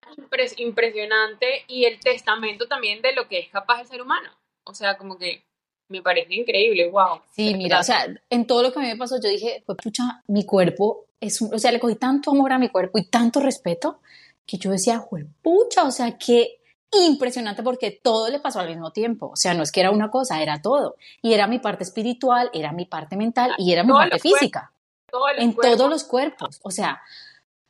impresionante 0.57 1.65
y 1.67 1.85
el 1.85 1.99
testamento 2.01 2.67
también 2.69 3.03
de 3.03 3.13
lo 3.13 3.29
que 3.29 3.39
es 3.39 3.49
capaz 3.49 3.81
el 3.81 3.87
ser 3.87 4.03
humano. 4.03 4.31
O 4.65 4.75
sea, 4.75 4.97
como 4.97 5.19
que 5.19 5.45
me 5.89 6.03
parece 6.03 6.35
increíble, 6.35 6.91
wow. 6.91 7.21
Sí, 7.31 7.55
mira, 7.55 7.81
o 7.81 7.83
sea, 7.83 8.07
en 8.31 8.47
todo 8.47 8.63
lo 8.63 8.73
que 8.73 8.79
a 8.79 8.83
mí 8.83 8.89
me 8.89 8.97
pasó, 8.97 9.17
yo 9.21 9.29
dije, 9.29 9.63
pues 9.67 9.79
pucha, 9.83 10.23
mi 10.29 10.45
cuerpo 10.45 11.07
es 11.21 11.41
un, 11.41 11.55
o 11.55 11.59
sea, 11.59 11.71
le 11.71 11.81
cogí 11.81 11.97
tanto 11.97 12.31
amor 12.31 12.53
a 12.53 12.59
mi 12.59 12.69
cuerpo 12.69 12.99
y 12.99 13.05
tanto 13.09 13.41
respeto 13.41 14.01
que 14.47 14.59
yo 14.59 14.71
decía, 14.71 15.05
pucha, 15.43 15.85
o 15.85 15.91
sea, 15.91 16.19
que 16.19 16.63
impresionante 17.01 17.63
porque 17.63 17.91
todo 18.03 18.29
le 18.29 18.41
pasó 18.41 18.61
al 18.61 18.69
mismo 18.69 18.93
tiempo. 18.93 19.31
O 19.33 19.37
sea, 19.37 19.55
no 19.55 19.63
es 19.63 19.73
que 19.73 19.81
era 19.81 19.91
una 19.91 20.11
cosa, 20.11 20.43
era 20.43 20.61
todo. 20.61 20.97
Y 21.23 21.33
era 21.33 21.47
mi 21.47 21.59
parte 21.59 21.85
espiritual, 21.85 22.51
era 22.53 22.73
mi 22.73 22.85
parte 22.85 23.17
mental 23.17 23.55
y 23.59 23.73
era 23.73 23.83
mi 23.83 23.93
parte 23.93 24.19
física. 24.19 24.73
en 25.39 25.55
todos 25.55 25.89
los 25.89 26.05
cuerpos. 26.05 26.61
O 26.63 26.71
sea, 26.71 27.01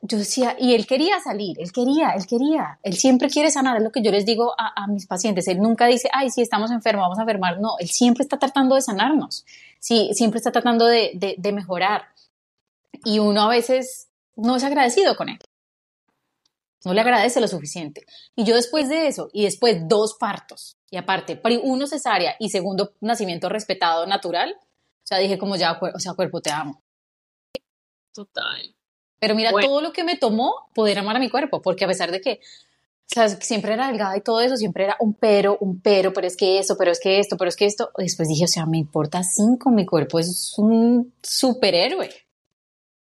yo 0.05 0.17
decía, 0.17 0.55
y 0.59 0.75
él 0.75 0.85
quería 0.85 1.19
salir, 1.19 1.57
él 1.59 1.71
quería, 1.71 2.11
él 2.11 2.27
quería, 2.27 2.79
él 2.83 2.93
siempre 2.95 3.29
quiere 3.29 3.49
sanar, 3.49 3.77
es 3.77 3.83
lo 3.83 3.91
que 3.91 4.01
yo 4.01 4.11
les 4.11 4.25
digo 4.25 4.53
a, 4.57 4.85
mis 4.87 5.07
pacientes, 5.07 5.47
él 5.47 5.59
nunca 5.59 5.87
dice, 5.87 6.09
ay, 6.13 6.29
si 6.29 6.41
estamos 6.41 6.71
enfermos, 6.71 7.05
vamos 7.05 7.19
a 7.19 7.21
enfermar, 7.21 7.59
no, 7.59 7.75
él 7.79 7.89
siempre 7.89 8.23
está 8.23 8.37
tratando 8.37 8.75
de 8.75 8.81
sanarnos, 8.81 9.45
sí, 9.79 10.09
siempre 10.13 10.37
está 10.37 10.51
tratando 10.51 10.85
de, 10.85 11.35
de 11.37 11.51
mejorar. 11.51 12.03
Y 13.05 13.19
uno 13.19 13.41
a 13.41 13.49
veces 13.49 14.09
no 14.35 14.55
es 14.55 14.63
agradecido 14.63 15.15
con 15.15 15.29
él 15.29 15.39
no 16.85 16.93
le 16.93 17.01
agradece 17.01 17.39
lo 17.39 17.47
suficiente. 17.47 18.05
Y 18.35 18.43
yo 18.43 18.55
después 18.55 18.89
de 18.89 19.07
eso, 19.07 19.29
y 19.33 19.43
después 19.43 19.87
dos 19.87 20.15
partos, 20.19 20.77
y 20.89 20.97
aparte, 20.97 21.41
uno 21.63 21.87
cesárea 21.87 22.35
y 22.39 22.49
segundo 22.49 22.93
nacimiento 22.99 23.49
respetado 23.49 24.05
natural, 24.05 24.55
o 24.59 25.05
sea, 25.05 25.17
dije 25.17 25.37
como 25.37 25.55
ya, 25.55 25.79
o 25.79 25.99
sea, 25.99 26.13
cuerpo, 26.13 26.41
te 26.41 26.51
amo. 26.51 26.81
Total. 28.13 28.75
Pero 29.23 29.35
mira 29.35 29.51
todo 29.51 29.79
lo 29.79 29.93
que 29.93 30.03
me 30.03 30.17
tomó 30.17 30.67
poder 30.75 30.99
amar 30.99 31.15
a 31.15 31.19
mi 31.19 31.29
cuerpo, 31.29 31.61
porque 31.61 31.85
a 31.85 31.87
pesar 31.87 32.11
de 32.11 32.19
que, 32.19 32.41
o 32.41 33.07
sea, 33.07 33.29
siempre 33.29 33.71
era 33.71 33.87
delgada 33.87 34.17
y 34.17 34.21
todo 34.21 34.41
eso, 34.41 34.57
siempre 34.57 34.83
era 34.83 34.97
un 34.99 35.13
pero, 35.13 35.57
un 35.61 35.79
pero, 35.79 36.11
pero 36.11 36.27
es 36.27 36.35
que 36.35 36.59
eso, 36.59 36.75
pero 36.77 36.91
es 36.91 36.99
que 36.99 37.19
esto, 37.19 37.37
pero 37.37 37.47
es 37.47 37.55
que 37.55 37.65
esto, 37.65 37.89
después 37.97 38.27
dije, 38.27 38.43
o 38.43 38.49
sea, 38.49 38.65
me 38.65 38.77
importa 38.77 39.23
cinco, 39.23 39.69
mi 39.69 39.85
cuerpo 39.85 40.19
es 40.19 40.55
un 40.57 41.13
superhéroe. 41.23 42.09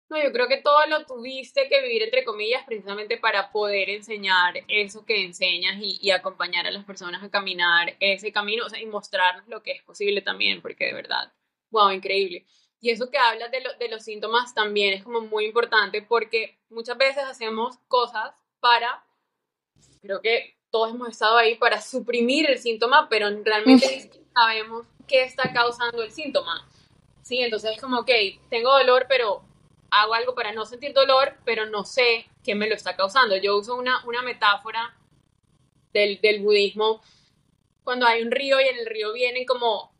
No, 0.07 0.23
yo 0.23 0.31
creo 0.31 0.47
que 0.47 0.61
todo 0.61 0.87
lo 0.87 1.05
tuviste 1.05 1.67
que 1.67 1.81
vivir, 1.81 2.03
entre 2.03 2.23
comillas, 2.23 2.63
precisamente 2.65 3.17
para 3.17 3.51
poder 3.51 3.89
enseñar 3.89 4.53
eso 4.69 5.03
que 5.03 5.21
enseñas 5.21 5.75
y, 5.81 6.11
acompañar 6.11 6.65
a 6.65 6.71
las 6.71 6.85
personas 6.85 7.21
a 7.23 7.29
caminar 7.29 7.93
ese 7.99 8.31
camino, 8.31 8.65
o 8.65 8.69
sea, 8.69 8.79
y 8.79 8.85
mostrarnos 8.85 9.49
lo 9.49 9.61
que 9.61 9.73
es 9.73 9.83
posible 9.83 10.21
también, 10.21 10.61
porque 10.61 10.85
de 10.85 10.93
verdad, 10.93 11.33
wow, 11.71 11.91
increíble. 11.91 12.45
Y 12.81 12.91
eso 12.91 13.09
que 13.09 13.17
hablas 13.17 13.51
de, 13.51 13.63
de 13.79 13.89
los 13.89 14.03
síntomas 14.03 14.53
también 14.53 14.93
es 14.93 15.03
como 15.03 15.21
muy 15.21 15.45
importante 15.45 16.01
porque 16.01 16.59
muchas 16.69 16.97
veces 16.97 17.23
hacemos 17.23 17.77
cosas 17.87 18.31
para, 18.59 19.03
creo 20.01 20.21
que 20.21 20.55
todos 20.69 20.91
hemos 20.91 21.09
estado 21.09 21.37
ahí 21.37 21.55
para 21.55 21.81
suprimir 21.81 22.49
el 22.49 22.59
síntoma, 22.59 23.07
pero 23.09 23.29
realmente 23.43 24.11
sabemos 24.33 24.85
qué 25.07 25.23
está 25.23 25.53
causando 25.53 26.03
el 26.03 26.11
síntoma. 26.11 26.69
Sí, 27.21 27.39
entonces 27.39 27.71
es 27.71 27.81
como, 27.81 27.99
ok, 27.99 28.11
tengo 28.49 28.71
dolor, 28.71 29.05
pero 29.07 29.41
hago 29.89 30.13
algo 30.13 30.35
para 30.35 30.51
no 30.51 30.65
sentir 30.65 30.93
dolor, 30.93 31.37
pero 31.45 31.65
no 31.65 31.85
sé 31.85 32.29
qué 32.43 32.55
me 32.55 32.67
lo 32.67 32.75
está 32.75 32.95
causando. 32.95 33.37
Yo 33.37 33.57
uso 33.57 33.75
una, 33.75 34.05
una 34.05 34.21
metáfora 34.21 34.95
del, 35.93 36.19
del 36.19 36.41
budismo 36.41 37.01
cuando 37.83 38.05
hay 38.05 38.21
un 38.21 38.31
río 38.31 38.59
y 38.59 38.65
en 38.65 38.77
el 38.77 38.85
río 38.85 39.13
vienen 39.13 39.45
como 39.45 39.94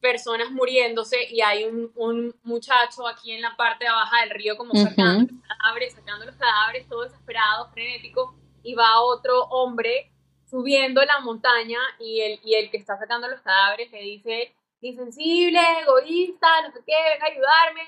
personas 0.00 0.50
muriéndose 0.50 1.16
y 1.30 1.40
hay 1.40 1.64
un, 1.64 1.92
un, 1.94 2.34
muchacho 2.42 3.06
aquí 3.06 3.32
en 3.32 3.42
la 3.42 3.56
parte 3.56 3.84
de 3.84 3.90
abajo 3.90 4.16
del 4.16 4.30
río 4.30 4.56
como 4.56 4.74
sacando 4.74 5.32
los 5.32 5.42
cadáveres, 5.46 5.94
sacando 5.94 6.26
los 6.26 6.36
cadáveres, 6.36 6.88
todo 6.88 7.04
desesperado, 7.04 7.70
frenético, 7.72 8.34
y 8.62 8.74
va 8.74 9.00
otro 9.00 9.44
hombre 9.44 10.10
subiendo 10.46 11.02
la 11.04 11.20
montaña 11.20 11.78
y 11.98 12.20
el, 12.20 12.40
y 12.42 12.54
el 12.54 12.70
que 12.70 12.78
está 12.78 12.98
sacando 12.98 13.28
los 13.28 13.40
cadáveres 13.40 13.90
le 13.92 14.00
dice, 14.00 14.54
insensible, 14.80 15.60
egoísta, 15.82 16.62
no 16.62 16.72
sé 16.72 16.80
qué, 16.84 16.94
ven 16.94 17.22
a 17.22 17.26
ayudarme, 17.26 17.82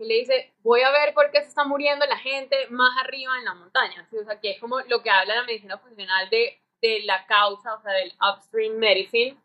y 0.00 0.06
le 0.06 0.14
dice, 0.14 0.54
voy 0.62 0.80
a 0.80 0.90
ver 0.90 1.12
por 1.12 1.30
qué 1.30 1.42
se 1.42 1.48
está 1.48 1.64
muriendo 1.64 2.06
la 2.06 2.16
gente 2.16 2.56
más 2.70 2.90
arriba 3.04 3.36
en 3.38 3.44
la 3.44 3.54
montaña. 3.54 4.08
O 4.18 4.24
sea, 4.24 4.40
que 4.40 4.52
es 4.52 4.58
como 4.58 4.80
lo 4.80 5.02
que 5.02 5.10
habla 5.10 5.34
la 5.34 5.44
medicina 5.44 5.76
funcional 5.76 6.30
de, 6.30 6.58
de 6.80 7.02
la 7.04 7.26
causa, 7.26 7.74
o 7.74 7.82
sea, 7.82 7.92
del 7.92 8.12
upstream 8.18 8.76
medicine. 8.78 9.36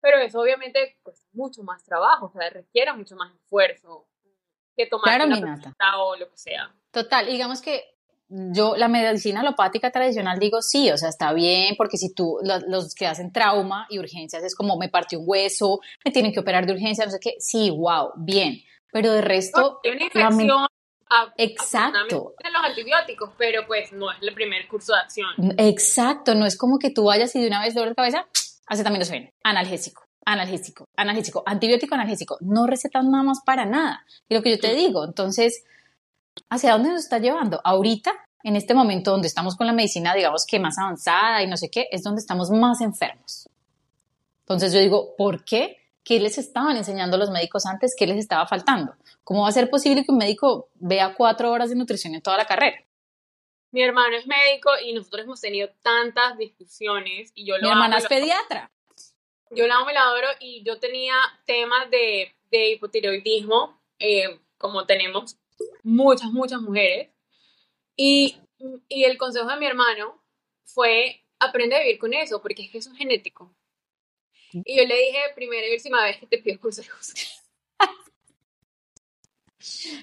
Pero 0.00 0.18
eso 0.18 0.40
obviamente 0.40 0.98
cuesta 1.02 1.26
mucho 1.32 1.62
más 1.62 1.82
trabajo, 1.84 2.26
o 2.26 2.30
sea, 2.30 2.48
requiere 2.50 2.92
mucho 2.92 3.16
más 3.16 3.34
esfuerzo 3.34 4.06
que 4.76 4.86
tomar 4.86 5.20
claro, 5.78 6.04
o 6.04 6.16
lo 6.16 6.30
que 6.30 6.36
sea. 6.36 6.74
Total, 6.90 7.26
digamos 7.26 7.62
que 7.62 7.96
yo 8.28 8.76
la 8.76 8.88
medicina 8.88 9.40
alopática 9.40 9.90
tradicional 9.90 10.38
digo 10.38 10.60
sí, 10.60 10.90
o 10.90 10.98
sea, 10.98 11.08
está 11.08 11.32
bien, 11.32 11.76
porque 11.76 11.96
si 11.96 12.12
tú, 12.12 12.38
los, 12.42 12.94
que 12.94 13.06
hacen 13.06 13.32
trauma 13.32 13.86
y 13.88 13.98
urgencias 13.98 14.42
es 14.42 14.54
como 14.54 14.76
me 14.76 14.88
partió 14.88 15.20
un 15.20 15.24
hueso, 15.28 15.80
me 16.04 16.10
tienen 16.10 16.32
que 16.32 16.40
operar 16.40 16.66
de 16.66 16.72
urgencia, 16.72 17.04
no 17.04 17.10
sé 17.10 17.20
qué, 17.20 17.36
sí, 17.38 17.70
wow, 17.70 18.12
bien, 18.16 18.62
pero 18.92 19.12
de 19.12 19.22
resto... 19.22 19.80
Tiene 19.82 19.96
una 19.96 20.04
infección. 20.06 20.66
Exacto. 21.36 22.34
De 22.42 22.50
los 22.50 22.64
antibióticos, 22.64 23.30
pero 23.38 23.64
pues 23.66 23.92
no 23.92 24.10
es 24.10 24.18
el 24.20 24.34
primer 24.34 24.66
curso 24.66 24.92
de 24.92 24.98
acción. 24.98 25.28
Exacto, 25.56 26.34
no 26.34 26.46
es 26.46 26.58
como 26.58 26.78
que 26.80 26.90
tú 26.90 27.04
vayas 27.04 27.34
y 27.36 27.40
de 27.40 27.46
una 27.46 27.60
vez 27.62 27.74
dolor 27.74 27.90
de 27.90 27.94
cabeza, 27.94 28.26
suena, 29.04 29.30
analgésico, 29.44 30.02
analgésico, 30.24 30.88
analgésico, 30.96 31.42
antibiótico, 31.46 31.94
analgésico. 31.94 32.36
No 32.40 32.66
recetan 32.66 33.10
nada 33.10 33.22
más 33.22 33.40
para 33.44 33.64
nada. 33.64 34.04
Y 34.28 34.34
lo 34.34 34.42
que 34.42 34.50
yo 34.50 34.58
te 34.58 34.74
digo, 34.74 35.04
entonces, 35.04 35.64
¿hacia 36.50 36.72
dónde 36.72 36.90
nos 36.90 37.00
está 37.00 37.18
llevando? 37.18 37.60
Ahorita, 37.64 38.12
en 38.42 38.56
este 38.56 38.74
momento 38.74 39.10
donde 39.10 39.28
estamos 39.28 39.56
con 39.56 39.66
la 39.66 39.72
medicina, 39.72 40.14
digamos 40.14 40.46
que 40.46 40.58
más 40.58 40.78
avanzada 40.78 41.42
y 41.42 41.46
no 41.46 41.56
sé 41.56 41.70
qué, 41.70 41.88
es 41.90 42.02
donde 42.02 42.20
estamos 42.20 42.50
más 42.50 42.80
enfermos. 42.80 43.48
Entonces 44.40 44.72
yo 44.72 44.80
digo, 44.80 45.14
¿por 45.16 45.44
qué? 45.44 45.78
¿Qué 46.04 46.20
les 46.20 46.38
estaban 46.38 46.76
enseñando 46.76 47.18
los 47.18 47.30
médicos 47.30 47.66
antes? 47.66 47.94
¿Qué 47.98 48.06
les 48.06 48.18
estaba 48.18 48.46
faltando? 48.46 48.94
¿Cómo 49.24 49.42
va 49.42 49.48
a 49.48 49.52
ser 49.52 49.68
posible 49.68 50.04
que 50.04 50.12
un 50.12 50.18
médico 50.18 50.68
vea 50.74 51.14
cuatro 51.16 51.50
horas 51.50 51.70
de 51.70 51.74
nutrición 51.74 52.14
en 52.14 52.22
toda 52.22 52.36
la 52.36 52.46
carrera? 52.46 52.76
Mi 53.76 53.82
hermano 53.82 54.16
es 54.16 54.26
médico 54.26 54.70
y 54.82 54.94
nosotros 54.94 55.24
hemos 55.24 55.38
tenido 55.38 55.68
tantas 55.82 56.38
discusiones 56.38 57.30
y 57.34 57.44
yo 57.44 57.58
lo 57.58 57.64
Mi 57.64 57.68
hermana 57.68 57.98
es 57.98 58.06
pediatra. 58.06 58.72
Yo 59.50 59.66
la 59.66 59.76
amo 59.76 59.90
y 59.90 59.92
la 59.92 60.00
adoro 60.00 60.28
y 60.40 60.62
yo 60.62 60.80
tenía 60.80 61.14
temas 61.44 61.90
de, 61.90 62.34
de 62.50 62.70
hipotiroidismo, 62.70 63.78
eh, 63.98 64.40
como 64.56 64.86
tenemos 64.86 65.36
muchas, 65.82 66.30
muchas 66.30 66.62
mujeres. 66.62 67.10
Y, 67.94 68.38
y 68.88 69.04
el 69.04 69.18
consejo 69.18 69.50
de 69.50 69.58
mi 69.58 69.66
hermano 69.66 70.24
fue 70.64 71.26
aprende 71.38 71.76
a 71.76 71.80
vivir 71.80 71.98
con 71.98 72.14
eso, 72.14 72.40
porque 72.40 72.62
es 72.62 72.70
que 72.70 72.78
eso 72.78 72.90
es 72.92 72.96
genético. 72.96 73.54
Y 74.52 74.78
yo 74.78 74.86
le 74.86 74.96
dije, 74.96 75.18
primera 75.34 75.68
y 75.68 75.74
última 75.74 76.02
vez 76.02 76.16
que 76.16 76.26
te 76.26 76.38
pido 76.38 76.58
consejos. 76.62 77.12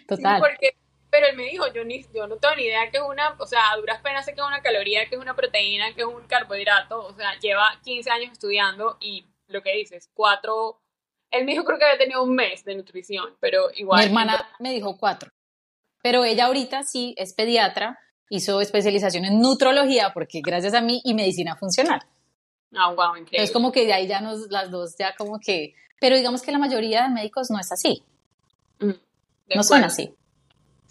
Total. 0.08 0.40
porque, 0.40 0.76
pero 1.14 1.28
él 1.28 1.38
me 1.38 1.44
dijo, 1.44 1.72
yo, 1.72 1.84
ni, 1.84 2.04
yo 2.12 2.26
no 2.26 2.38
tengo 2.38 2.56
ni 2.56 2.64
idea 2.64 2.90
que 2.90 2.98
es 2.98 3.04
una, 3.08 3.36
o 3.38 3.46
sea, 3.46 3.72
a 3.72 3.78
duras 3.78 4.02
penas 4.02 4.26
sé 4.26 4.34
que 4.34 4.42
es 4.42 4.48
una 4.48 4.64
caloría, 4.64 5.08
que 5.08 5.14
es 5.14 5.22
una 5.22 5.36
proteína, 5.36 5.94
que 5.94 6.02
es 6.02 6.08
un 6.08 6.24
carbohidrato, 6.24 7.06
o 7.06 7.14
sea, 7.14 7.38
lleva 7.40 7.80
15 7.84 8.10
años 8.10 8.32
estudiando 8.32 8.98
y 9.00 9.24
lo 9.46 9.62
que 9.62 9.76
dices, 9.76 10.10
cuatro, 10.16 10.82
él 11.30 11.46
me 11.46 11.52
dijo 11.52 11.66
creo 11.66 11.78
que 11.78 11.86
había 11.86 12.00
tenido 12.00 12.24
un 12.24 12.34
mes 12.34 12.66
de 12.66 12.74
nutrición, 12.74 13.26
pero 13.40 13.66
igual. 13.76 14.00
Mi 14.00 14.06
hermana 14.08 14.50
me 14.58 14.74
dijo 14.74 14.98
cuatro, 14.98 15.30
pero 16.02 16.26
ella 16.26 16.48
ahorita 16.48 16.82
sí 16.82 17.14
es 17.16 17.36
pediatra, 17.36 18.00
hizo 18.30 18.60
especialización 18.60 19.26
en 19.26 19.40
nutrología 19.40 20.14
porque 20.16 20.42
gracias 20.44 20.74
a 20.74 20.82
mí 20.82 21.00
y 21.04 21.14
medicina 21.14 21.56
funcional. 21.56 22.02
Ah, 22.74 22.92
wow, 22.92 23.18
increíble. 23.18 23.44
Es 23.44 23.52
como 23.52 23.72
que 23.72 23.86
de 23.86 23.94
ahí 23.94 24.08
ya 24.08 24.20
nos, 24.20 24.50
las 24.50 24.72
dos, 24.72 24.96
ya 24.98 25.16
como 25.16 25.40
que, 25.40 25.76
pero 26.00 26.16
digamos 26.16 26.42
que 26.42 26.52
la 26.52 26.58
mayoría 26.58 27.04
de 27.04 27.10
médicos 27.10 27.52
no 27.52 27.60
es 27.60 27.72
así. 27.72 28.04
Mm, 28.80 28.94
no 29.54 29.62
son 29.62 29.84
así. 29.84 30.12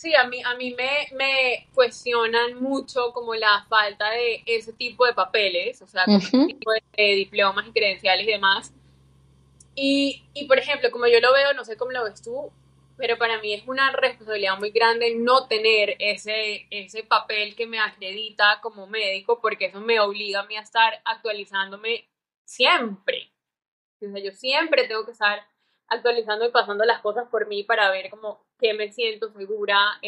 Sí, 0.03 0.13
a 0.17 0.27
mí, 0.27 0.43
a 0.45 0.57
mí 0.57 0.75
me, 0.75 1.17
me, 1.17 1.69
cuestionan 1.73 2.61
mucho 2.61 3.13
como 3.13 3.37
la 3.37 3.65
falta 3.69 4.11
de 4.11 4.43
ese 4.47 4.73
tipo 4.73 5.07
de 5.07 5.15
papeles, 5.15 5.81
o 5.81 5.87
sea, 5.87 6.07
como 6.07 6.19
ese 6.19 6.45
tipo 6.45 6.73
de, 6.73 6.83
de, 6.97 7.15
diplomas 7.15 7.69
y 7.69 7.71
credenciales 7.71 8.27
y 8.27 8.33
demás. 8.33 8.75
Y, 9.77 10.25
y, 10.35 10.49
por 10.49 10.59
ejemplo, 10.59 10.91
como 10.91 11.07
yo 11.07 11.21
lo 11.21 11.33
veo, 11.33 11.55
no 11.55 11.65
sé 11.65 11.77
cómo 11.77 11.93
lo 11.93 12.03
ves 12.03 12.21
tú, 12.21 12.51
pero 12.97 13.17
para 13.17 13.41
mí 13.41 13.55
es 13.55 13.63
una 13.69 13.93
responsabilidad 13.93 14.59
muy 14.59 14.73
grande 14.73 15.15
no 15.15 15.47
tener 15.47 15.95
ese, 16.01 16.67
ese 16.71 17.05
papel 17.05 17.55
que 17.55 17.69
me 17.69 17.79
acredita 17.79 18.59
como 18.61 18.89
médico, 18.89 19.39
porque 19.41 19.67
eso 19.67 19.81
me 19.81 20.01
obliga 20.01 20.41
a 20.41 20.47
mí 20.47 20.57
a 20.57 20.63
estar 20.63 21.01
actualizándome 21.05 22.09
siempre. 22.45 23.31
O 24.01 24.11
sea, 24.11 24.21
yo 24.21 24.33
siempre 24.33 24.89
tengo 24.89 25.05
que 25.05 25.13
estar 25.13 25.47
actualizando 25.93 26.45
y 26.47 26.51
pasando 26.51 26.84
las 26.84 27.01
cosas 27.01 27.28
por 27.28 27.47
mí 27.47 27.64
para 27.64 27.90
ver 27.90 28.11
como 28.11 28.45
qué 28.59 28.74
me 28.74 28.93
siento 28.93 29.30
segura 29.32 30.01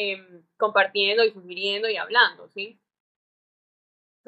compartiendo 0.56 1.24
y 1.24 1.32
sugiriendo 1.32 1.88
y 1.88 1.96
hablando, 1.96 2.48
¿sí? 2.48 2.80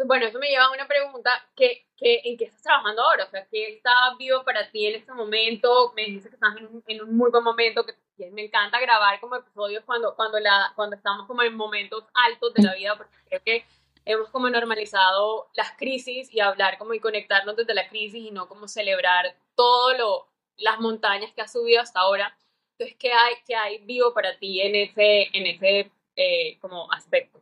bueno, 0.04 0.26
eso 0.26 0.38
me 0.38 0.48
lleva 0.48 0.66
a 0.66 0.72
una 0.72 0.86
pregunta, 0.86 1.30
¿qué, 1.54 1.86
qué, 1.96 2.20
¿en 2.24 2.36
qué 2.36 2.44
estás 2.44 2.62
trabajando 2.62 3.02
ahora? 3.02 3.24
O 3.24 3.30
sea, 3.30 3.46
¿qué 3.50 3.74
está 3.74 3.90
vivo 4.18 4.44
para 4.44 4.70
ti 4.70 4.86
en 4.86 4.96
este 4.96 5.12
momento? 5.12 5.92
Me 5.96 6.04
dices 6.04 6.28
que 6.28 6.34
estás 6.34 6.56
en 6.56 6.66
un, 6.66 6.84
en 6.86 7.02
un 7.02 7.16
muy 7.16 7.30
buen 7.30 7.42
momento, 7.42 7.84
que 7.86 8.30
me 8.30 8.44
encanta 8.44 8.78
grabar 8.80 9.18
como 9.20 9.36
episodios 9.36 9.84
cuando, 9.84 10.14
cuando, 10.14 10.38
la, 10.38 10.72
cuando 10.76 10.96
estamos 10.96 11.26
como 11.26 11.42
en 11.42 11.54
momentos 11.56 12.04
altos 12.12 12.52
de 12.54 12.62
la 12.62 12.74
vida, 12.74 12.96
porque 12.96 13.16
creo 13.28 13.42
que 13.42 13.64
hemos 14.04 14.28
como 14.30 14.50
normalizado 14.50 15.48
las 15.54 15.72
crisis 15.72 16.32
y 16.32 16.40
hablar 16.40 16.78
como 16.78 16.92
y 16.94 17.00
conectarnos 17.00 17.56
desde 17.56 17.74
la 17.74 17.88
crisis 17.88 18.22
y 18.26 18.30
no 18.30 18.48
como 18.48 18.68
celebrar 18.68 19.36
todo 19.54 19.94
lo, 19.94 20.28
las 20.58 20.80
montañas 20.80 21.32
que 21.34 21.42
has 21.42 21.52
subido 21.52 21.80
hasta 21.80 22.00
ahora. 22.00 22.36
Entonces, 22.72 22.96
¿qué 22.98 23.12
hay, 23.12 23.34
qué 23.46 23.54
hay 23.54 23.78
vivo 23.78 24.12
para 24.12 24.36
ti 24.38 24.60
en 24.60 24.74
ese, 24.74 25.28
en 25.32 25.46
ese 25.46 25.90
eh, 26.16 26.58
como 26.60 26.92
aspecto? 26.92 27.40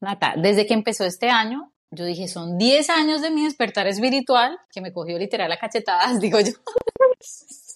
Nata, 0.00 0.34
desde 0.36 0.66
que 0.66 0.74
empezó 0.74 1.04
este 1.04 1.30
año, 1.30 1.72
yo 1.90 2.04
dije, 2.04 2.28
son 2.28 2.58
10 2.58 2.90
años 2.90 3.22
de 3.22 3.30
mi 3.30 3.44
despertar 3.44 3.86
espiritual, 3.86 4.58
que 4.72 4.80
me 4.80 4.92
cogió 4.92 5.18
literal 5.18 5.50
a 5.52 5.58
cachetadas, 5.58 6.20
digo 6.20 6.40
yo. 6.40 6.52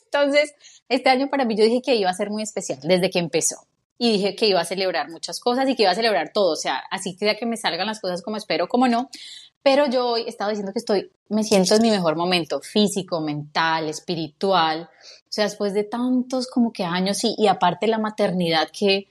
Entonces, 0.05 0.55
este 0.89 1.09
año 1.09 1.29
para 1.31 1.45
mí 1.45 1.57
yo 1.57 1.65
dije 1.65 1.81
que 1.85 1.95
iba 1.95 2.11
a 2.11 2.15
ser 2.15 2.31
muy 2.31 2.43
especial 2.43 2.81
desde 2.83 3.11
que 3.11 3.21
empezó. 3.21 3.57
Y 3.97 4.13
dije 4.13 4.35
que 4.35 4.47
iba 4.47 4.61
a 4.61 4.65
celebrar 4.65 5.11
muchas 5.11 5.39
cosas 5.41 5.69
y 5.69 5.77
que 5.77 5.83
iba 5.83 5.93
a 5.93 5.95
celebrar 5.95 6.33
todo. 6.33 6.53
O 6.53 6.57
sea, 6.57 6.83
así 6.91 7.17
que 7.17 7.37
que 7.37 7.47
me 7.47 7.57
salgan 7.57 7.87
las 7.87 8.01
cosas 8.01 8.23
como 8.23 8.39
espero, 8.39 8.67
como 8.67 8.89
no. 8.89 9.11
Pero 9.63 9.87
yo 9.87 10.07
hoy 10.09 10.23
he 10.23 10.49
diciendo 10.49 10.73
que 10.73 10.79
estoy, 10.79 11.11
me 11.29 11.45
siento 11.45 11.75
en 11.75 11.83
mi 11.83 11.91
mejor 11.91 12.17
momento, 12.17 12.61
físico, 12.61 13.21
mental, 13.21 13.89
espiritual. 13.89 14.89
O 14.93 15.33
sea, 15.33 15.45
después 15.45 15.75
de 15.75 15.85
tantos 15.85 16.47
como 16.47 16.73
que 16.73 16.85
años 16.85 17.23
y, 17.25 17.35
y 17.37 17.47
aparte 17.47 17.87
la 17.87 17.99
maternidad 17.99 18.69
que 18.73 19.09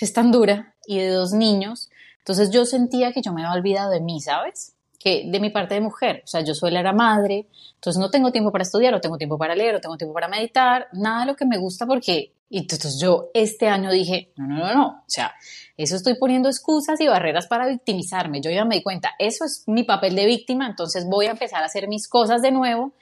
es 0.00 0.12
tan 0.12 0.32
dura 0.32 0.74
y 0.86 0.98
de 0.98 1.08
dos 1.08 1.32
niños, 1.32 1.88
entonces 2.18 2.50
yo 2.50 2.64
sentía 2.64 3.12
que 3.12 3.22
yo 3.22 3.32
me 3.32 3.44
había 3.44 3.58
olvidado 3.58 3.90
de 3.90 4.00
mí, 4.00 4.20
¿sabes? 4.20 4.74
Que 4.98 5.24
de 5.26 5.40
mi 5.40 5.50
parte 5.50 5.74
de 5.74 5.80
mujer, 5.80 6.22
o 6.24 6.26
sea, 6.26 6.42
yo 6.42 6.54
soy 6.54 6.70
la 6.70 6.92
madre, 6.92 7.46
entonces 7.74 7.98
no 7.98 8.10
tengo 8.10 8.30
tiempo 8.32 8.52
para 8.52 8.62
estudiar, 8.62 8.92
no 8.92 9.00
tengo 9.00 9.16
tiempo 9.16 9.38
para 9.38 9.54
leer, 9.54 9.74
no 9.74 9.80
tengo 9.80 9.96
tiempo 9.96 10.12
para 10.12 10.28
meditar, 10.28 10.88
nada 10.92 11.20
de 11.20 11.26
lo 11.26 11.36
que 11.36 11.46
me 11.46 11.56
gusta 11.56 11.86
porque, 11.86 12.34
y 12.50 12.58
entonces 12.58 12.98
yo 13.00 13.30
este 13.32 13.68
año 13.68 13.90
dije, 13.92 14.32
no, 14.36 14.46
no, 14.46 14.58
no, 14.58 14.74
no, 14.74 14.88
o 14.88 15.04
sea, 15.06 15.32
eso 15.76 15.94
estoy 15.96 16.16
poniendo 16.16 16.48
excusas 16.48 17.00
y 17.00 17.06
barreras 17.06 17.46
para 17.46 17.68
victimizarme, 17.68 18.40
yo 18.42 18.50
ya 18.50 18.64
me 18.64 18.74
di 18.74 18.82
cuenta, 18.82 19.12
eso 19.18 19.44
es 19.44 19.62
mi 19.68 19.84
papel 19.84 20.16
de 20.16 20.26
víctima, 20.26 20.66
entonces 20.66 21.06
voy 21.08 21.26
a 21.26 21.30
empezar 21.30 21.62
a 21.62 21.66
hacer 21.66 21.88
mis 21.88 22.08
cosas 22.08 22.42
de 22.42 22.50
nuevo. 22.50 22.92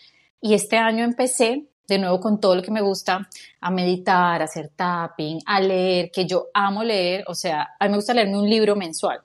Y 0.40 0.54
este 0.54 0.76
año 0.76 1.02
empecé 1.02 1.66
de 1.88 1.98
nuevo 1.98 2.20
con 2.20 2.38
todo 2.38 2.54
lo 2.54 2.62
que 2.62 2.70
me 2.70 2.82
gusta, 2.82 3.28
a 3.60 3.70
meditar, 3.70 4.40
a 4.42 4.44
hacer 4.44 4.70
tapping, 4.76 5.40
a 5.46 5.60
leer, 5.60 6.10
que 6.12 6.26
yo 6.26 6.48
amo 6.52 6.84
leer, 6.84 7.24
o 7.26 7.34
sea, 7.34 7.70
a 7.80 7.86
mí 7.86 7.90
me 7.90 7.96
gusta 7.96 8.14
leerme 8.14 8.38
un 8.38 8.48
libro 8.48 8.76
mensual. 8.76 9.20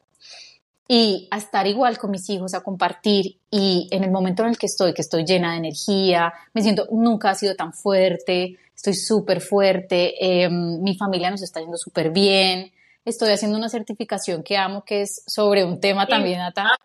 Y 0.87 1.27
a 1.31 1.37
estar 1.37 1.67
igual 1.67 1.97
con 1.97 2.11
mis 2.11 2.29
hijos, 2.29 2.53
a 2.53 2.61
compartir 2.61 3.37
y 3.51 3.87
en 3.91 4.03
el 4.03 4.11
momento 4.11 4.43
en 4.43 4.49
el 4.49 4.57
que 4.57 4.65
estoy, 4.65 4.93
que 4.93 5.01
estoy 5.01 5.25
llena 5.25 5.51
de 5.51 5.57
energía, 5.57 6.33
me 6.53 6.61
siento, 6.61 6.87
nunca 6.91 7.31
ha 7.31 7.35
sido 7.35 7.55
tan 7.55 7.73
fuerte, 7.73 8.57
estoy 8.83 8.95
súper 8.95 9.39
fuerte, 9.39 10.13
em, 10.19 10.81
mi 10.81 10.97
familia 10.97 11.31
nos 11.31 11.41
está 11.41 11.61
yendo 11.61 11.77
súper 11.77 12.11
bien, 12.11 12.73
estoy 13.05 13.29
haciendo 13.31 13.57
una 13.57 13.69
certificación 13.69 14.43
que 14.43 14.57
amo, 14.57 14.83
que 14.83 15.03
es 15.03 15.23
sobre 15.25 15.63
un 15.63 15.79
tema 15.79 16.05
también, 16.05 16.39
Nata. 16.39 16.77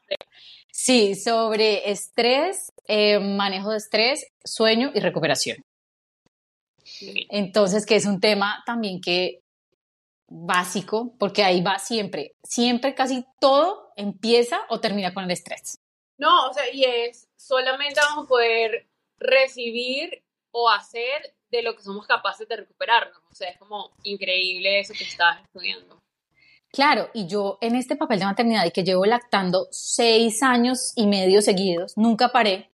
Sí, 0.70 1.16
sobre 1.16 1.90
estrés, 1.90 2.72
em, 2.86 3.34
manejo 3.34 3.72
de 3.72 3.78
estrés, 3.78 4.28
sueño 4.44 4.92
y 4.94 5.00
recuperación. 5.00 5.64
Entonces, 7.30 7.84
que 7.84 7.96
es 7.96 8.06
un 8.06 8.20
tema 8.20 8.62
también 8.64 9.00
que 9.00 9.42
básico, 10.28 11.16
porque 11.18 11.42
ahí 11.42 11.62
va 11.62 11.80
siempre, 11.80 12.36
siempre 12.44 12.94
casi 12.94 13.24
todo 13.40 13.92
empieza 13.96 14.60
o 14.68 14.78
termina 14.78 15.12
con 15.12 15.24
el 15.24 15.32
estrés. 15.32 15.80
No, 16.16 16.48
o 16.48 16.54
sea, 16.54 16.72
y 16.72 16.84
es 16.84 17.26
solamente 17.36 17.98
vamos 18.00 18.26
a 18.26 18.28
poder 18.28 18.86
recibir 19.18 20.22
o 20.52 20.70
hacer 20.70 21.34
de 21.50 21.62
lo 21.62 21.74
que 21.74 21.82
somos 21.82 22.06
capaces 22.06 22.48
de 22.48 22.56
recuperarnos. 22.56 23.18
O 23.30 23.34
sea, 23.34 23.50
es 23.50 23.58
como 23.58 23.90
increíble 24.02 24.80
eso 24.80 24.92
que 24.96 25.04
estás 25.04 25.42
estudiando. 25.42 26.02
Claro, 26.70 27.08
y 27.14 27.26
yo 27.26 27.58
en 27.62 27.76
este 27.76 27.96
papel 27.96 28.18
de 28.18 28.26
maternidad 28.26 28.66
y 28.66 28.70
que 28.70 28.84
llevo 28.84 29.06
lactando 29.06 29.68
seis 29.70 30.42
años 30.42 30.92
y 30.96 31.06
medio 31.06 31.40
seguidos, 31.40 31.96
nunca 31.96 32.28
paré, 32.28 32.70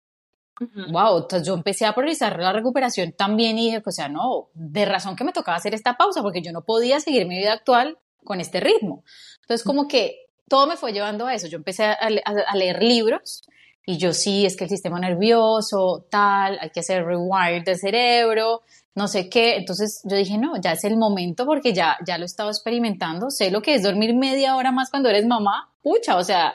Wow, 0.92 1.18
entonces 1.18 1.48
yo 1.48 1.56
empecé 1.56 1.86
a 1.86 1.94
priorizar 1.94 2.40
la 2.40 2.54
recuperación 2.54 3.12
también 3.12 3.58
y 3.58 3.66
dije, 3.66 3.82
o 3.86 3.92
sea, 3.92 4.08
no, 4.08 4.50
de 4.54 4.86
razón 4.86 5.16
que 5.16 5.24
me 5.24 5.34
tocaba 5.34 5.58
hacer 5.58 5.74
esta 5.74 5.98
pausa 5.98 6.22
porque 6.22 6.42
yo 6.42 6.52
no 6.52 6.64
podía 6.64 7.00
seguir 7.00 7.28
mi 7.28 7.38
vida 7.38 7.54
actual 7.54 7.98
con 8.24 8.40
este 8.40 8.60
ritmo. 8.60 9.04
Entonces 9.42 9.66
como 9.66 9.88
que 9.88 10.28
todo 10.48 10.68
me 10.68 10.78
fue 10.78 10.94
llevando 10.94 11.26
a 11.26 11.34
eso. 11.34 11.48
Yo 11.48 11.58
empecé 11.58 11.86
a, 11.86 12.10
leer 12.56 12.84
libros 12.84 13.44
y 13.86 13.98
yo 13.98 14.14
sí, 14.14 14.46
es 14.46 14.56
que 14.56 14.64
el 14.66 14.70
sistema 14.70 15.00
nervioso, 15.00 16.06
tal, 16.10 16.58
hay 16.62 16.70
que 16.70 16.80
hacer 16.80 17.06
rewire 17.06 17.64
del 17.66 17.78
cerebro, 17.78 18.62
no 18.96 19.08
sé 19.08 19.30
qué. 19.30 19.58
Entonces 19.58 20.02
yo 20.04 20.16
dije, 20.16 20.38
no, 20.38 20.60
ya 20.62 20.74
es 20.74 20.84
el 20.84 20.98
momento 20.98 21.46
porque 21.46 21.74
ya, 21.74 21.98
ya 22.06 22.18
lo 22.18 22.24
he 22.24 22.26
estado 22.26 22.50
experimentando, 22.50 23.30
sé 23.30 23.52
lo 23.52 23.62
que 23.62 23.76
es 23.76 23.84
dormir 23.84 24.16
media 24.16 24.56
hora 24.56 24.72
más 24.72 24.90
cuando 24.90 25.10
eres 25.10 25.26
mamá. 25.26 25.72
Pucha, 25.82 26.18
o 26.18 26.24
sea, 26.24 26.54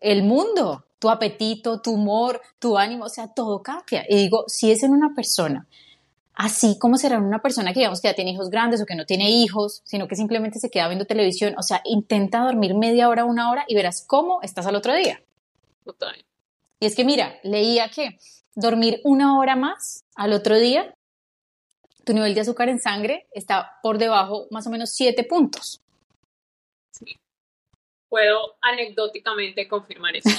el 0.00 0.22
mundo 0.22 0.84
tu 1.04 1.10
apetito, 1.10 1.82
tu 1.82 1.92
humor, 1.92 2.40
tu 2.58 2.78
ánimo, 2.78 3.04
o 3.04 3.08
sea, 3.10 3.28
todo 3.28 3.62
cambia. 3.62 4.06
Y 4.08 4.16
digo, 4.16 4.44
si 4.46 4.70
es 4.70 4.82
en 4.84 4.92
una 4.92 5.14
persona, 5.14 5.66
así 6.32 6.78
como 6.78 6.96
será 6.96 7.16
en 7.16 7.24
una 7.24 7.42
persona 7.42 7.74
que 7.74 7.80
digamos 7.80 8.00
que 8.00 8.08
ya 8.08 8.14
tiene 8.14 8.30
hijos 8.30 8.48
grandes 8.48 8.80
o 8.80 8.86
que 8.86 8.94
no 8.94 9.04
tiene 9.04 9.28
hijos, 9.28 9.82
sino 9.84 10.08
que 10.08 10.16
simplemente 10.16 10.58
se 10.58 10.70
queda 10.70 10.88
viendo 10.88 11.04
televisión, 11.04 11.54
o 11.58 11.62
sea, 11.62 11.82
intenta 11.84 12.40
dormir 12.40 12.74
media 12.74 13.10
hora, 13.10 13.26
una 13.26 13.50
hora 13.50 13.66
y 13.68 13.74
verás 13.74 14.02
cómo 14.06 14.40
estás 14.40 14.64
al 14.64 14.76
otro 14.76 14.94
día. 14.94 15.20
Total. 15.84 16.24
Y 16.80 16.86
es 16.86 16.94
que 16.94 17.04
mira, 17.04 17.38
leía 17.42 17.88
que 17.88 18.18
dormir 18.54 19.00
una 19.04 19.38
hora 19.38 19.56
más 19.56 20.04
al 20.14 20.32
otro 20.32 20.58
día, 20.58 20.94
tu 22.04 22.12
nivel 22.12 22.34
de 22.34 22.40
azúcar 22.40 22.68
en 22.68 22.80
sangre 22.80 23.26
está 23.32 23.78
por 23.82 23.98
debajo 23.98 24.46
más 24.50 24.66
o 24.66 24.70
menos 24.70 24.90
siete 24.92 25.24
puntos. 25.24 25.80
Sí. 26.90 27.16
Puedo 28.08 28.56
anecdóticamente 28.60 29.66
confirmar 29.68 30.16
eso. 30.16 30.30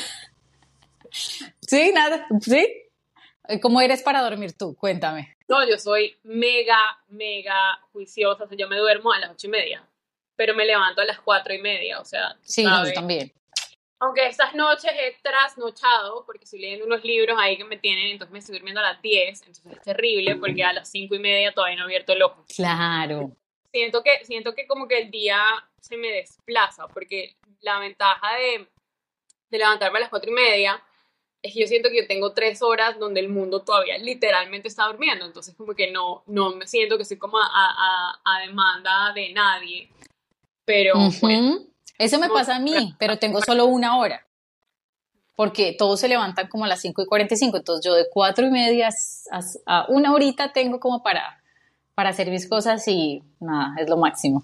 Sí, 1.62 1.92
nada, 1.94 2.28
sí. 2.42 2.68
¿Cómo 3.62 3.80
eres 3.82 4.02
para 4.02 4.22
dormir 4.22 4.54
tú? 4.54 4.76
Cuéntame. 4.76 5.36
No, 5.48 5.68
yo 5.68 5.78
soy 5.78 6.18
mega, 6.24 6.80
mega 7.08 7.80
juiciosa. 7.92 8.44
O 8.44 8.48
sea, 8.48 8.58
yo 8.58 8.68
me 8.68 8.78
duermo 8.78 9.14
a 9.14 9.20
las 9.20 9.32
ocho 9.32 9.48
y 9.48 9.52
media, 9.52 9.88
pero 10.36 10.56
me 10.56 10.66
levanto 10.66 11.02
a 11.02 11.06
las 11.06 11.20
cuatro 11.20 11.54
y 11.54 11.62
media. 11.62 12.00
O 12.00 12.06
sea, 12.06 12.36
sí, 12.42 12.64
yo 12.64 12.94
también. 12.94 13.32
Aunque 14.00 14.28
estas 14.28 14.54
noches 14.54 14.92
he 14.92 15.16
trasnochado, 15.22 16.26
porque 16.26 16.44
estoy 16.44 16.60
leyendo 16.60 16.86
unos 16.86 17.04
libros 17.04 17.38
ahí 17.40 17.58
que 17.58 17.64
me 17.64 17.78
tienen, 17.78 18.08
entonces 18.08 18.32
me 18.32 18.40
estoy 18.40 18.56
durmiendo 18.56 18.82
a 18.82 18.92
las 18.92 19.02
10, 19.02 19.42
entonces 19.42 19.66
es 19.72 19.82
terrible 19.82 20.36
porque 20.36 20.64
a 20.64 20.74
las 20.74 20.90
cinco 20.90 21.16
y 21.16 21.20
media 21.20 21.54
todavía 21.54 21.78
no 21.78 21.84
he 21.84 21.86
abierto 21.86 22.14
el 22.14 22.24
ojo. 22.24 22.46
Claro. 22.54 23.32
Siento 23.72 24.04
que, 24.04 24.26
siento 24.26 24.54
que 24.54 24.68
como 24.68 24.88
que 24.88 25.00
el 25.00 25.12
día 25.12 25.40
se 25.80 25.98
me 25.98 26.10
desplaza, 26.10 26.88
porque 26.88 27.36
la 27.62 27.80
ventaja 27.80 28.36
de, 28.36 28.68
de 29.50 29.58
levantarme 29.58 29.98
a 29.98 30.02
las 30.02 30.10
cuatro 30.10 30.30
y 30.30 30.34
media 30.34 30.82
es 31.46 31.54
que 31.54 31.60
yo 31.60 31.68
siento 31.68 31.90
que 31.90 31.98
yo 32.02 32.08
tengo 32.08 32.34
tres 32.34 32.64
horas 32.64 32.98
donde 32.98 33.20
el 33.20 33.30
mundo 33.30 33.62
todavía 33.62 33.98
literalmente 34.00 34.68
está 34.68 34.88
durmiendo, 34.88 35.26
entonces 35.26 35.54
como 35.56 35.76
que 35.76 35.92
no, 35.92 36.24
no 36.26 36.56
me 36.56 36.66
siento 36.66 36.98
que 36.98 37.04
estoy 37.04 37.18
como 37.18 37.38
a, 37.38 38.20
a, 38.26 38.40
demanda 38.40 39.14
de 39.14 39.32
nadie, 39.32 39.90
pero... 40.66 40.96
Eso 41.98 42.20
me 42.20 42.30
pasa 42.30 42.56
a 42.56 42.60
mí, 42.60 42.96
pero 43.00 43.18
tengo 43.18 43.42
solo 43.42 43.66
una 43.66 43.98
hora, 43.98 44.26
porque 45.36 45.76
todos 45.78 46.00
se 46.00 46.08
levantan 46.08 46.48
como 46.48 46.66
a 46.66 46.68
las 46.68 46.82
5 46.82 47.02
y 47.02 47.06
45, 47.06 47.58
entonces 47.58 47.86
yo 47.86 47.94
de 47.94 48.08
cuatro 48.10 48.46
y 48.46 48.52
media 48.52 48.90
a, 49.66 49.86
una 49.90 50.14
horita 50.14 50.54
tengo 50.54 50.80
como 50.80 51.04
para, 51.04 51.42
para 51.94 52.10
hacer 52.10 52.30
mis 52.30 52.48
cosas 52.48 52.88
y 52.88 53.24
nada, 53.40 53.76
es 53.80 53.90
lo 53.90 53.98
máximo. 53.98 54.44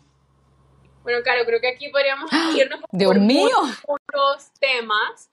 Bueno, 1.03 1.19
claro, 1.23 1.45
creo 1.45 1.59
que 1.59 1.69
aquí 1.69 1.89
podríamos 1.89 2.29
irnos 2.55 2.79
Dios 2.91 3.17
mío. 3.17 3.57
otros 3.87 4.51
temas, 4.59 5.31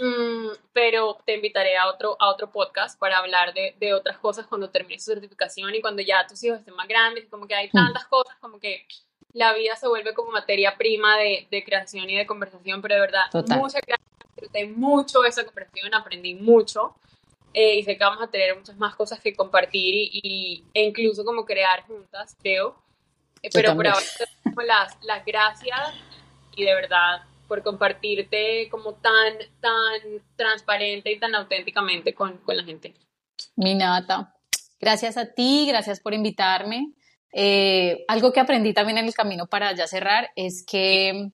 Mm, 0.00 0.48
pero 0.72 1.18
te 1.26 1.34
invitaré 1.34 1.76
a 1.76 1.88
otro, 1.88 2.16
a 2.18 2.30
otro 2.30 2.50
podcast 2.50 2.98
para 2.98 3.18
hablar 3.18 3.52
de, 3.52 3.76
de, 3.78 3.92
otras 3.92 4.18
cosas 4.18 4.46
cuando 4.46 4.70
termines 4.70 5.04
tu 5.04 5.12
certificación 5.12 5.74
y 5.74 5.80
cuando 5.80 6.02
ya 6.02 6.26
tus 6.26 6.42
hijos 6.42 6.60
estén 6.60 6.74
más 6.74 6.88
grandes, 6.88 7.26
como 7.28 7.46
que 7.46 7.54
hay 7.54 7.68
mm. 7.68 7.72
tantas 7.72 8.06
cosas, 8.06 8.34
como 8.40 8.58
que 8.58 8.86
la 9.34 9.52
vida 9.52 9.76
se 9.76 9.86
vuelve 9.86 10.14
como 10.14 10.30
materia 10.30 10.76
prima 10.76 11.18
de, 11.18 11.46
de 11.50 11.62
creación 11.62 12.08
y 12.08 12.16
de 12.16 12.26
conversación, 12.26 12.80
pero 12.80 12.94
de 12.94 13.00
verdad, 13.02 13.22
muchas 13.32 13.82
gracias, 13.86 14.08
disfruté 14.28 14.66
mucho 14.68 15.24
esa 15.24 15.44
conversación, 15.44 15.94
aprendí 15.94 16.34
mucho. 16.34 16.94
Eh, 17.52 17.76
y 17.76 17.84
sé 17.84 17.96
que 17.96 18.02
vamos 18.02 18.20
a 18.20 18.26
tener 18.28 18.56
muchas 18.56 18.76
más 18.78 18.96
cosas 18.96 19.20
que 19.20 19.32
compartir 19.32 19.94
y, 19.94 20.64
e 20.74 20.84
incluso 20.84 21.24
como 21.24 21.44
crear 21.44 21.82
juntas, 21.82 22.36
creo. 22.42 22.76
Eh, 23.42 23.50
pero 23.52 23.76
por 23.76 23.86
ahora, 23.86 24.00
las, 24.66 24.98
las 25.04 25.24
gracias 25.24 25.94
y 26.56 26.64
de 26.64 26.74
verdad 26.74 27.22
por 27.46 27.62
compartirte 27.62 28.68
como 28.70 28.94
tan, 28.94 29.34
tan 29.60 30.00
transparente 30.34 31.12
y 31.12 31.20
tan 31.20 31.34
auténticamente 31.34 32.14
con, 32.14 32.38
con 32.38 32.56
la 32.56 32.64
gente. 32.64 32.94
Mi 33.54 33.74
nata, 33.74 34.34
Gracias 34.84 35.16
a 35.16 35.32
ti, 35.32 35.64
gracias 35.66 35.98
por 35.98 36.12
invitarme. 36.12 36.92
Eh, 37.36 38.04
algo 38.06 38.32
que 38.32 38.38
aprendí 38.38 38.72
también 38.72 38.98
en 38.98 39.06
el 39.06 39.14
camino 39.14 39.46
para 39.48 39.74
ya 39.74 39.88
cerrar 39.88 40.30
es 40.36 40.64
que 40.64 41.32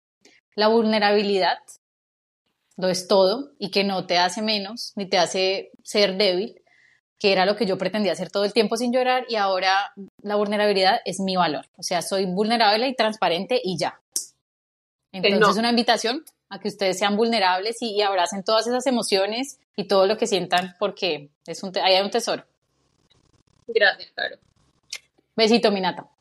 la 0.55 0.69
vulnerabilidad 0.69 1.59
lo 2.79 2.89
es 2.89 3.07
todo 3.07 3.53
y 3.59 3.71
que 3.71 3.85
no 3.85 4.07
te 4.07 4.17
hace 4.17 4.41
menos 4.41 4.95
ni 4.97 5.07
te 5.07 5.19
hace 5.19 5.71
ser 5.85 6.17
débil, 6.17 6.63
que 7.19 7.33
era 7.33 7.45
lo 7.45 7.55
que 7.55 7.67
yo 7.67 7.77
pretendía 7.77 8.13
hacer 8.13 8.31
todo 8.31 8.45
el 8.45 8.55
tiempo 8.55 8.79
sin 8.79 8.95
llorar 8.95 9.27
y 9.29 9.37
ahora 9.37 9.93
la 10.23 10.37
vulnerabilidad 10.37 11.01
es 11.05 11.21
mi 11.21 11.37
valor. 11.37 11.67
O 11.77 11.83
sea, 11.83 12.01
soy 12.01 12.25
vulnerable 12.25 12.89
y 12.89 12.97
transparente 12.97 13.61
y 13.63 13.77
ya. 13.77 14.01
Entonces, 15.13 15.59
una 15.59 15.71
invitación 15.71 16.25
a 16.49 16.61
que 16.61 16.69
ustedes 16.69 16.99
sean 16.99 17.17
vulnerables 17.17 17.77
y, 17.81 18.01
abracen 18.01 18.43
todas 18.43 18.67
esas 18.67 18.87
emociones 18.87 19.59
y 19.77 19.87
todo 19.87 20.07
lo 20.07 20.17
que 20.17 20.27
sientan 20.27 20.77
porque 20.79 21.31
es 21.47 21.63
un 21.63 21.77
ahí 21.77 21.97
hay 21.97 22.03
un 22.03 22.11
tesoro. 22.11 22.45
Gracias, 23.67 24.11
Caro. 24.15 24.37
Besito, 25.41 25.73
Minata. 25.73 26.20